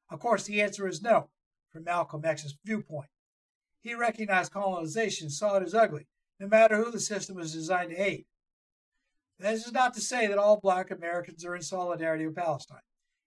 Of 0.10 0.20
course, 0.20 0.43
the 0.43 0.62
answer 0.62 0.88
is 0.88 1.01
no, 1.01 1.30
from 1.72 1.84
Malcolm 1.84 2.24
X's 2.24 2.56
viewpoint. 2.64 3.10
He 3.86 3.94
recognized 3.94 4.52
colonization, 4.52 5.30
saw 5.30 5.58
it 5.58 5.64
as 5.64 5.76
ugly, 5.76 6.08
no 6.40 6.48
matter 6.48 6.76
who 6.76 6.90
the 6.90 7.00
system 7.00 7.36
was 7.36 7.54
designed 7.54 7.92
to 7.92 8.02
aid. 8.02 8.26
This 9.38 9.68
is 9.68 9.74
not 9.74 9.94
to 9.94 10.02
say 10.02 10.26
that 10.26 10.40
all 10.40 10.60
black 10.60 10.90
Americans 10.90 11.46
are 11.46 11.56
in 11.56 11.62
solidarity 11.62 12.26
with 12.26 12.36
Palestine. 12.36 12.80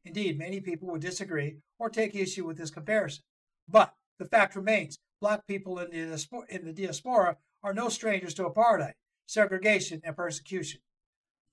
Indeed, 0.05 0.37
many 0.37 0.61
people 0.61 0.89
would 0.89 1.01
disagree 1.01 1.59
or 1.79 1.89
take 1.89 2.17
issue 2.17 2.45
with 2.45 2.57
this 2.57 2.73
comparison. 2.73 3.23
But 3.69 3.95
the 4.19 4.25
fact 4.25 4.57
remains 4.57 4.99
black 5.21 5.47
people 5.47 5.79
in 5.79 5.91
the, 5.93 6.45
in 6.49 6.65
the 6.65 6.73
diaspora 6.73 7.37
are 7.63 7.73
no 7.73 7.89
strangers 7.89 8.35
to 8.35 8.43
apartheid, 8.43 8.95
segregation, 9.27 10.01
and 10.03 10.17
persecution. 10.17 10.81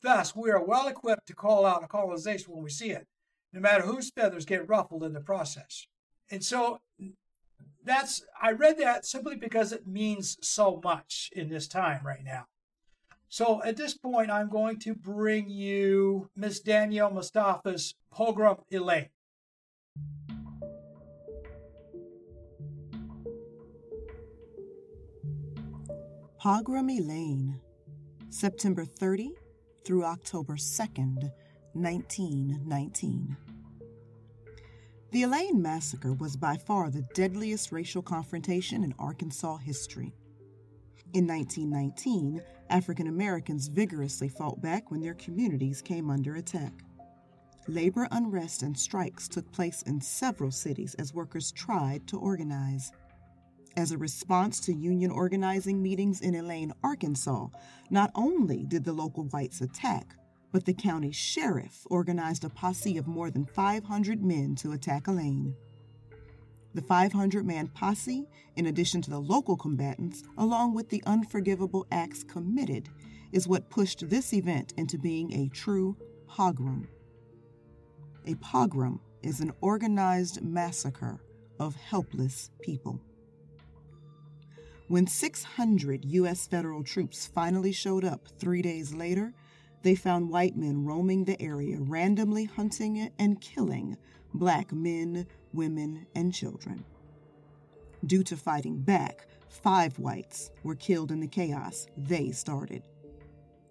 Thus, 0.01 0.35
we 0.35 0.49
are 0.49 0.65
well 0.65 0.87
equipped 0.87 1.27
to 1.27 1.35
call 1.35 1.67
out 1.67 1.83
a 1.83 1.87
colonization 1.87 2.51
when 2.51 2.63
we 2.63 2.71
see 2.71 2.89
it, 2.89 3.05
no 3.53 3.59
matter 3.59 3.83
whose 3.83 4.09
feathers 4.09 4.45
get 4.45 4.67
ruffled 4.67 5.03
in 5.03 5.13
the 5.13 5.21
process. 5.21 5.85
And 6.31 6.43
so 6.43 6.79
that's 7.85 8.23
I 8.41 8.51
read 8.51 8.77
that 8.79 9.05
simply 9.05 9.35
because 9.35 9.71
it 9.71 9.87
means 9.87 10.37
so 10.41 10.81
much 10.83 11.29
in 11.33 11.49
this 11.49 11.67
time 11.67 12.01
right 12.03 12.23
now. 12.23 12.47
So 13.29 13.61
at 13.63 13.77
this 13.77 13.95
point, 13.95 14.31
I'm 14.31 14.49
going 14.49 14.79
to 14.79 14.95
bring 14.95 15.49
you 15.49 16.29
Miss 16.35 16.59
Danielle 16.59 17.11
Mustafa's 17.11 17.95
Pogrom 18.13 18.57
Elaine. 18.71 19.09
Pogrom 26.39 26.89
Elaine, 26.89 27.59
September 28.29 28.85
30 28.85 29.31
through 29.83 30.05
October 30.05 30.55
2nd, 30.55 31.31
1919. 31.73 33.35
The 35.15 35.23
Elaine 35.23 35.61
Massacre 35.61 36.11
was 36.11 36.35
by 36.35 36.57
far 36.57 36.89
the 36.89 37.07
deadliest 37.13 37.71
racial 37.71 38.01
confrontation 38.01 38.83
in 38.83 38.93
Arkansas 38.99 39.55
history. 39.55 40.13
In 41.13 41.25
1919, 41.25 42.41
African 42.69 43.07
Americans 43.07 43.69
vigorously 43.69 44.27
fought 44.27 44.61
back 44.61 44.91
when 44.91 44.99
their 44.99 45.13
communities 45.13 45.81
came 45.81 46.09
under 46.09 46.35
attack. 46.35 46.73
Labor 47.69 48.09
unrest 48.11 48.61
and 48.61 48.77
strikes 48.77 49.29
took 49.29 49.49
place 49.53 49.83
in 49.83 50.01
several 50.01 50.51
cities 50.51 50.95
as 50.95 51.13
workers 51.13 51.53
tried 51.53 52.05
to 52.07 52.19
organize. 52.19 52.91
As 53.77 53.93
a 53.93 53.97
response 53.97 54.59
to 54.65 54.73
union 54.73 55.11
organizing 55.11 55.81
meetings 55.81 56.19
in 56.19 56.35
Elaine, 56.35 56.73
Arkansas, 56.83 57.47
not 57.89 58.11
only 58.15 58.65
did 58.65 58.83
the 58.83 58.91
local 58.91 59.23
whites 59.29 59.61
attack, 59.61 60.17
but 60.51 60.65
the 60.65 60.73
county 60.73 61.11
sheriff 61.11 61.85
organized 61.89 62.43
a 62.43 62.49
posse 62.49 62.97
of 62.97 63.07
more 63.07 63.29
than 63.29 63.45
500 63.45 64.23
men 64.23 64.55
to 64.55 64.71
attack 64.71 65.07
Elaine. 65.07 65.55
The 66.73 66.81
500 66.81 67.45
man 67.45 67.67
posse, 67.67 68.27
in 68.55 68.65
addition 68.65 69.01
to 69.03 69.09
the 69.09 69.19
local 69.19 69.55
combatants, 69.55 70.23
along 70.37 70.75
with 70.75 70.89
the 70.89 71.01
unforgivable 71.05 71.87
acts 71.91 72.23
committed, 72.23 72.89
is 73.31 73.47
what 73.47 73.69
pushed 73.69 74.09
this 74.09 74.33
event 74.33 74.73
into 74.77 74.97
being 74.97 75.33
a 75.33 75.49
true 75.49 75.95
pogrom. 76.27 76.87
A 78.25 78.35
pogrom 78.35 78.99
is 79.23 79.39
an 79.39 79.53
organized 79.61 80.41
massacre 80.41 81.21
of 81.59 81.75
helpless 81.75 82.49
people. 82.61 82.99
When 84.87 85.07
600 85.07 86.05
U.S. 86.05 86.45
federal 86.47 86.83
troops 86.83 87.25
finally 87.25 87.71
showed 87.71 88.05
up 88.05 88.27
three 88.37 88.61
days 88.61 88.93
later, 88.93 89.33
they 89.85 89.93
found 89.93 90.31
white 90.31 90.57
men 90.57 90.83
roaming 90.83 91.23
the 91.23 91.39
area, 91.39 91.77
randomly 91.79 92.45
hunting 92.45 93.11
and 93.19 93.39
killing 93.39 93.95
black 94.33 94.73
men, 94.73 95.27
women, 95.53 96.07
and 96.15 96.33
children. 96.33 96.83
Due 98.03 98.23
to 98.23 98.35
fighting 98.35 98.79
back, 98.79 99.27
five 99.47 99.99
whites 99.99 100.49
were 100.63 100.73
killed 100.73 101.11
in 101.11 101.19
the 101.19 101.27
chaos 101.27 101.85
they 101.95 102.31
started. 102.31 102.81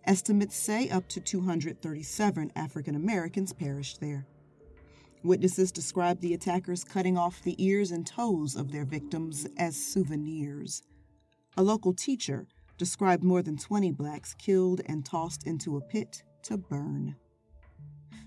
Estimates 0.05 0.55
say 0.55 0.89
up 0.89 1.09
to 1.09 1.21
237 1.21 2.53
African 2.55 2.95
Americans 2.95 3.53
perished 3.53 4.01
there. 4.01 4.25
Witnesses 5.25 5.73
describe 5.73 6.21
the 6.21 6.35
attackers 6.35 6.85
cutting 6.85 7.19
off 7.19 7.43
the 7.43 7.57
ears 7.59 7.91
and 7.91 8.07
toes 8.07 8.55
of 8.55 8.71
their 8.71 8.85
victims 8.85 9.49
as 9.59 9.75
souvenirs. 9.75 10.85
A 11.57 11.63
local 11.65 11.93
teacher 11.93 12.47
described 12.79 13.23
more 13.23 13.43
than 13.43 13.57
20 13.57 13.93
blacks 13.93 14.35
killed 14.35 14.81
and 14.87 15.05
tossed 15.05 15.47
into 15.47 15.77
a 15.77 15.81
pit 15.81 16.23
to 16.43 16.57
burn. 16.57 17.17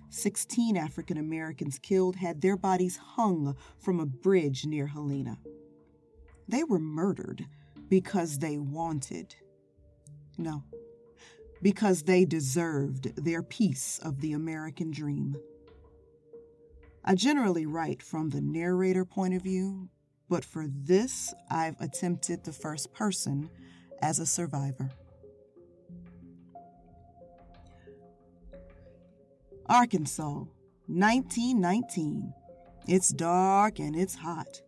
16 0.10 0.78
African 0.78 1.18
Americans 1.18 1.80
killed 1.80 2.16
had 2.16 2.42
their 2.42 2.58
bodies 2.58 2.98
hung 2.98 3.56
from 3.78 4.00
a 4.00 4.06
bridge 4.06 4.66
near 4.66 4.88
Helena. 4.88 5.38
They 6.48 6.64
were 6.64 6.80
murdered 6.80 7.46
because 7.90 8.40
they 8.40 8.58
wanted. 8.58 9.36
No, 10.38 10.64
because 11.62 12.04
they 12.04 12.26
deserved 12.26 13.16
their 13.24 13.44
piece 13.44 14.00
of 14.00 14.22
the 14.22 14.34
American 14.34 14.92
dream. 14.92 15.36
I 17.04 17.16
generally 17.16 17.66
write 17.66 18.04
from 18.04 18.30
the 18.30 18.42
narrator 18.42 19.06
point 19.06 19.34
of 19.34 19.42
view, 19.42 19.90
but 20.30 20.44
for 20.44 20.68
this, 20.68 21.34
I've 21.50 21.80
attempted 21.80 22.44
the 22.44 22.52
first 22.52 22.94
person 22.94 23.50
as 24.02 24.20
a 24.20 24.26
survivor. 24.26 24.90
Arkansas, 29.68 30.46
1919. 30.88 32.34
It's 32.88 33.10
dark 33.10 33.80
and 33.80 33.96
it's 33.96 34.16
hot. 34.16 34.62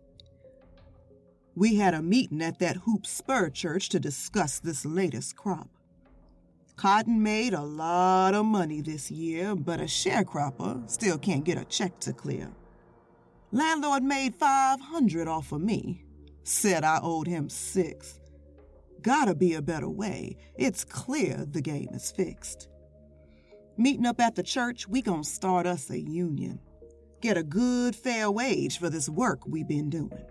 We 1.56 1.76
had 1.76 1.94
a 1.94 2.02
meeting 2.02 2.42
at 2.42 2.60
that 2.60 2.78
Hoop 2.78 3.06
Spur 3.06 3.50
Church 3.50 3.90
to 3.90 4.00
discuss 4.00 4.60
this 4.60 4.86
latest 4.86 5.36
crop. 5.36 5.70
Cotton 6.76 7.22
made 7.22 7.54
a 7.54 7.62
lot 7.62 8.34
of 8.34 8.46
money 8.46 8.82
this 8.82 9.12
year, 9.12 9.56
but 9.56 9.82
a 9.82 9.84
sharecropper 9.84 10.90
still 10.90 11.18
can't 11.18 11.44
get 11.44 11.58
a 11.58 11.66
check 11.66 12.00
to 12.00 12.14
clear. 12.14 12.50
Landlord 13.52 14.04
made 14.04 14.36
500 14.36 15.28
off 15.28 15.52
of 15.52 15.62
me. 15.62 16.06
Said 16.44 16.84
I 16.84 17.00
owed 17.02 17.28
him 17.28 17.50
six. 17.50 18.19
Gotta 19.02 19.36
be 19.36 19.54
a 19.54 19.62
better 19.62 19.90
way. 19.90 20.38
It's 20.58 20.84
clear 20.84 21.46
the 21.50 21.62
game 21.62 21.90
is 21.94 22.12
fixed. 22.12 22.68
Meeting 23.78 24.06
up 24.06 24.20
at 24.20 24.36
the 24.36 24.44
church, 24.44 24.88
we 24.88 25.02
gonna 25.02 25.24
start 25.24 25.66
us 25.66 25.90
a 25.90 26.00
union. 26.00 26.60
Get 27.22 27.38
a 27.38 27.44
good, 27.44 27.96
fair 27.96 28.30
wage 28.32 28.78
for 28.78 28.90
this 28.90 29.10
work 29.10 29.46
we 29.46 29.64
been 29.64 29.90
doing. 29.90 30.26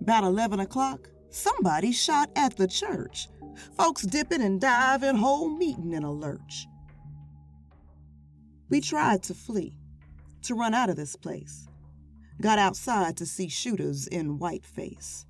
About 0.00 0.24
11 0.24 0.60
o'clock, 0.60 1.10
somebody 1.30 1.92
shot 1.92 2.30
at 2.36 2.56
the 2.56 2.68
church. 2.68 3.28
Folks 3.76 4.02
dipping 4.02 4.42
and 4.42 4.60
diving, 4.60 5.16
whole 5.16 5.48
meeting 5.48 5.92
in 5.92 6.04
a 6.04 6.12
lurch. 6.12 6.66
We 8.70 8.80
tried 8.80 9.22
to 9.24 9.34
flee, 9.34 9.74
to 10.42 10.54
run 10.54 10.74
out 10.74 10.90
of 10.90 10.96
this 10.96 11.16
place. 11.16 11.66
Got 12.40 12.58
outside 12.58 13.16
to 13.16 13.26
see 13.26 13.48
shooters 13.48 14.06
in 14.06 14.38
white 14.38 14.64
face. 14.64 15.26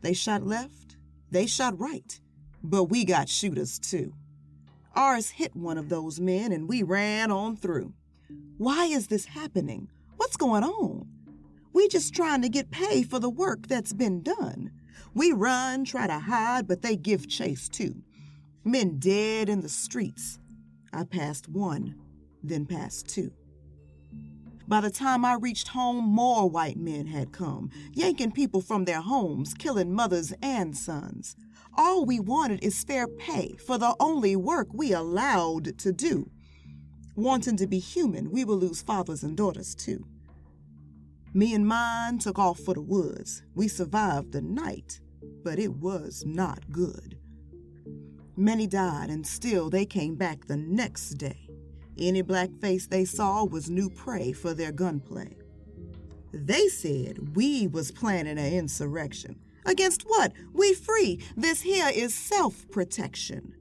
They 0.00 0.14
shot 0.14 0.46
left, 0.46 0.85
they 1.30 1.46
shot 1.46 1.78
right, 1.78 2.20
but 2.62 2.84
we 2.84 3.04
got 3.04 3.28
shooters 3.28 3.78
too. 3.78 4.12
Ours 4.94 5.30
hit 5.30 5.54
one 5.54 5.78
of 5.78 5.88
those 5.88 6.20
men 6.20 6.52
and 6.52 6.68
we 6.68 6.82
ran 6.82 7.30
on 7.30 7.56
through. 7.56 7.92
Why 8.58 8.86
is 8.86 9.08
this 9.08 9.26
happening? 9.26 9.88
What's 10.16 10.36
going 10.36 10.64
on? 10.64 11.06
We 11.72 11.88
just 11.88 12.14
trying 12.14 12.40
to 12.42 12.48
get 12.48 12.70
paid 12.70 13.10
for 13.10 13.18
the 13.18 13.28
work 13.28 13.66
that's 13.66 13.92
been 13.92 14.22
done. 14.22 14.72
We 15.14 15.32
run, 15.32 15.84
try 15.84 16.06
to 16.06 16.18
hide, 16.18 16.66
but 16.66 16.80
they 16.80 16.96
give 16.96 17.28
chase 17.28 17.68
too. 17.68 18.02
Men 18.64 18.98
dead 18.98 19.48
in 19.48 19.60
the 19.60 19.68
streets. 19.68 20.38
I 20.92 21.04
passed 21.04 21.48
one, 21.48 21.94
then 22.42 22.64
passed 22.64 23.08
two. 23.08 23.32
By 24.68 24.80
the 24.80 24.90
time 24.90 25.24
I 25.24 25.34
reached 25.34 25.68
home, 25.68 26.04
more 26.04 26.50
white 26.50 26.76
men 26.76 27.06
had 27.06 27.30
come, 27.30 27.70
yanking 27.92 28.32
people 28.32 28.60
from 28.60 28.84
their 28.84 29.00
homes, 29.00 29.54
killing 29.54 29.92
mothers 29.92 30.32
and 30.42 30.76
sons. 30.76 31.36
All 31.78 32.04
we 32.04 32.18
wanted 32.18 32.64
is 32.64 32.82
fair 32.82 33.06
pay 33.06 33.54
for 33.64 33.78
the 33.78 33.94
only 34.00 34.34
work 34.34 34.68
we 34.72 34.92
allowed 34.92 35.78
to 35.78 35.92
do. 35.92 36.30
Wanting 37.14 37.56
to 37.58 37.66
be 37.68 37.78
human, 37.78 38.30
we 38.30 38.44
will 38.44 38.56
lose 38.56 38.82
fathers 38.82 39.22
and 39.22 39.36
daughters 39.36 39.74
too. 39.74 40.04
Me 41.32 41.54
and 41.54 41.66
mine 41.66 42.18
took 42.18 42.38
off 42.38 42.58
for 42.58 42.74
the 42.74 42.80
woods. 42.80 43.42
We 43.54 43.68
survived 43.68 44.32
the 44.32 44.42
night, 44.42 45.00
but 45.44 45.58
it 45.60 45.74
was 45.74 46.24
not 46.26 46.72
good. 46.72 47.18
Many 48.36 48.66
died, 48.66 49.10
and 49.10 49.26
still 49.26 49.70
they 49.70 49.86
came 49.86 50.16
back 50.16 50.46
the 50.46 50.56
next 50.56 51.10
day. 51.18 51.45
Any 51.98 52.22
black 52.22 52.50
face 52.60 52.86
they 52.86 53.04
saw 53.04 53.44
was 53.44 53.70
new 53.70 53.88
prey 53.88 54.32
for 54.32 54.52
their 54.52 54.72
gunplay. 54.72 55.36
They 56.32 56.68
said 56.68 57.34
we 57.36 57.66
was 57.66 57.90
planning 57.90 58.38
an 58.38 58.52
insurrection. 58.52 59.36
Against 59.64 60.02
what? 60.02 60.32
We 60.52 60.74
free. 60.74 61.20
This 61.36 61.62
here 61.62 61.90
is 61.92 62.14
self-protection. 62.14 63.54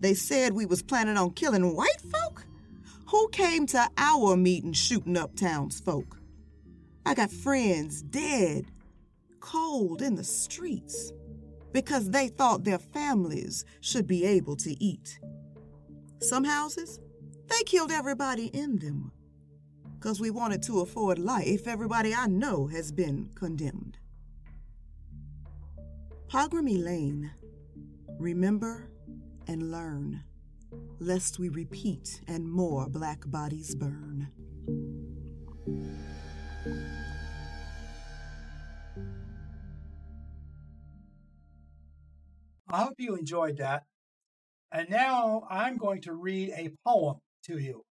They 0.00 0.14
said 0.14 0.52
we 0.52 0.66
was 0.66 0.82
planning 0.82 1.16
on 1.16 1.32
killing 1.32 1.76
white 1.76 2.00
folk? 2.12 2.44
Who 3.08 3.28
came 3.28 3.66
to 3.68 3.88
our 3.96 4.36
meeting 4.36 4.72
shooting 4.72 5.16
up 5.16 5.36
townsfolk? 5.36 6.18
I 7.06 7.14
got 7.14 7.30
friends 7.30 8.02
dead, 8.02 8.66
cold 9.40 10.02
in 10.02 10.14
the 10.14 10.24
streets, 10.24 11.12
because 11.72 12.10
they 12.10 12.28
thought 12.28 12.64
their 12.64 12.78
families 12.78 13.64
should 13.80 14.06
be 14.06 14.24
able 14.24 14.56
to 14.56 14.82
eat. 14.82 15.20
Some 16.20 16.44
houses, 16.44 17.00
they 17.48 17.62
killed 17.64 17.90
everybody 17.90 18.46
in 18.46 18.78
them 18.78 19.12
because 19.98 20.20
we 20.20 20.30
wanted 20.30 20.62
to 20.64 20.80
afford 20.80 21.18
life. 21.18 21.66
Everybody 21.66 22.14
I 22.14 22.26
know 22.26 22.66
has 22.68 22.92
been 22.92 23.30
condemned. 23.34 23.98
Pogrom 26.28 26.68
Elaine, 26.68 27.30
remember 28.18 28.90
and 29.46 29.70
learn, 29.70 30.22
lest 31.00 31.38
we 31.38 31.48
repeat 31.48 32.20
and 32.28 32.48
more 32.48 32.88
black 32.88 33.22
bodies 33.26 33.74
burn. 33.74 34.28
I 42.70 42.82
hope 42.82 42.94
you 42.98 43.16
enjoyed 43.16 43.56
that. 43.56 43.84
And 44.70 44.90
now 44.90 45.46
I'm 45.48 45.78
going 45.78 46.02
to 46.02 46.12
read 46.12 46.50
a 46.50 46.70
poem 46.84 47.16
to 47.44 47.58
you 47.58 47.84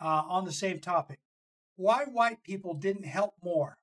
uh, 0.00 0.22
on 0.28 0.44
the 0.44 0.52
same 0.52 0.80
topic. 0.80 1.18
Why 1.76 2.04
White 2.04 2.42
People 2.44 2.74
Didn't 2.74 3.06
Help 3.06 3.34
More 3.42 3.76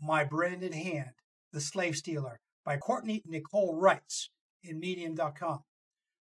My 0.00 0.24
Branded 0.24 0.74
Hand, 0.74 1.10
The 1.52 1.60
Slave 1.60 1.96
Stealer 1.96 2.40
by 2.64 2.76
Courtney 2.76 3.22
Nicole 3.26 3.76
Wrights 3.76 4.30
in 4.62 4.80
Medium.com. 4.80 5.60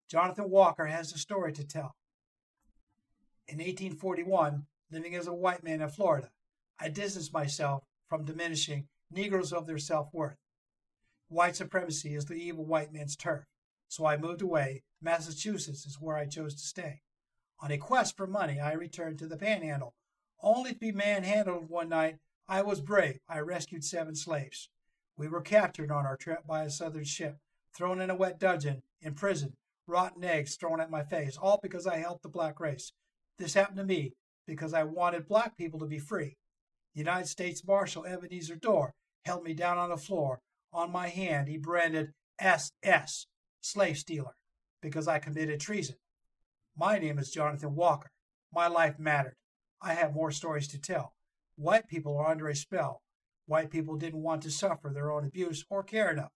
Jonathan 0.09 0.49
Walker 0.49 0.85
has 0.85 1.13
a 1.13 1.17
story 1.17 1.53
to 1.53 1.65
tell. 1.65 1.95
In 3.47 3.57
1841, 3.57 4.65
living 4.91 5.15
as 5.15 5.27
a 5.27 5.33
white 5.33 5.63
man 5.63 5.81
in 5.81 5.89
Florida, 5.89 6.29
I 6.79 6.89
distanced 6.89 7.33
myself 7.33 7.83
from 8.09 8.25
diminishing 8.25 8.87
Negroes 9.09 9.53
of 9.53 9.67
their 9.67 9.77
self 9.77 10.09
worth. 10.13 10.37
White 11.29 11.55
supremacy 11.55 12.15
is 12.15 12.25
the 12.25 12.35
evil 12.35 12.65
white 12.65 12.91
man's 12.91 13.15
turf, 13.15 13.45
so 13.87 14.05
I 14.05 14.17
moved 14.17 14.41
away. 14.41 14.83
Massachusetts 15.01 15.85
is 15.85 15.97
where 15.99 16.17
I 16.17 16.25
chose 16.25 16.53
to 16.55 16.61
stay. 16.61 17.02
On 17.63 17.71
a 17.71 17.77
quest 17.77 18.17
for 18.17 18.27
money, 18.27 18.59
I 18.59 18.73
returned 18.73 19.19
to 19.19 19.25
the 19.25 19.37
panhandle. 19.37 19.95
Only 20.41 20.73
to 20.73 20.79
be 20.79 20.91
manhandled 20.91 21.69
one 21.69 21.87
night, 21.87 22.17
I 22.45 22.61
was 22.61 22.81
brave. 22.81 23.19
I 23.29 23.39
rescued 23.39 23.85
seven 23.85 24.15
slaves. 24.15 24.67
We 25.15 25.29
were 25.29 25.39
captured 25.39 25.89
on 25.89 26.05
our 26.05 26.17
trip 26.17 26.45
by 26.45 26.63
a 26.63 26.69
southern 26.69 27.05
ship, 27.05 27.37
thrown 27.73 28.01
in 28.01 28.09
a 28.09 28.15
wet 28.15 28.37
dungeon, 28.37 28.83
imprisoned, 28.99 29.53
rotten 29.87 30.25
eggs 30.25 30.57
thrown 30.57 30.81
at 30.81 30.91
my 30.91 31.03
face, 31.03 31.37
all 31.37 31.57
because 31.63 31.87
I 31.87 31.99
helped 31.99 32.23
the 32.23 32.27
black 32.27 32.59
race. 32.59 32.91
This 33.37 33.53
happened 33.53 33.77
to 33.77 33.85
me 33.85 34.11
because 34.45 34.73
I 34.73 34.83
wanted 34.83 35.29
black 35.29 35.55
people 35.55 35.79
to 35.79 35.85
be 35.85 35.99
free. 35.99 36.35
The 36.93 36.99
United 36.99 37.29
States 37.29 37.65
Marshal 37.65 38.05
Ebenezer 38.05 38.57
Dorr 38.57 38.93
held 39.23 39.45
me 39.45 39.53
down 39.53 39.77
on 39.77 39.89
the 39.89 39.95
floor. 39.95 40.41
On 40.73 40.91
my 40.91 41.07
hand, 41.07 41.47
he 41.47 41.57
branded 41.57 42.11
SS, 42.39 43.25
slave 43.61 43.97
stealer, 43.97 44.35
because 44.81 45.07
I 45.07 45.19
committed 45.19 45.61
treason. 45.61 45.95
My 46.75 46.97
name 46.97 47.19
is 47.19 47.29
Jonathan 47.29 47.75
Walker. 47.75 48.09
My 48.51 48.67
life 48.67 48.97
mattered. 48.97 49.35
I 49.79 49.93
have 49.93 50.15
more 50.15 50.31
stories 50.31 50.67
to 50.69 50.81
tell. 50.81 51.13
White 51.55 51.87
people 51.87 52.17
are 52.17 52.31
under 52.31 52.47
a 52.47 52.55
spell. 52.55 53.03
White 53.45 53.69
people 53.69 53.95
didn't 53.95 54.23
want 54.23 54.41
to 54.41 54.49
suffer 54.49 54.89
their 54.89 55.11
own 55.11 55.23
abuse 55.23 55.63
or 55.69 55.83
care 55.83 56.09
enough. 56.09 56.31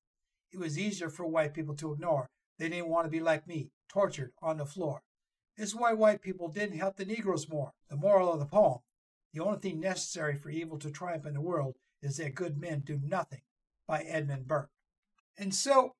It 0.51 0.59
was 0.59 0.77
easier 0.77 1.09
for 1.09 1.25
white 1.25 1.55
people 1.55 1.75
to 1.77 1.91
ignore. 1.91 2.29
They 2.59 2.69
didn't 2.69 2.89
want 2.89 3.05
to 3.05 3.09
be 3.09 3.19
like 3.19 3.47
me, 3.47 3.71
tortured 3.89 4.31
on 4.39 4.57
the 4.57 4.65
floor. 4.65 5.01
This 5.57 5.69
is 5.69 5.75
why 5.75 5.93
white 5.93 6.21
people 6.21 6.49
didn't 6.49 6.77
help 6.77 6.97
the 6.97 7.05
Negroes 7.05 7.49
more. 7.49 7.71
The 7.89 7.95
moral 7.95 8.31
of 8.31 8.39
the 8.39 8.45
poem 8.45 8.81
The 9.33 9.39
only 9.39 9.57
thing 9.57 9.79
necessary 9.79 10.37
for 10.37 10.51
evil 10.51 10.77
to 10.79 10.91
triumph 10.91 11.25
in 11.25 11.33
the 11.33 11.41
world 11.41 11.77
is 12.03 12.17
that 12.17 12.35
good 12.35 12.59
men 12.59 12.81
do 12.81 12.99
nothing, 13.01 13.41
by 13.87 14.03
Edmund 14.03 14.47
Burke. 14.47 14.69
And 15.35 15.53
so 15.53 15.95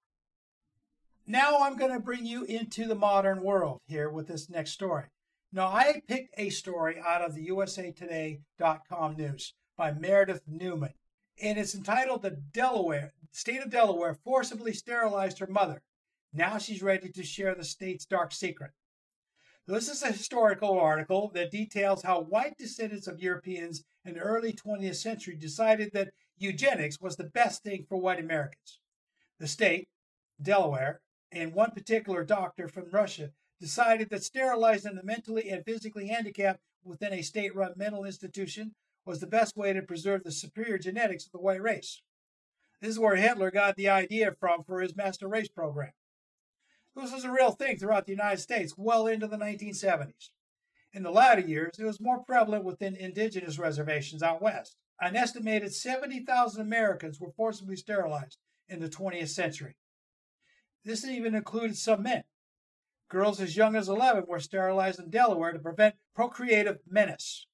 now 1.27 1.59
I'm 1.61 1.77
going 1.77 1.91
to 1.91 1.99
bring 1.99 2.25
you 2.25 2.45
into 2.45 2.87
the 2.87 2.95
modern 2.95 3.43
world 3.43 3.81
here 3.85 4.09
with 4.09 4.27
this 4.27 4.49
next 4.49 4.71
story. 4.71 5.05
Now, 5.51 5.67
I 5.67 6.01
picked 6.07 6.33
a 6.37 6.49
story 6.49 7.01
out 7.05 7.21
of 7.21 7.35
the 7.35 7.47
USAToday.com 7.49 9.15
news 9.15 9.53
by 9.77 9.91
Meredith 9.91 10.41
Newman, 10.47 10.93
and 11.41 11.57
it's 11.57 11.75
entitled 11.75 12.21
The 12.21 12.37
Delaware 12.51 13.13
State 13.31 13.61
of 13.61 13.69
Delaware 13.69 14.17
Forcibly 14.23 14.73
Sterilized 14.73 15.39
Her 15.39 15.47
Mother. 15.47 15.81
Now 16.33 16.57
she's 16.57 16.81
ready 16.81 17.09
to 17.09 17.23
share 17.23 17.55
the 17.55 17.63
state's 17.63 18.05
dark 18.05 18.33
secret. 18.33 18.71
This 19.67 19.89
is 19.89 20.01
a 20.01 20.11
historical 20.11 20.79
article 20.79 21.29
that 21.33 21.51
details 21.51 22.03
how 22.03 22.21
white 22.21 22.57
descendants 22.57 23.07
of 23.07 23.19
Europeans 23.19 23.83
in 24.05 24.13
the 24.13 24.21
early 24.21 24.53
20th 24.53 24.95
century 24.95 25.35
decided 25.35 25.91
that 25.93 26.13
eugenics 26.37 27.01
was 27.01 27.17
the 27.17 27.25
best 27.25 27.63
thing 27.63 27.85
for 27.87 27.99
white 27.99 28.19
Americans. 28.19 28.79
The 29.39 29.47
state, 29.47 29.89
Delaware, 30.41 31.01
and 31.31 31.53
one 31.53 31.71
particular 31.71 32.23
doctor 32.23 32.67
from 32.67 32.89
Russia 32.91 33.31
decided 33.59 34.09
that 34.09 34.23
sterilizing 34.23 34.95
the 34.95 35.03
mentally 35.03 35.49
and 35.49 35.65
physically 35.65 36.07
handicapped 36.07 36.61
within 36.83 37.13
a 37.13 37.21
state 37.21 37.55
run 37.55 37.73
mental 37.75 38.05
institution 38.05 38.73
was 39.05 39.19
the 39.19 39.27
best 39.27 39.55
way 39.55 39.73
to 39.73 39.81
preserve 39.81 40.23
the 40.23 40.31
superior 40.31 40.77
genetics 40.77 41.25
of 41.25 41.31
the 41.31 41.39
white 41.39 41.61
race. 41.61 42.01
This 42.81 42.91
is 42.91 42.99
where 42.99 43.15
Hitler 43.15 43.51
got 43.51 43.75
the 43.75 43.89
idea 43.89 44.35
from 44.39 44.63
for 44.63 44.81
his 44.81 44.95
master 44.95 45.27
race 45.27 45.47
program. 45.47 45.91
This 46.95 47.11
was 47.11 47.25
a 47.25 47.31
real 47.31 47.51
thing 47.51 47.77
throughout 47.77 48.05
the 48.05 48.11
United 48.11 48.39
States 48.39 48.75
well 48.77 49.07
into 49.07 49.27
the 49.27 49.37
1970s. 49.37 50.29
In 50.93 51.03
the 51.03 51.11
latter 51.11 51.41
years, 51.41 51.77
it 51.79 51.85
was 51.85 51.99
more 51.99 52.23
prevalent 52.23 52.63
within 52.63 52.95
indigenous 52.95 53.59
reservations 53.59 54.23
out 54.23 54.41
west. 54.41 54.77
An 54.99 55.15
estimated 55.15 55.73
70,000 55.73 56.59
Americans 56.59 57.19
were 57.19 57.31
forcibly 57.31 57.75
sterilized 57.75 58.39
in 58.67 58.79
the 58.79 58.89
20th 58.89 59.29
century. 59.29 59.75
This 60.87 61.03
even 61.03 61.35
included 61.35 61.75
some 61.75 62.03
men. 62.03 62.23
Girls 63.09 63.41
as 63.41 63.57
young 63.57 63.75
as 63.75 63.89
11 63.89 64.23
were 64.25 64.39
sterilized 64.39 65.01
in 65.01 65.09
Delaware 65.09 65.51
to 65.51 65.59
prevent 65.59 65.95
procreative 66.15 66.77
menace. 66.89 67.45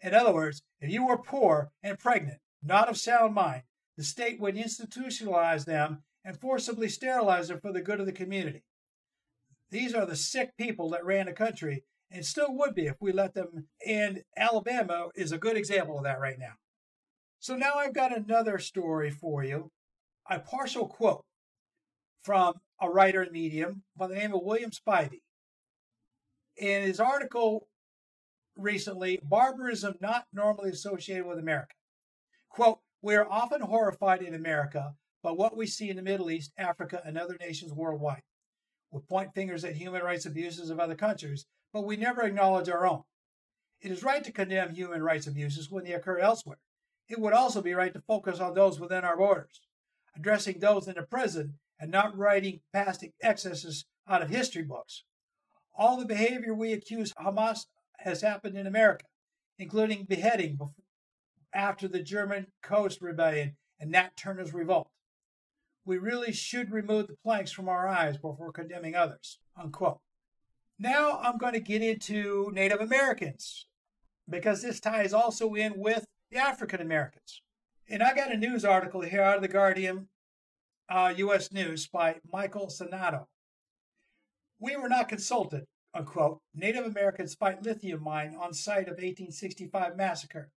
In 0.00 0.14
other 0.14 0.32
words, 0.32 0.62
if 0.80 0.88
you 0.88 1.04
were 1.04 1.18
poor 1.18 1.72
and 1.82 1.98
pregnant, 1.98 2.38
not 2.62 2.88
of 2.88 2.96
sound 2.96 3.34
mind, 3.34 3.62
the 3.96 4.04
state 4.04 4.38
would 4.38 4.54
institutionalize 4.54 5.64
them 5.64 6.04
and 6.24 6.40
forcibly 6.40 6.88
sterilize 6.88 7.48
them 7.48 7.58
for 7.58 7.72
the 7.72 7.82
good 7.82 7.98
of 7.98 8.06
the 8.06 8.12
community. 8.12 8.62
These 9.72 9.92
are 9.92 10.06
the 10.06 10.14
sick 10.14 10.56
people 10.56 10.90
that 10.90 11.04
ran 11.04 11.26
the 11.26 11.32
country 11.32 11.82
and 12.08 12.24
still 12.24 12.54
would 12.56 12.72
be 12.72 12.86
if 12.86 12.94
we 13.00 13.10
let 13.10 13.34
them. 13.34 13.66
And 13.84 14.22
Alabama 14.36 15.08
is 15.16 15.32
a 15.32 15.38
good 15.38 15.56
example 15.56 15.98
of 15.98 16.04
that 16.04 16.20
right 16.20 16.38
now. 16.38 16.54
So 17.40 17.56
now 17.56 17.72
I've 17.78 17.94
got 17.94 18.16
another 18.16 18.60
story 18.60 19.10
for 19.10 19.42
you, 19.42 19.72
a 20.30 20.38
partial 20.38 20.86
quote 20.86 21.24
from 22.24 22.54
a 22.80 22.88
writer 22.88 23.22
in 23.22 23.32
Medium 23.32 23.82
by 23.96 24.06
the 24.06 24.14
name 24.14 24.34
of 24.34 24.42
William 24.42 24.70
Spivey. 24.70 25.20
In 26.56 26.82
his 26.82 26.98
article 26.98 27.68
recently, 28.56 29.20
Barbarism 29.22 29.94
Not 30.00 30.24
Normally 30.32 30.70
Associated 30.70 31.26
with 31.26 31.38
America. 31.38 31.74
Quote, 32.48 32.80
We 33.02 33.14
are 33.14 33.30
often 33.30 33.60
horrified 33.60 34.22
in 34.22 34.34
America 34.34 34.94
by 35.22 35.32
what 35.32 35.56
we 35.56 35.66
see 35.66 35.90
in 35.90 35.96
the 35.96 36.02
Middle 36.02 36.30
East, 36.30 36.52
Africa, 36.56 37.02
and 37.04 37.18
other 37.18 37.36
nations 37.40 37.72
worldwide. 37.72 38.22
We 38.90 39.00
point 39.00 39.34
fingers 39.34 39.64
at 39.64 39.76
human 39.76 40.02
rights 40.02 40.26
abuses 40.26 40.70
of 40.70 40.78
other 40.78 40.94
countries, 40.94 41.46
but 41.72 41.84
we 41.84 41.96
never 41.96 42.22
acknowledge 42.22 42.68
our 42.68 42.86
own. 42.86 43.02
It 43.80 43.90
is 43.90 44.02
right 44.02 44.22
to 44.24 44.32
condemn 44.32 44.74
human 44.74 45.02
rights 45.02 45.26
abuses 45.26 45.70
when 45.70 45.84
they 45.84 45.92
occur 45.92 46.18
elsewhere. 46.18 46.58
It 47.08 47.18
would 47.18 47.34
also 47.34 47.60
be 47.60 47.74
right 47.74 47.92
to 47.92 48.00
focus 48.00 48.40
on 48.40 48.54
those 48.54 48.80
within 48.80 49.04
our 49.04 49.16
borders. 49.16 49.60
Addressing 50.16 50.60
those 50.60 50.86
in 50.86 50.94
the 50.94 51.02
present 51.02 51.50
and 51.78 51.90
not 51.90 52.16
writing 52.16 52.60
past 52.72 53.04
excesses 53.22 53.84
out 54.08 54.22
of 54.22 54.30
history 54.30 54.62
books. 54.62 55.04
All 55.74 55.96
the 55.96 56.06
behavior 56.06 56.54
we 56.54 56.72
accuse 56.72 57.12
Hamas 57.14 57.66
has 57.98 58.22
happened 58.22 58.56
in 58.56 58.66
America, 58.66 59.06
including 59.58 60.04
beheading 60.04 60.58
after 61.52 61.88
the 61.88 62.02
German 62.02 62.46
Coast 62.62 63.00
Rebellion 63.00 63.56
and 63.80 63.90
Nat 63.90 64.16
Turner's 64.16 64.54
revolt. 64.54 64.88
We 65.84 65.98
really 65.98 66.32
should 66.32 66.70
remove 66.70 67.08
the 67.08 67.16
planks 67.22 67.52
from 67.52 67.68
our 67.68 67.86
eyes 67.86 68.16
before 68.16 68.52
condemning 68.52 68.94
others. 68.94 69.38
Unquote. 69.56 70.00
Now 70.78 71.20
I'm 71.22 71.38
going 71.38 71.52
to 71.52 71.60
get 71.60 71.82
into 71.82 72.50
Native 72.52 72.80
Americans 72.80 73.66
because 74.28 74.62
this 74.62 74.80
ties 74.80 75.12
also 75.12 75.54
in 75.54 75.74
with 75.76 76.06
the 76.30 76.38
African 76.38 76.80
Americans. 76.80 77.42
And 77.88 78.02
I 78.02 78.14
got 78.14 78.32
a 78.32 78.36
news 78.36 78.64
article 78.64 79.02
here 79.02 79.22
out 79.22 79.36
of 79.36 79.42
the 79.42 79.48
Guardian 79.48 80.08
uh, 80.88 81.14
U.S. 81.16 81.52
News 81.52 81.86
by 81.86 82.16
Michael 82.32 82.66
Sainato. 82.66 83.26
We 84.58 84.76
were 84.76 84.88
not 84.88 85.08
consulted, 85.08 85.64
unquote. 85.94 86.40
Native 86.54 86.84
Americans 86.84 87.34
fight 87.34 87.62
lithium 87.62 88.02
mine 88.02 88.36
on 88.38 88.52
site 88.52 88.88
of 88.88 88.98
1865 88.98 89.96
massacre. 89.96 90.50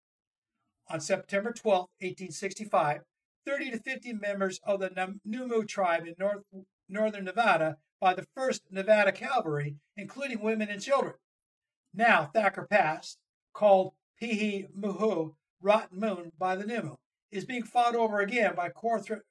On 0.89 1.01
September 1.01 1.53
12, 1.53 1.81
1865, 2.01 3.01
30 3.47 3.71
to 3.71 3.79
50 3.79 4.13
members 4.15 4.61
of 4.65 4.81
the 4.81 4.91
Numu 5.27 5.67
tribe 5.67 6.07
in 6.07 6.15
north, 6.19 6.43
northern 6.89 7.25
Nevada 7.25 7.77
by 8.01 8.15
the 8.15 8.27
1st 8.37 8.61
Nevada 8.71 9.13
Cavalry, 9.13 9.77
including 9.97 10.41
women 10.41 10.69
and 10.69 10.83
children. 10.83 11.15
Now 11.95 12.31
Thacker 12.35 12.67
Pass, 12.71 13.17
called 13.53 13.95
Peehee 14.21 14.67
Mu'huh, 14.79 15.35
Rotten 15.61 15.99
Moon 15.99 16.33
by 16.39 16.57
the 16.57 16.65
Numu, 16.65 16.97
is 17.31 17.45
being 17.45 17.63
fought 17.63 17.95
over 17.95 18.21
again 18.21 18.55
by 18.55 18.69
corporate 18.69 19.23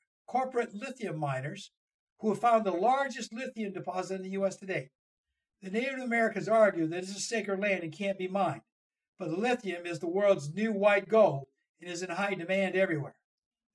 lithium 0.74 1.20
miners 1.20 1.72
who 2.20 2.30
have 2.30 2.40
found 2.40 2.66
the 2.66 2.72
largest 2.72 3.34
lithium 3.34 3.74
deposit 3.74 4.16
in 4.16 4.22
the 4.24 4.30
U.S. 4.32 4.56
today. 4.56 4.90
The 5.62 5.70
Native 5.70 6.00
Americans 6.00 6.48
argue 6.48 6.88
that 6.88 7.02
this 7.02 7.16
is 7.16 7.28
sacred 7.28 7.60
land 7.60 7.84
and 7.84 7.92
can't 7.92 8.18
be 8.18 8.28
mined, 8.28 8.62
but 9.18 9.30
the 9.30 9.38
lithium 9.38 9.86
is 9.86 10.00
the 10.00 10.10
world's 10.10 10.54
new 10.54 10.72
white 10.72 11.08
gold 11.08 11.48
and 11.80 11.90
is 11.90 12.04
in 12.04 12.10
high 12.10 12.34
demand 12.34 12.76
everywhere. 12.76 13.16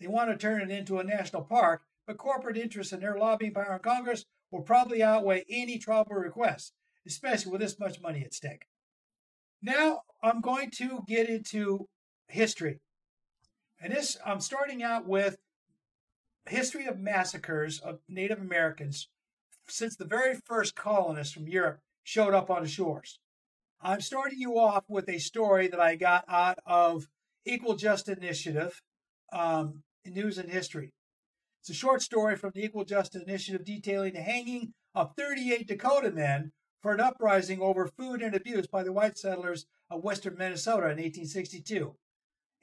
They 0.01 0.07
want 0.07 0.31
to 0.31 0.37
turn 0.37 0.63
it 0.63 0.71
into 0.71 0.99
a 0.99 1.05
national 1.05 1.43
park, 1.43 1.83
but 2.07 2.19
corporate 2.19 2.57
interests 2.57 2.93
and 2.93 3.03
their 3.03 3.19
lobbying 3.19 3.53
power 3.53 3.75
in 3.75 3.81
Congress 3.81 4.25
will 4.51 4.63
probably 4.63 5.03
outweigh 5.03 5.45
any 5.49 5.79
tribal 5.79 6.15
requests, 6.15 6.73
especially 7.07 7.53
with 7.53 7.61
this 7.61 7.79
much 7.79 8.01
money 8.01 8.25
at 8.25 8.35
stake. 8.35 8.67
Now 9.61 10.03
I'm 10.23 10.41
going 10.41 10.71
to 10.73 11.05
get 11.07 11.29
into 11.29 11.89
history. 12.29 12.81
And 13.81 13.93
this 13.93 14.17
I'm 14.25 14.41
starting 14.41 14.83
out 14.83 15.07
with 15.07 15.37
history 16.49 16.87
of 16.87 16.99
massacres 16.99 17.79
of 17.81 18.01
Native 18.09 18.41
Americans 18.41 19.09
since 19.69 19.97
the 19.97 20.05
very 20.05 20.35
first 20.35 20.75
colonists 20.75 21.35
from 21.35 21.49
Europe 21.49 21.81
showed 22.03 22.35
up 22.35 22.51
on 22.51 22.63
the 22.63 22.69
shores. 22.69 23.19
I'm 23.81 24.01
starting 24.01 24.41
you 24.41 24.59
off 24.59 24.85
with 24.89 25.09
a 25.09 25.19
story 25.19 25.69
that 25.69 25.81
I 25.81 25.95
got 25.95 26.25
out 26.29 26.59
of 26.67 27.09
Equal 27.45 27.77
Justice 27.77 28.19
Initiative, 28.19 28.81
um, 29.33 29.83
News 30.05 30.39
and 30.39 30.51
History. 30.51 30.93
It's 31.61 31.71
a 31.71 31.75
short 31.75 32.03
story 32.03 32.37
from 32.37 32.53
the 32.55 32.65
Equal 32.65 32.85
Justice 32.85 33.23
Initiative 33.23 33.65
detailing 33.65 34.15
the 34.15 34.23
hanging 34.23 34.73
of 34.95 35.15
38 35.17 35.69
Dakota 35.69 36.11
men 36.11 36.53
for 36.83 36.93
an 36.93 37.01
uprising 37.01 37.61
over 37.61 37.87
food 37.87 38.23
and 38.23 38.35
abuse 38.35 38.67
by 38.67 38.83
the 38.83 38.93
white 38.93 39.19
settlers 39.19 39.67
of 39.91 40.03
western 40.03 40.37
Minnesota 40.37 40.87
in 40.87 40.99
1862, 40.99 41.95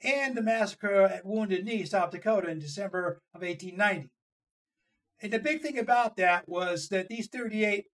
and 0.02 0.36
the 0.36 0.42
massacre 0.42 1.02
at 1.02 1.24
Wounded 1.24 1.64
Knee, 1.64 1.84
South 1.84 2.10
Dakota 2.10 2.48
in 2.48 2.58
December 2.58 3.20
of 3.34 3.42
1890. 3.42 4.10
And 5.22 5.32
the 5.32 5.38
big 5.38 5.62
thing 5.62 5.78
about 5.78 6.16
that 6.16 6.48
was 6.48 6.88
that 6.88 7.08
these 7.08 7.28
38 7.28 7.86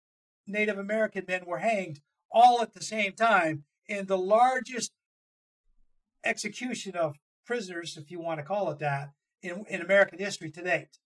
Native 0.47 0.77
American 0.77 1.25
men 1.27 1.43
were 1.45 1.59
hanged 1.59 2.01
all 2.31 2.61
at 2.61 2.73
the 2.73 2.81
same 2.81 3.13
time 3.13 3.63
in 3.87 4.07
the 4.07 4.17
largest 4.17 4.91
execution 6.23 6.95
of 6.95 7.17
prisoners, 7.45 7.97
if 7.97 8.09
you 8.09 8.19
want 8.19 8.39
to 8.39 8.45
call 8.45 8.71
it 8.71 8.79
that, 8.79 9.09
in, 9.41 9.65
in 9.69 9.81
American 9.81 10.19
history 10.19 10.49
to 10.51 10.61
date. 10.61 10.99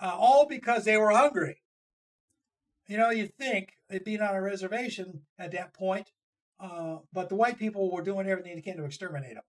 Uh, 0.00 0.14
all 0.14 0.46
because 0.46 0.84
they 0.84 0.96
were 0.96 1.10
hungry. 1.10 1.62
You 2.86 2.98
know, 2.98 3.10
you'd 3.10 3.34
think 3.34 3.72
they'd 3.88 4.04
been 4.04 4.20
on 4.20 4.34
a 4.34 4.42
reservation 4.42 5.22
at 5.38 5.52
that 5.52 5.72
point, 5.72 6.10
uh, 6.60 6.98
but 7.12 7.28
the 7.28 7.34
white 7.34 7.58
people 7.58 7.90
were 7.90 8.02
doing 8.02 8.28
everything 8.28 8.54
they 8.54 8.60
can 8.60 8.76
to 8.76 8.84
exterminate 8.84 9.34
them. 9.34 9.42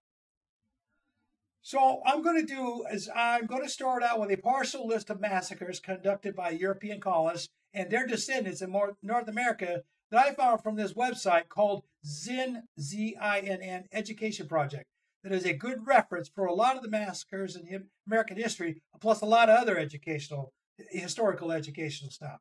So 1.68 2.00
I'm 2.06 2.22
going 2.22 2.40
to 2.40 2.56
do 2.56 2.86
is 2.94 3.10
I'm 3.14 3.46
going 3.46 3.62
to 3.62 3.68
start 3.68 4.02
out 4.02 4.22
with 4.22 4.32
a 4.32 4.38
partial 4.38 4.88
list 4.88 5.10
of 5.10 5.20
massacres 5.20 5.82
conducted 5.82 6.34
by 6.34 6.52
European 6.52 7.02
colonists 7.02 7.50
and 7.74 7.92
their 7.92 8.08
descendants 8.08 8.62
in 8.62 8.72
North 8.72 9.28
America 9.28 9.82
that 10.10 10.26
I 10.26 10.34
found 10.34 10.64
from 10.64 10.78
this 10.78 10.94
website 10.94 11.50
called 11.50 11.84
Zinn 12.06 12.64
Z-I-N-N 12.80 13.84
Education 13.92 14.48
Project. 14.48 14.86
That 15.26 15.34
is 15.34 15.44
a 15.44 15.52
good 15.52 15.86
reference 15.86 16.30
for 16.34 16.46
a 16.46 16.54
lot 16.54 16.78
of 16.78 16.84
the 16.84 16.90
massacres 16.90 17.58
in 17.58 17.90
American 18.08 18.38
history, 18.38 18.82
plus 19.02 19.20
a 19.20 19.26
lot 19.26 19.50
of 19.50 19.60
other 19.60 19.78
educational, 19.78 20.54
historical 20.90 21.52
educational 21.52 22.12
stuff. 22.12 22.38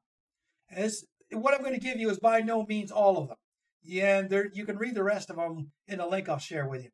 As 0.70 1.04
what 1.32 1.52
I'm 1.52 1.64
going 1.64 1.74
to 1.74 1.84
give 1.84 1.98
you 1.98 2.10
is 2.10 2.20
by 2.20 2.42
no 2.42 2.64
means 2.64 2.92
all 2.92 3.18
of 3.18 3.26
them. 3.26 3.38
Yeah, 3.82 4.18
and 4.18 4.30
there, 4.30 4.48
you 4.52 4.64
can 4.64 4.78
read 4.78 4.94
the 4.94 5.02
rest 5.02 5.30
of 5.30 5.36
them 5.36 5.72
in 5.88 5.98
a 5.98 6.06
link 6.06 6.28
I'll 6.28 6.38
share 6.38 6.68
with 6.68 6.84
you. 6.84 6.90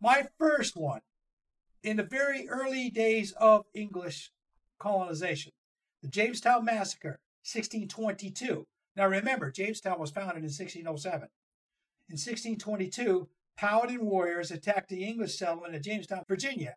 My 0.00 0.28
first 0.38 0.76
one, 0.76 1.00
in 1.82 1.96
the 1.96 2.02
very 2.02 2.48
early 2.48 2.90
days 2.90 3.32
of 3.32 3.64
English 3.74 4.30
colonization, 4.78 5.52
the 6.02 6.08
Jamestown 6.08 6.64
Massacre, 6.64 7.20
1622. 7.44 8.66
Now 8.96 9.06
remember, 9.06 9.50
Jamestown 9.50 9.98
was 9.98 10.10
founded 10.10 10.38
in 10.38 10.50
1607. 10.50 11.28
In 12.08 12.14
1622, 12.14 13.28
Powhatan 13.56 14.06
warriors 14.06 14.50
attacked 14.50 14.88
the 14.88 15.04
English 15.04 15.36
settlement 15.36 15.74
at 15.74 15.82
Jamestown, 15.82 16.24
Virginia, 16.28 16.74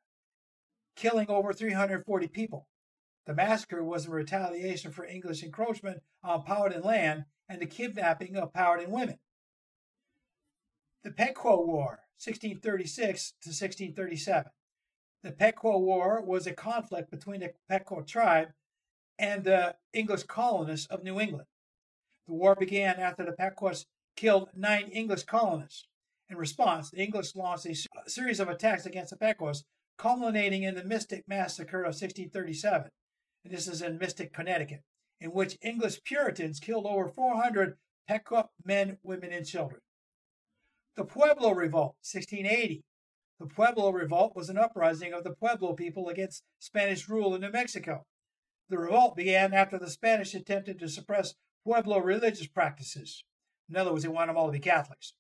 killing 0.96 1.30
over 1.30 1.54
340 1.54 2.28
people. 2.28 2.68
The 3.26 3.36
massacre 3.36 3.84
was 3.84 4.08
a 4.08 4.12
retaliation 4.12 4.92
for 4.92 5.06
English 5.06 5.44
encroachment 5.44 6.02
on 6.24 6.44
Powhatan 6.44 6.82
land 6.82 7.26
and 7.48 7.62
the 7.62 7.68
kidnapping 7.68 8.36
of 8.36 8.54
Powhatan 8.54 8.92
women. 8.92 9.18
The 11.04 11.12
Pequot 11.12 11.66
War, 11.66 12.00
1636 12.18 13.34
to 13.42 13.50
1637. 13.50 14.52
The 15.24 15.32
Pequot 15.32 15.80
War 15.80 16.22
was 16.22 16.48
a 16.48 16.54
conflict 16.54 17.12
between 17.12 17.42
the 17.42 17.54
Pequot 17.70 18.04
tribe 18.04 18.50
and 19.20 19.44
the 19.44 19.76
English 19.94 20.24
colonists 20.24 20.88
of 20.88 21.04
New 21.04 21.20
England. 21.20 21.48
The 22.28 22.34
war 22.34 22.56
began 22.56 23.00
after 23.00 23.24
the 23.24 23.34
Pequots 23.34 23.86
killed 24.16 24.50
nine 24.56 24.88
English 24.90 25.24
colonists. 25.24 25.88
In 26.30 26.38
response, 26.38 26.90
the 26.90 27.04
English 27.04 27.36
launched 27.36 27.66
a 27.66 28.10
series 28.10 28.40
of 28.40 28.50
attacks 28.50 28.86
against 28.86 29.12
the 29.12 29.18
Pequots, 29.18 29.64
culminating 29.98 30.64
in 30.64 30.76
the 30.76 30.84
Mystic 30.84 31.28
Massacre 31.28 31.82
of 31.82 31.94
1637 31.94 32.90
and 33.44 33.54
this 33.54 33.68
is 33.68 33.82
in 33.82 33.98
Mystic, 33.98 34.34
Connecticut, 34.34 34.84
in 35.20 35.32
which 35.32 35.58
English 35.62 36.04
Puritans 36.04 36.60
killed 36.60 36.86
over 36.86 37.08
400 37.08 37.78
Pequot 38.08 38.50
men, 38.64 38.98
women, 39.04 39.32
and 39.32 39.46
children. 39.46 39.82
The 40.96 41.06
Pueblo 41.06 41.52
Revolt, 41.52 41.96
1680. 42.04 42.84
The 43.42 43.48
Pueblo 43.48 43.90
Revolt 43.90 44.36
was 44.36 44.50
an 44.50 44.60
uprising 44.60 45.14
of 45.14 45.24
the 45.24 45.34
Pueblo 45.34 45.74
people 45.74 46.10
against 46.10 46.44
Spanish 46.60 47.10
rule 47.10 47.34
in 47.34 47.42
New 47.42 47.50
Mexico. 47.50 48.06
The 48.70 48.78
revolt 48.78 49.16
began 49.16 49.52
after 49.52 49.80
the 49.80 49.90
Spanish 49.90 50.36
attempted 50.36 50.78
to 50.78 50.88
suppress 50.88 51.34
Pueblo 51.64 51.98
religious 51.98 52.46
practices. 52.46 53.24
In 53.68 53.78
other 53.78 53.94
words, 53.94 54.04
they 54.04 54.10
wanted 54.10 54.28
them 54.28 54.38
all 54.38 54.46
to 54.46 54.52
be 54.52 54.60
Catholics. 54.60 55.16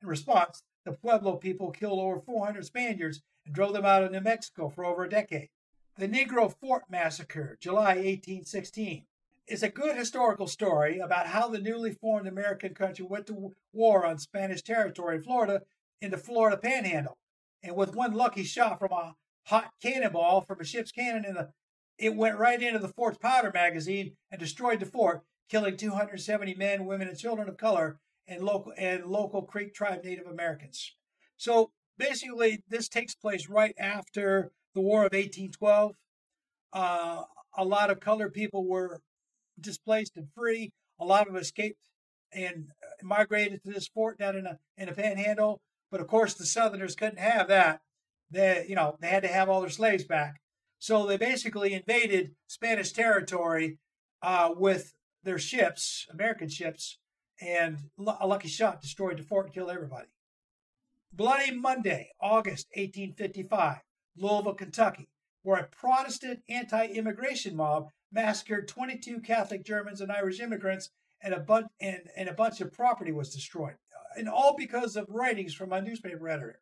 In 0.00 0.08
response, 0.08 0.62
the 0.86 0.92
Pueblo 0.92 1.36
people 1.36 1.70
killed 1.70 1.98
over 1.98 2.18
400 2.18 2.64
Spaniards 2.64 3.20
and 3.44 3.54
drove 3.54 3.74
them 3.74 3.84
out 3.84 4.02
of 4.02 4.10
New 4.10 4.22
Mexico 4.22 4.70
for 4.70 4.86
over 4.86 5.04
a 5.04 5.10
decade. 5.10 5.50
The 5.98 6.08
Negro 6.08 6.50
Fort 6.58 6.84
Massacre, 6.88 7.58
July 7.60 7.96
1816, 7.96 9.04
is 9.48 9.62
a 9.62 9.68
good 9.68 9.96
historical 9.96 10.46
story 10.46 10.98
about 10.98 11.26
how 11.26 11.48
the 11.48 11.60
newly 11.60 11.92
formed 11.92 12.26
American 12.26 12.72
country 12.72 13.04
went 13.04 13.26
to 13.26 13.54
war 13.74 14.06
on 14.06 14.16
Spanish 14.16 14.62
territory 14.62 15.16
in 15.16 15.24
Florida 15.24 15.60
in 16.00 16.10
the 16.10 16.16
Florida 16.16 16.56
Panhandle. 16.56 17.18
And 17.62 17.74
with 17.74 17.94
one 17.94 18.12
lucky 18.12 18.44
shot 18.44 18.78
from 18.78 18.92
a 18.92 19.14
hot 19.46 19.70
cannonball 19.82 20.42
from 20.42 20.60
a 20.60 20.64
ship's 20.64 20.92
cannon 20.92 21.24
in 21.24 21.34
the 21.34 21.50
it 21.98 22.14
went 22.14 22.38
right 22.38 22.60
into 22.60 22.78
the 22.78 22.88
fort's 22.88 23.18
powder 23.18 23.50
magazine 23.52 24.16
and 24.30 24.38
destroyed 24.38 24.80
the 24.80 24.86
fort, 24.86 25.22
killing 25.48 25.76
270 25.76 26.54
men, 26.54 26.84
women, 26.84 27.08
and 27.08 27.16
children 27.16 27.48
of 27.48 27.56
color 27.56 27.98
and 28.28 28.42
local 28.42 28.72
and 28.76 29.06
local 29.06 29.42
Creek 29.42 29.74
tribe 29.74 30.04
Native 30.04 30.26
Americans. 30.26 30.94
So 31.36 31.70
basically, 31.96 32.62
this 32.68 32.88
takes 32.88 33.14
place 33.14 33.48
right 33.48 33.74
after 33.78 34.50
the 34.74 34.80
War 34.80 35.00
of 35.00 35.12
1812. 35.12 35.92
Uh, 36.72 37.22
a 37.56 37.64
lot 37.64 37.90
of 37.90 38.00
colored 38.00 38.34
people 38.34 38.66
were 38.68 39.00
displaced 39.58 40.16
and 40.16 40.28
free. 40.34 40.72
A 41.00 41.04
lot 41.04 41.26
of 41.26 41.32
them 41.32 41.40
escaped 41.40 41.80
and 42.32 42.68
uh, 42.82 42.88
migrated 43.02 43.62
to 43.64 43.70
this 43.70 43.88
fort 43.88 44.18
down 44.18 44.36
in 44.36 44.46
a 44.46 44.58
in 44.76 44.88
a 44.88 44.92
panhandle. 44.92 45.60
But 45.90 46.00
of 46.00 46.08
course, 46.08 46.34
the 46.34 46.46
Southerners 46.46 46.96
couldn't 46.96 47.18
have 47.18 47.48
that. 47.48 47.80
They, 48.30 48.66
you 48.68 48.74
know, 48.74 48.96
they 49.00 49.08
had 49.08 49.22
to 49.22 49.28
have 49.28 49.48
all 49.48 49.60
their 49.60 49.70
slaves 49.70 50.04
back. 50.04 50.40
So 50.78 51.06
they 51.06 51.16
basically 51.16 51.72
invaded 51.72 52.34
Spanish 52.48 52.92
territory 52.92 53.78
uh, 54.22 54.50
with 54.56 54.94
their 55.22 55.38
ships, 55.38 56.06
American 56.10 56.48
ships, 56.48 56.98
and 57.40 57.78
a 57.98 58.26
lucky 58.26 58.48
shot 58.48 58.80
destroyed 58.80 59.18
the 59.18 59.22
fort 59.22 59.46
and 59.46 59.54
killed 59.54 59.70
everybody. 59.70 60.08
Bloody 61.12 61.52
Monday, 61.52 62.10
August 62.20 62.68
1855. 62.74 63.78
Louisville, 64.18 64.54
Kentucky, 64.54 65.08
where 65.42 65.60
a 65.60 65.66
Protestant 65.66 66.40
anti 66.48 66.86
immigration 66.86 67.54
mob 67.54 67.90
massacred 68.10 68.68
22 68.68 69.20
Catholic 69.20 69.64
Germans 69.64 70.00
and 70.00 70.10
Irish 70.10 70.40
immigrants, 70.40 70.90
and 71.22 71.34
a, 71.34 71.40
bu- 71.40 71.68
and, 71.80 72.08
and 72.16 72.28
a 72.28 72.34
bunch 72.34 72.60
of 72.60 72.72
property 72.72 73.12
was 73.12 73.34
destroyed. 73.34 73.76
And 74.16 74.28
all 74.28 74.56
because 74.56 74.96
of 74.96 75.06
writings 75.10 75.54
from 75.54 75.72
a 75.72 75.82
newspaper 75.82 76.28
editor. 76.28 76.60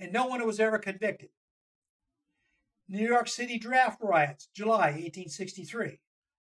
and 0.00 0.12
no 0.12 0.26
one 0.26 0.44
was 0.44 0.58
ever 0.58 0.78
convicted. 0.78 1.28
New 2.88 3.06
York 3.06 3.28
City 3.28 3.58
draft 3.58 3.98
riots, 4.02 4.48
July 4.52 4.90
1863. 4.90 6.00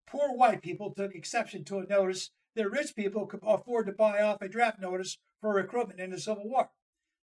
Poor 0.08 0.34
white 0.34 0.62
people 0.62 0.94
took 0.94 1.14
exception 1.14 1.64
to 1.66 1.80
a 1.80 1.86
notice 1.86 2.32
that 2.56 2.70
rich 2.70 2.96
people 2.96 3.26
could 3.28 3.42
afford 3.44 3.88
to 3.88 3.92
buy 3.92 4.22
off 4.22 4.42
a 4.42 4.48
draft 4.48 4.80
notice 4.80 5.18
for 5.42 5.54
recruitment 5.54 6.00
in 6.00 6.12
the 6.12 6.20
Civil 6.20 6.48
War. 6.50 6.70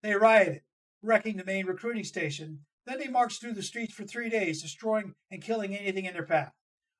They 0.02 0.16
rioted, 0.16 0.62
wrecking 1.02 1.38
the 1.38 1.46
main 1.46 1.66
recruiting 1.66 2.04
station. 2.04 2.66
Then 2.86 3.00
they 3.00 3.08
marched 3.08 3.42
through 3.42 3.54
the 3.54 3.64
streets 3.64 3.94
for 3.94 4.04
three 4.04 4.30
days, 4.30 4.62
destroying 4.62 5.14
and 5.32 5.44
killing 5.44 5.76
anything 5.76 6.06
in 6.06 6.14
their 6.14 6.26
path. 6.26 6.54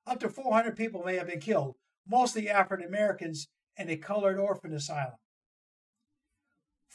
Up 0.06 0.20
to 0.20 0.28
400 0.28 0.76
people 0.76 1.02
may 1.04 1.16
have 1.16 1.28
been 1.28 1.40
killed, 1.40 1.76
mostly 2.08 2.48
African 2.48 2.86
Americans, 2.86 3.48
in 3.76 3.90
a 3.90 3.96
colored 3.96 4.38
orphan 4.38 4.72
asylum. 4.72 5.16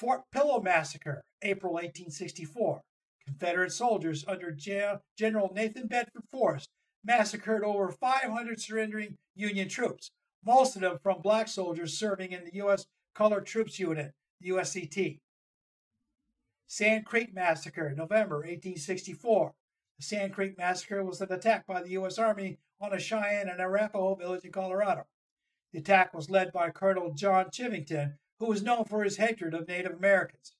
Fort 0.02 0.24
Pillow 0.32 0.60
Massacre, 0.60 1.22
April 1.43 1.74
1864. 1.74 2.82
Confederate 3.28 3.72
soldiers 3.72 4.26
under 4.28 4.52
General 4.52 5.52
Nathan 5.54 5.86
Bedford 5.86 6.24
Forrest 6.32 6.70
massacred 7.06 7.64
over 7.64 7.91
500 7.91 8.60
surrendering 8.60 9.18
Union 9.36 9.70
troops, 9.70 10.10
most 10.43 10.76
of 10.76 10.82
them 10.82 10.97
from 11.04 11.22
black 11.22 11.47
soldiers 11.47 11.99
serving 11.99 12.32
in 12.32 12.45
the 12.45 12.56
U.S. 12.56 12.88
Colored 13.14 13.45
Troops 13.45 13.78
Unit, 13.78 14.12
the 14.39 14.49
USCT. 14.49 15.20
Sand 16.66 17.06
Creek 17.06 17.32
Massacre, 17.36 17.93
November 17.95 18.38
1864. 18.38 19.52
The 19.99 20.04
Sand 20.04 20.34
Creek 20.34 20.58
Massacre 20.58 21.04
was 21.04 21.22
an 21.22 21.32
attack 21.32 21.68
by 21.68 21.84
the 21.84 21.91
U.S. 21.91 22.18
Army 22.18 22.58
on 22.82 22.91
a 22.91 22.99
Cheyenne 22.99 23.49
and 23.49 23.62
Arapaho 23.62 24.16
village 24.16 24.45
in 24.45 24.52
Colorado. 24.52 25.04
The 25.74 25.80
attack 25.80 26.12
was 26.12 26.32
led 26.32 26.52
by 26.52 26.72
Colonel 26.72 27.14
John 27.14 27.52
Chivington, 27.52 28.16
who 28.42 28.48
was 28.48 28.64
known 28.64 28.84
for 28.84 29.04
his 29.04 29.18
hatred 29.18 29.54
of 29.54 29.68
Native 29.68 29.94
Americans. 29.94 30.56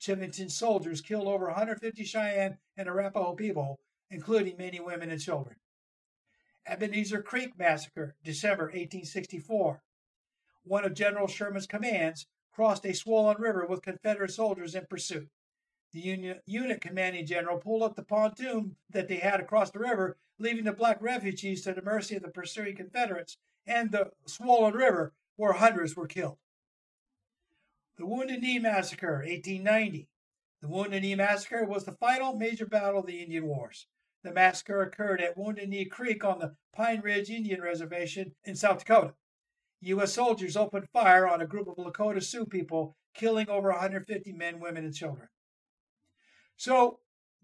Chivington's 0.00 0.56
soldiers 0.56 1.02
killed 1.02 1.28
over 1.28 1.48
150 1.48 2.02
Cheyenne 2.02 2.56
and 2.78 2.88
Arapaho 2.88 3.34
people, 3.34 3.78
including 4.10 4.56
many 4.56 4.80
women 4.80 5.10
and 5.10 5.20
children. 5.20 5.56
Ebenezer 6.66 7.20
Creek 7.20 7.58
Massacre, 7.58 8.14
December 8.24 8.64
1864. 8.64 9.82
One 10.64 10.86
of 10.86 10.94
General 10.94 11.26
Sherman's 11.26 11.66
commands 11.66 12.26
crossed 12.54 12.86
a 12.86 12.94
swollen 12.94 13.36
river 13.38 13.66
with 13.66 13.82
Confederate 13.82 14.30
soldiers 14.30 14.74
in 14.74 14.86
pursuit. 14.88 15.28
The 15.92 16.00
Union, 16.00 16.40
unit 16.46 16.80
commanding 16.80 17.26
general 17.26 17.58
pulled 17.58 17.82
up 17.82 17.96
the 17.96 18.02
pontoon 18.02 18.76
that 18.88 19.08
they 19.08 19.16
had 19.16 19.40
across 19.40 19.70
the 19.70 19.78
river, 19.78 20.16
leaving 20.38 20.64
the 20.64 20.72
black 20.72 21.02
refugees 21.02 21.60
to 21.64 21.74
the 21.74 21.82
mercy 21.82 22.16
of 22.16 22.22
the 22.22 22.28
pursuing 22.28 22.76
Confederates 22.76 23.36
and 23.66 23.90
the 23.90 24.10
swollen 24.24 24.72
river, 24.72 25.12
where 25.36 25.52
hundreds 25.52 25.94
were 25.94 26.06
killed. 26.06 26.38
The 27.96 28.06
Wounded 28.06 28.42
Knee 28.42 28.58
Massacre, 28.58 29.22
1890. 29.24 30.08
The 30.60 30.68
Wounded 30.68 31.02
Knee 31.02 31.14
Massacre 31.14 31.64
was 31.64 31.84
the 31.84 31.92
final 31.92 32.36
major 32.36 32.66
battle 32.66 33.00
of 33.00 33.06
the 33.06 33.22
Indian 33.22 33.46
Wars. 33.46 33.86
The 34.22 34.32
massacre 34.32 34.82
occurred 34.82 35.20
at 35.20 35.36
Wounded 35.36 35.68
Knee 35.68 35.84
Creek 35.84 36.24
on 36.24 36.38
the 36.38 36.56
Pine 36.74 37.00
Ridge 37.00 37.30
Indian 37.30 37.62
Reservation 37.62 38.34
in 38.44 38.56
South 38.56 38.80
Dakota. 38.80 39.14
U.S. 39.80 40.14
soldiers 40.14 40.56
opened 40.56 40.88
fire 40.92 41.28
on 41.28 41.40
a 41.40 41.46
group 41.46 41.68
of 41.68 41.76
Lakota 41.76 42.22
Sioux 42.22 42.44
people, 42.44 42.96
killing 43.14 43.48
over 43.48 43.70
150 43.70 44.32
men, 44.32 44.58
women, 44.58 44.84
and 44.84 44.94
children. 44.94 45.28
So 46.56 46.98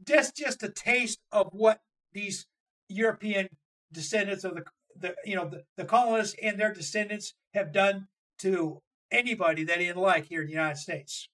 that's 0.05 0.32
just 0.32 0.62
a 0.62 0.68
taste 0.68 1.20
of 1.30 1.48
what 1.53 1.80
these 2.12 2.46
European 2.88 3.48
descendants 3.92 4.44
of 4.44 4.55
the, 4.55 4.64
the 4.96 5.14
you 5.24 5.36
know 5.36 5.48
the, 5.48 5.64
the 5.76 5.84
colonists 5.84 6.34
and 6.42 6.59
their 6.59 6.72
descendants 6.72 7.34
have 7.55 7.72
done 7.72 8.09
to 8.38 8.82
anybody 9.12 9.62
that 9.64 9.78
didn't 9.78 10.02
like 10.02 10.26
here 10.26 10.40
in 10.40 10.46
the 10.46 10.52
United 10.52 10.78
States. 10.78 11.28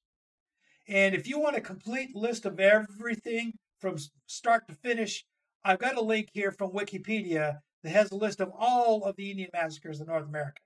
And 0.87 1.15
if 1.15 1.29
you 1.29 1.39
want 1.39 1.57
a 1.57 1.61
complete 1.61 2.15
list 2.15 2.45
of 2.45 2.59
everything 2.59 3.55
from 3.79 3.97
start 4.27 4.69
to 4.69 4.75
finish, 4.75 5.25
I've 5.65 5.79
got 5.79 5.97
a 5.97 6.03
link 6.03 6.29
here 6.33 6.51
from 6.51 6.73
Wikipedia 6.73 7.59
that 7.83 7.91
has 7.91 8.11
a 8.11 8.17
list 8.17 8.41
of 8.41 8.51
all 8.59 9.05
of 9.05 9.17
the 9.17 9.31
Indian 9.31 9.51
massacres 9.53 10.01
in 10.01 10.07
North 10.07 10.27
America. 10.27 10.61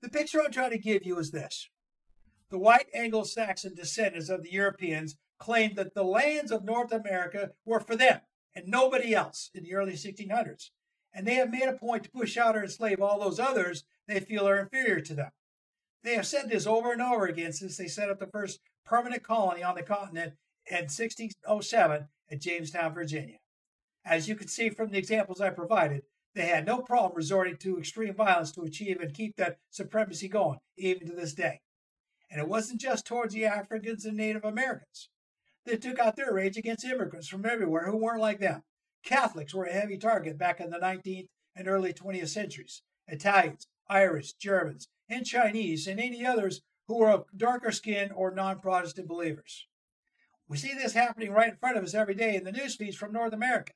The 0.00 0.08
picture 0.08 0.40
I'm 0.40 0.52
trying 0.52 0.70
to 0.70 0.78
give 0.78 1.04
you 1.04 1.18
is 1.18 1.30
this. 1.30 1.68
The 2.50 2.58
white 2.58 2.86
Anglo 2.94 3.24
Saxon 3.24 3.74
descendants 3.74 4.28
of 4.28 4.42
the 4.42 4.52
Europeans 4.52 5.16
claimed 5.38 5.76
that 5.76 5.94
the 5.94 6.04
lands 6.04 6.52
of 6.52 6.64
North 6.64 6.92
America 6.92 7.50
were 7.64 7.80
for 7.80 7.96
them 7.96 8.20
and 8.54 8.68
nobody 8.68 9.14
else 9.14 9.50
in 9.54 9.64
the 9.64 9.74
early 9.74 9.94
1600s. 9.94 10.70
And 11.12 11.26
they 11.26 11.34
have 11.34 11.50
made 11.50 11.68
a 11.68 11.72
point 11.72 12.04
to 12.04 12.10
push 12.10 12.36
out 12.36 12.56
or 12.56 12.62
enslave 12.62 13.00
all 13.00 13.20
those 13.20 13.40
others 13.40 13.84
they 14.06 14.20
feel 14.20 14.48
are 14.48 14.58
inferior 14.58 15.00
to 15.00 15.14
them. 15.14 15.30
They 16.04 16.14
have 16.14 16.26
said 16.26 16.50
this 16.50 16.66
over 16.66 16.92
and 16.92 17.00
over 17.00 17.24
again 17.24 17.54
since 17.54 17.78
they 17.78 17.88
set 17.88 18.10
up 18.10 18.20
the 18.20 18.26
first 18.26 18.60
permanent 18.84 19.22
colony 19.22 19.62
on 19.62 19.74
the 19.74 19.82
continent 19.82 20.34
in 20.70 20.84
1607 20.84 22.08
at 22.30 22.40
Jamestown, 22.40 22.92
Virginia. 22.92 23.38
As 24.04 24.28
you 24.28 24.36
can 24.36 24.48
see 24.48 24.68
from 24.68 24.90
the 24.90 24.98
examples 24.98 25.40
I 25.40 25.48
provided, 25.48 26.02
they 26.34 26.46
had 26.46 26.66
no 26.66 26.82
problem 26.82 27.16
resorting 27.16 27.56
to 27.58 27.78
extreme 27.78 28.14
violence 28.14 28.52
to 28.52 28.62
achieve 28.62 29.00
and 29.00 29.14
keep 29.14 29.36
that 29.36 29.56
supremacy 29.70 30.28
going, 30.28 30.58
even 30.76 31.08
to 31.08 31.14
this 31.14 31.32
day. 31.32 31.60
And 32.30 32.38
it 32.38 32.48
wasn't 32.48 32.82
just 32.82 33.06
towards 33.06 33.32
the 33.32 33.46
Africans 33.46 34.04
and 34.04 34.16
Native 34.16 34.44
Americans. 34.44 35.08
They 35.64 35.76
took 35.76 35.98
out 35.98 36.16
their 36.16 36.34
rage 36.34 36.58
against 36.58 36.84
immigrants 36.84 37.28
from 37.28 37.46
everywhere 37.46 37.86
who 37.86 37.96
weren't 37.96 38.20
like 38.20 38.40
them. 38.40 38.62
Catholics 39.04 39.54
were 39.54 39.64
a 39.64 39.72
heavy 39.72 39.96
target 39.96 40.36
back 40.36 40.60
in 40.60 40.68
the 40.68 40.78
19th 40.78 41.28
and 41.56 41.66
early 41.66 41.94
20th 41.94 42.28
centuries. 42.28 42.82
Italians, 43.08 43.66
Irish, 43.88 44.34
Germans, 44.34 44.88
and 45.08 45.26
Chinese, 45.26 45.86
and 45.86 46.00
any 46.00 46.24
others 46.24 46.62
who 46.86 47.02
are 47.02 47.10
of 47.10 47.24
darker 47.36 47.72
skin 47.72 48.10
or 48.12 48.30
non 48.30 48.60
Protestant 48.60 49.08
believers. 49.08 49.66
We 50.48 50.56
see 50.58 50.74
this 50.74 50.92
happening 50.92 51.32
right 51.32 51.50
in 51.50 51.56
front 51.56 51.76
of 51.76 51.84
us 51.84 51.94
every 51.94 52.14
day 52.14 52.36
in 52.36 52.44
the 52.44 52.52
news 52.52 52.76
feeds 52.76 52.96
from 52.96 53.12
North 53.12 53.32
America. 53.32 53.72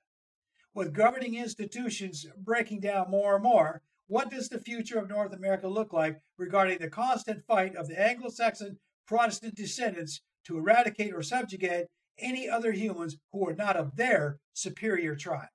With 0.74 0.93
governing 0.93 1.35
institutions 1.35 2.26
breaking 2.37 2.81
down 2.81 3.11
more 3.11 3.35
and 3.35 3.43
more, 3.43 3.83
what 4.07 4.31
does 4.31 4.49
the 4.49 4.61
future 4.61 4.99
of 4.99 5.09
North 5.09 5.33
America 5.33 5.68
look 5.68 5.93
like 5.93 6.20
regarding 6.37 6.79
the 6.79 6.91
constant 6.91 7.45
fight 7.47 7.74
of 7.74 7.89
the 7.89 8.01
Anglo 8.01 8.29
Saxon 8.29 8.79
Protestant 9.07 9.55
descendants 9.55 10.20
to 10.45 10.59
eradicate 10.59 11.14
or 11.14 11.22
subjugate 11.22 11.89
any 12.18 12.49
other 12.49 12.72
humans 12.72 13.16
who 13.33 13.47
are 13.49 13.55
not 13.55 13.76
of 13.76 13.97
their 13.97 14.39
superior 14.53 15.14
tribe? 15.14 15.49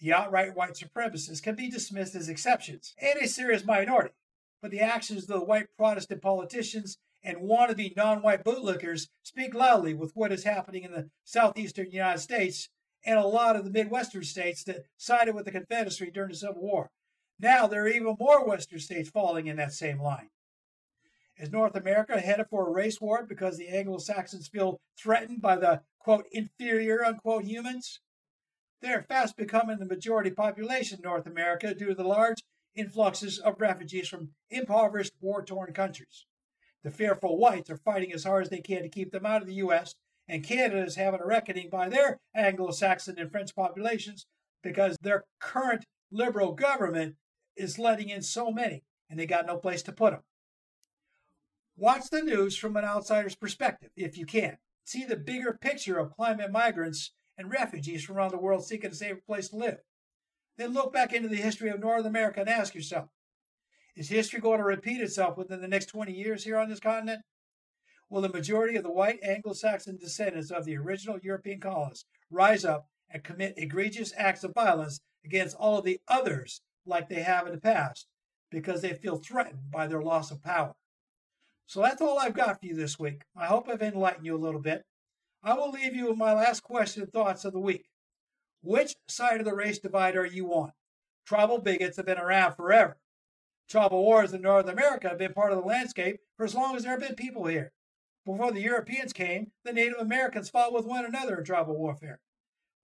The 0.00 0.12
outright 0.12 0.56
white 0.56 0.74
supremacists 0.74 1.42
can 1.42 1.54
be 1.54 1.70
dismissed 1.70 2.14
as 2.14 2.28
exceptions 2.28 2.94
and 3.00 3.20
a 3.20 3.28
serious 3.28 3.64
minority 3.64 4.14
but 4.62 4.70
the 4.70 4.80
actions 4.80 5.24
of 5.24 5.28
the 5.28 5.44
white 5.44 5.66
Protestant 5.76 6.22
politicians 6.22 6.96
and 7.22 7.38
wannabe 7.38 7.94
non 7.96 8.22
white 8.22 8.44
bootlickers 8.44 9.08
speak 9.22 9.54
loudly 9.54 9.92
with 9.92 10.12
what 10.14 10.32
is 10.32 10.44
happening 10.44 10.84
in 10.84 10.92
the 10.92 11.10
southeastern 11.24 11.90
United 11.90 12.20
States 12.20 12.68
and 13.04 13.18
a 13.18 13.26
lot 13.26 13.56
of 13.56 13.64
the 13.64 13.70
Midwestern 13.70 14.22
states 14.22 14.62
that 14.64 14.84
sided 14.96 15.34
with 15.34 15.44
the 15.44 15.50
Confederacy 15.50 16.10
during 16.12 16.30
the 16.30 16.36
Civil 16.36 16.62
War. 16.62 16.90
Now 17.40 17.66
there 17.66 17.84
are 17.84 17.88
even 17.88 18.16
more 18.18 18.46
Western 18.46 18.78
states 18.78 19.10
falling 19.10 19.48
in 19.48 19.56
that 19.56 19.72
same 19.72 20.00
line. 20.00 20.30
Is 21.36 21.50
North 21.50 21.74
America 21.74 22.20
headed 22.20 22.46
for 22.48 22.68
a 22.68 22.72
race 22.72 23.00
war 23.00 23.26
because 23.28 23.56
the 23.56 23.68
Anglo 23.68 23.98
Saxons 23.98 24.46
feel 24.46 24.80
threatened 24.96 25.42
by 25.42 25.56
the 25.56 25.80
quote 25.98 26.26
inferior 26.30 27.04
unquote 27.04 27.44
humans? 27.44 28.00
They 28.80 28.90
are 28.90 29.02
fast 29.02 29.36
becoming 29.36 29.78
the 29.78 29.86
majority 29.86 30.30
population 30.30 30.98
in 30.98 31.02
North 31.02 31.26
America 31.26 31.74
due 31.74 31.88
to 31.88 31.94
the 31.94 32.04
large 32.04 32.42
influxes 32.74 33.38
of 33.38 33.60
refugees 33.60 34.08
from 34.08 34.30
impoverished, 34.50 35.12
war 35.20 35.44
torn 35.44 35.72
countries. 35.72 36.26
The 36.82 36.90
fearful 36.90 37.38
whites 37.38 37.70
are 37.70 37.76
fighting 37.76 38.12
as 38.12 38.24
hard 38.24 38.44
as 38.44 38.50
they 38.50 38.60
can 38.60 38.82
to 38.82 38.88
keep 38.88 39.12
them 39.12 39.26
out 39.26 39.42
of 39.42 39.48
the 39.48 39.54
U.S., 39.54 39.94
and 40.28 40.44
Canada 40.44 40.82
is 40.84 40.96
having 40.96 41.20
a 41.20 41.26
reckoning 41.26 41.68
by 41.68 41.88
their 41.88 42.18
Anglo 42.34 42.70
Saxon 42.70 43.18
and 43.18 43.30
French 43.30 43.54
populations 43.54 44.26
because 44.62 44.96
their 45.02 45.24
current 45.40 45.84
liberal 46.10 46.52
government 46.52 47.16
is 47.56 47.78
letting 47.78 48.08
in 48.08 48.22
so 48.22 48.50
many, 48.50 48.84
and 49.10 49.18
they 49.18 49.26
got 49.26 49.46
no 49.46 49.56
place 49.56 49.82
to 49.82 49.92
put 49.92 50.12
them. 50.12 50.22
Watch 51.76 52.10
the 52.10 52.22
news 52.22 52.56
from 52.56 52.76
an 52.76 52.84
outsider's 52.84 53.34
perspective, 53.34 53.90
if 53.96 54.16
you 54.16 54.26
can. 54.26 54.58
See 54.84 55.04
the 55.04 55.16
bigger 55.16 55.58
picture 55.60 55.98
of 55.98 56.14
climate 56.14 56.52
migrants 56.52 57.12
and 57.36 57.50
refugees 57.50 58.04
from 58.04 58.16
around 58.16 58.30
the 58.30 58.38
world 58.38 58.64
seeking 58.64 58.90
a 58.90 58.94
safer 58.94 59.20
place 59.26 59.48
to 59.48 59.56
live. 59.56 59.78
Then 60.62 60.74
look 60.74 60.92
back 60.92 61.12
into 61.12 61.26
the 61.26 61.34
history 61.34 61.70
of 61.70 61.80
North 61.80 62.06
America 62.06 62.38
and 62.38 62.48
ask 62.48 62.72
yourself 62.72 63.08
is 63.96 64.08
history 64.08 64.38
going 64.38 64.58
to 64.58 64.64
repeat 64.64 65.00
itself 65.00 65.36
within 65.36 65.60
the 65.60 65.66
next 65.66 65.86
20 65.86 66.12
years 66.12 66.44
here 66.44 66.56
on 66.56 66.68
this 66.68 66.78
continent? 66.78 67.22
Will 68.08 68.20
the 68.20 68.28
majority 68.28 68.76
of 68.76 68.84
the 68.84 68.92
white 68.92 69.18
Anglo 69.24 69.54
Saxon 69.54 69.96
descendants 69.96 70.52
of 70.52 70.64
the 70.64 70.76
original 70.76 71.18
European 71.20 71.58
colonists 71.58 72.04
rise 72.30 72.64
up 72.64 72.86
and 73.10 73.24
commit 73.24 73.54
egregious 73.56 74.12
acts 74.16 74.44
of 74.44 74.54
violence 74.54 75.00
against 75.24 75.56
all 75.56 75.78
of 75.78 75.84
the 75.84 75.98
others 76.06 76.60
like 76.86 77.08
they 77.08 77.22
have 77.22 77.48
in 77.48 77.54
the 77.54 77.60
past 77.60 78.06
because 78.48 78.82
they 78.82 78.94
feel 78.94 79.16
threatened 79.16 79.68
by 79.68 79.88
their 79.88 80.00
loss 80.00 80.30
of 80.30 80.44
power? 80.44 80.74
So 81.66 81.82
that's 81.82 82.00
all 82.00 82.20
I've 82.20 82.34
got 82.34 82.60
for 82.60 82.66
you 82.66 82.76
this 82.76 83.00
week. 83.00 83.22
I 83.36 83.46
hope 83.46 83.68
I've 83.68 83.82
enlightened 83.82 84.26
you 84.26 84.36
a 84.36 84.38
little 84.38 84.60
bit. 84.60 84.84
I 85.42 85.54
will 85.54 85.72
leave 85.72 85.96
you 85.96 86.06
with 86.08 86.18
my 86.18 86.32
last 86.32 86.62
question 86.62 87.02
and 87.02 87.12
thoughts 87.12 87.44
of 87.44 87.52
the 87.52 87.58
week. 87.58 87.86
Which 88.62 88.94
side 89.08 89.40
of 89.40 89.44
the 89.44 89.54
race 89.54 89.78
divide 89.78 90.16
are 90.16 90.24
you 90.24 90.52
on? 90.54 90.72
Tribal 91.26 91.58
bigots 91.58 91.96
have 91.96 92.06
been 92.06 92.18
around 92.18 92.54
forever. 92.54 92.96
Tribal 93.68 94.02
wars 94.02 94.32
in 94.32 94.42
North 94.42 94.68
America 94.68 95.08
have 95.08 95.18
been 95.18 95.32
part 95.32 95.52
of 95.52 95.58
the 95.58 95.64
landscape 95.64 96.20
for 96.36 96.44
as 96.44 96.54
long 96.54 96.76
as 96.76 96.82
there 96.82 96.92
have 96.92 97.00
been 97.00 97.14
people 97.14 97.46
here. 97.46 97.72
Before 98.24 98.52
the 98.52 98.60
Europeans 98.60 99.12
came, 99.12 99.50
the 99.64 99.72
Native 99.72 99.98
Americans 99.98 100.48
fought 100.48 100.72
with 100.72 100.84
one 100.84 101.04
another 101.04 101.38
in 101.38 101.44
tribal 101.44 101.76
warfare, 101.76 102.20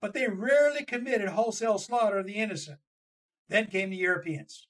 but 0.00 0.14
they 0.14 0.26
rarely 0.26 0.84
committed 0.84 1.28
wholesale 1.28 1.78
slaughter 1.78 2.18
of 2.18 2.26
the 2.26 2.34
innocent. 2.34 2.78
Then 3.48 3.66
came 3.66 3.90
the 3.90 3.96
Europeans. 3.96 4.66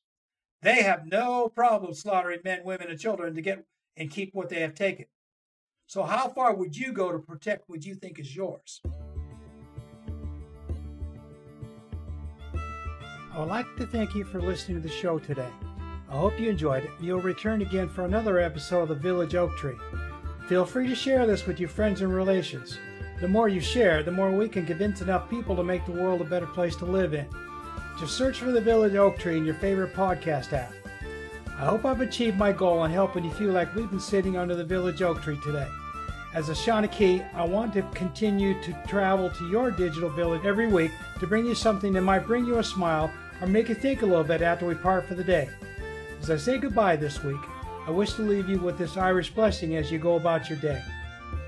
They 0.61 0.83
have 0.83 1.07
no 1.07 1.49
problem 1.49 1.95
slaughtering 1.95 2.41
men, 2.45 2.65
women, 2.65 2.89
and 2.91 3.01
children 3.01 3.35
to 3.35 3.41
get 3.41 3.65
and 3.97 4.11
keep 4.11 4.35
what 4.35 4.51
they 4.51 4.61
have 4.61 4.75
taken. 4.75 5.07
So, 5.87 6.03
how 6.03 6.29
far 6.29 6.55
would 6.55 6.77
you 6.77 6.93
go 6.93 7.13
to 7.13 7.19
protect 7.19 7.69
what 7.69 7.87
you 7.87 7.95
think 7.95 8.19
is 8.19 8.37
yours? 8.37 8.83
I 13.39 13.43
would 13.43 13.51
like 13.51 13.77
to 13.77 13.87
thank 13.87 14.17
you 14.17 14.25
for 14.25 14.41
listening 14.41 14.83
to 14.83 14.89
the 14.89 14.93
show 14.93 15.21
today. 15.21 15.47
I 16.11 16.17
hope 16.17 16.41
you 16.41 16.51
enjoyed 16.51 16.83
it. 16.83 16.91
You'll 16.99 17.21
return 17.21 17.63
again 17.63 17.89
for 17.89 18.05
another 18.05 18.41
episode 18.41 18.83
of 18.83 18.89
the 18.89 18.95
Village 18.97 19.37
Oak 19.37 19.57
Tree. 19.57 19.77
Feel 20.49 20.67
free 20.67 20.89
to 20.89 20.97
share 20.97 21.25
this 21.25 21.47
with 21.47 21.61
your 21.61 21.69
friends 21.69 22.01
and 22.01 22.13
relations. 22.13 22.81
The 23.21 23.29
more 23.29 23.49
you 23.49 23.61
share, 23.61 24.03
the 24.03 24.11
more 24.11 24.33
we 24.33 24.49
can 24.49 24.67
convince 24.67 25.03
enough 25.03 25.31
people 25.31 25.55
to 25.55 25.63
make 25.63 25.87
the 25.87 25.93
world 25.93 26.21
a 26.21 26.25
better 26.25 26.49
place 26.49 26.75
to 26.77 26.85
live 26.85 27.15
in. 27.15 27.29
Just 28.01 28.19
search 28.19 28.41
for 28.41 28.51
the 28.51 28.61
Village 28.61 28.97
Oak 28.97 29.19
Tree 29.19 29.37
in 29.37 29.45
your 29.45 29.55
favorite 29.55 29.95
podcast 29.95 30.53
app. 30.53 30.73
I 31.47 31.67
hope 31.67 31.85
I've 31.85 32.01
achieved 32.01 32.39
my 32.39 32.51
goal 32.51 32.83
in 32.83 32.91
helping 32.91 33.25
you 33.25 33.31
feel 33.31 33.53
like 33.53 33.73
we've 33.77 33.89
been 33.89 34.01
sitting 34.01 34.37
under 34.37 34.57
the 34.57 34.65
Village 34.65 35.01
Oak 35.01 35.23
Tree 35.23 35.39
today. 35.45 35.69
As 36.35 36.49
a 36.49 36.55
seanchaí, 36.55 37.25
I 37.35 37.45
want 37.45 37.73
to 37.75 37.83
continue 37.95 38.61
to 38.65 38.77
travel 38.89 39.31
to 39.31 39.49
your 39.49 39.71
digital 39.71 40.11
village 40.11 40.45
every 40.45 40.67
week 40.67 40.91
to 41.21 41.27
bring 41.29 41.47
you 41.47 41.55
something 41.55 41.93
that 41.93 42.03
might 42.03 42.27
bring 42.27 42.45
you 42.45 42.59
a 42.59 42.65
smile 42.65 43.13
or 43.41 43.47
make 43.47 43.69
you 43.69 43.75
think 43.75 44.03
a 44.03 44.07
little 44.07 44.25
bit 44.25 44.43
after 44.43 44.67
we 44.67 44.75
part 44.75 45.07
for 45.07 45.15
the 45.15 45.25
day. 45.25 45.49
As 46.21 46.31
I 46.31 46.37
say 46.37 46.59
goodbye 46.59 46.97
this 46.97 47.23
week, 47.23 47.41
I 47.87 47.91
wish 47.91 48.15
to 48.15 48.23
leave 48.23 48.49
you 48.49 48.59
with 48.59 48.77
this 48.77 48.97
Irish 48.97 49.31
blessing 49.31 49.77
as 49.77 49.91
you 49.91 49.99
go 49.99 50.17
about 50.17 50.51
your 50.51 50.59
day. 50.59 50.83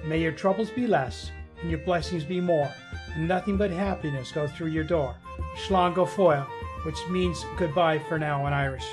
May 0.04 0.20
your 0.20 0.32
troubles 0.32 0.70
be 0.70 0.86
less 0.86 1.30
and 1.60 1.70
your 1.70 1.80
blessings 1.80 2.24
be 2.24 2.40
more, 2.40 2.70
and 3.14 3.28
nothing 3.28 3.56
but 3.56 3.70
happiness 3.70 4.32
go 4.32 4.46
through 4.46 4.68
your 4.68 4.84
door. 4.84 5.14
Slán 5.66 5.94
go 5.94 6.06
fóill, 6.06 6.46
which 6.84 6.96
means 7.10 7.44
goodbye 7.58 7.98
for 7.98 8.18
now 8.18 8.46
in 8.46 8.52
Irish. 8.52 8.86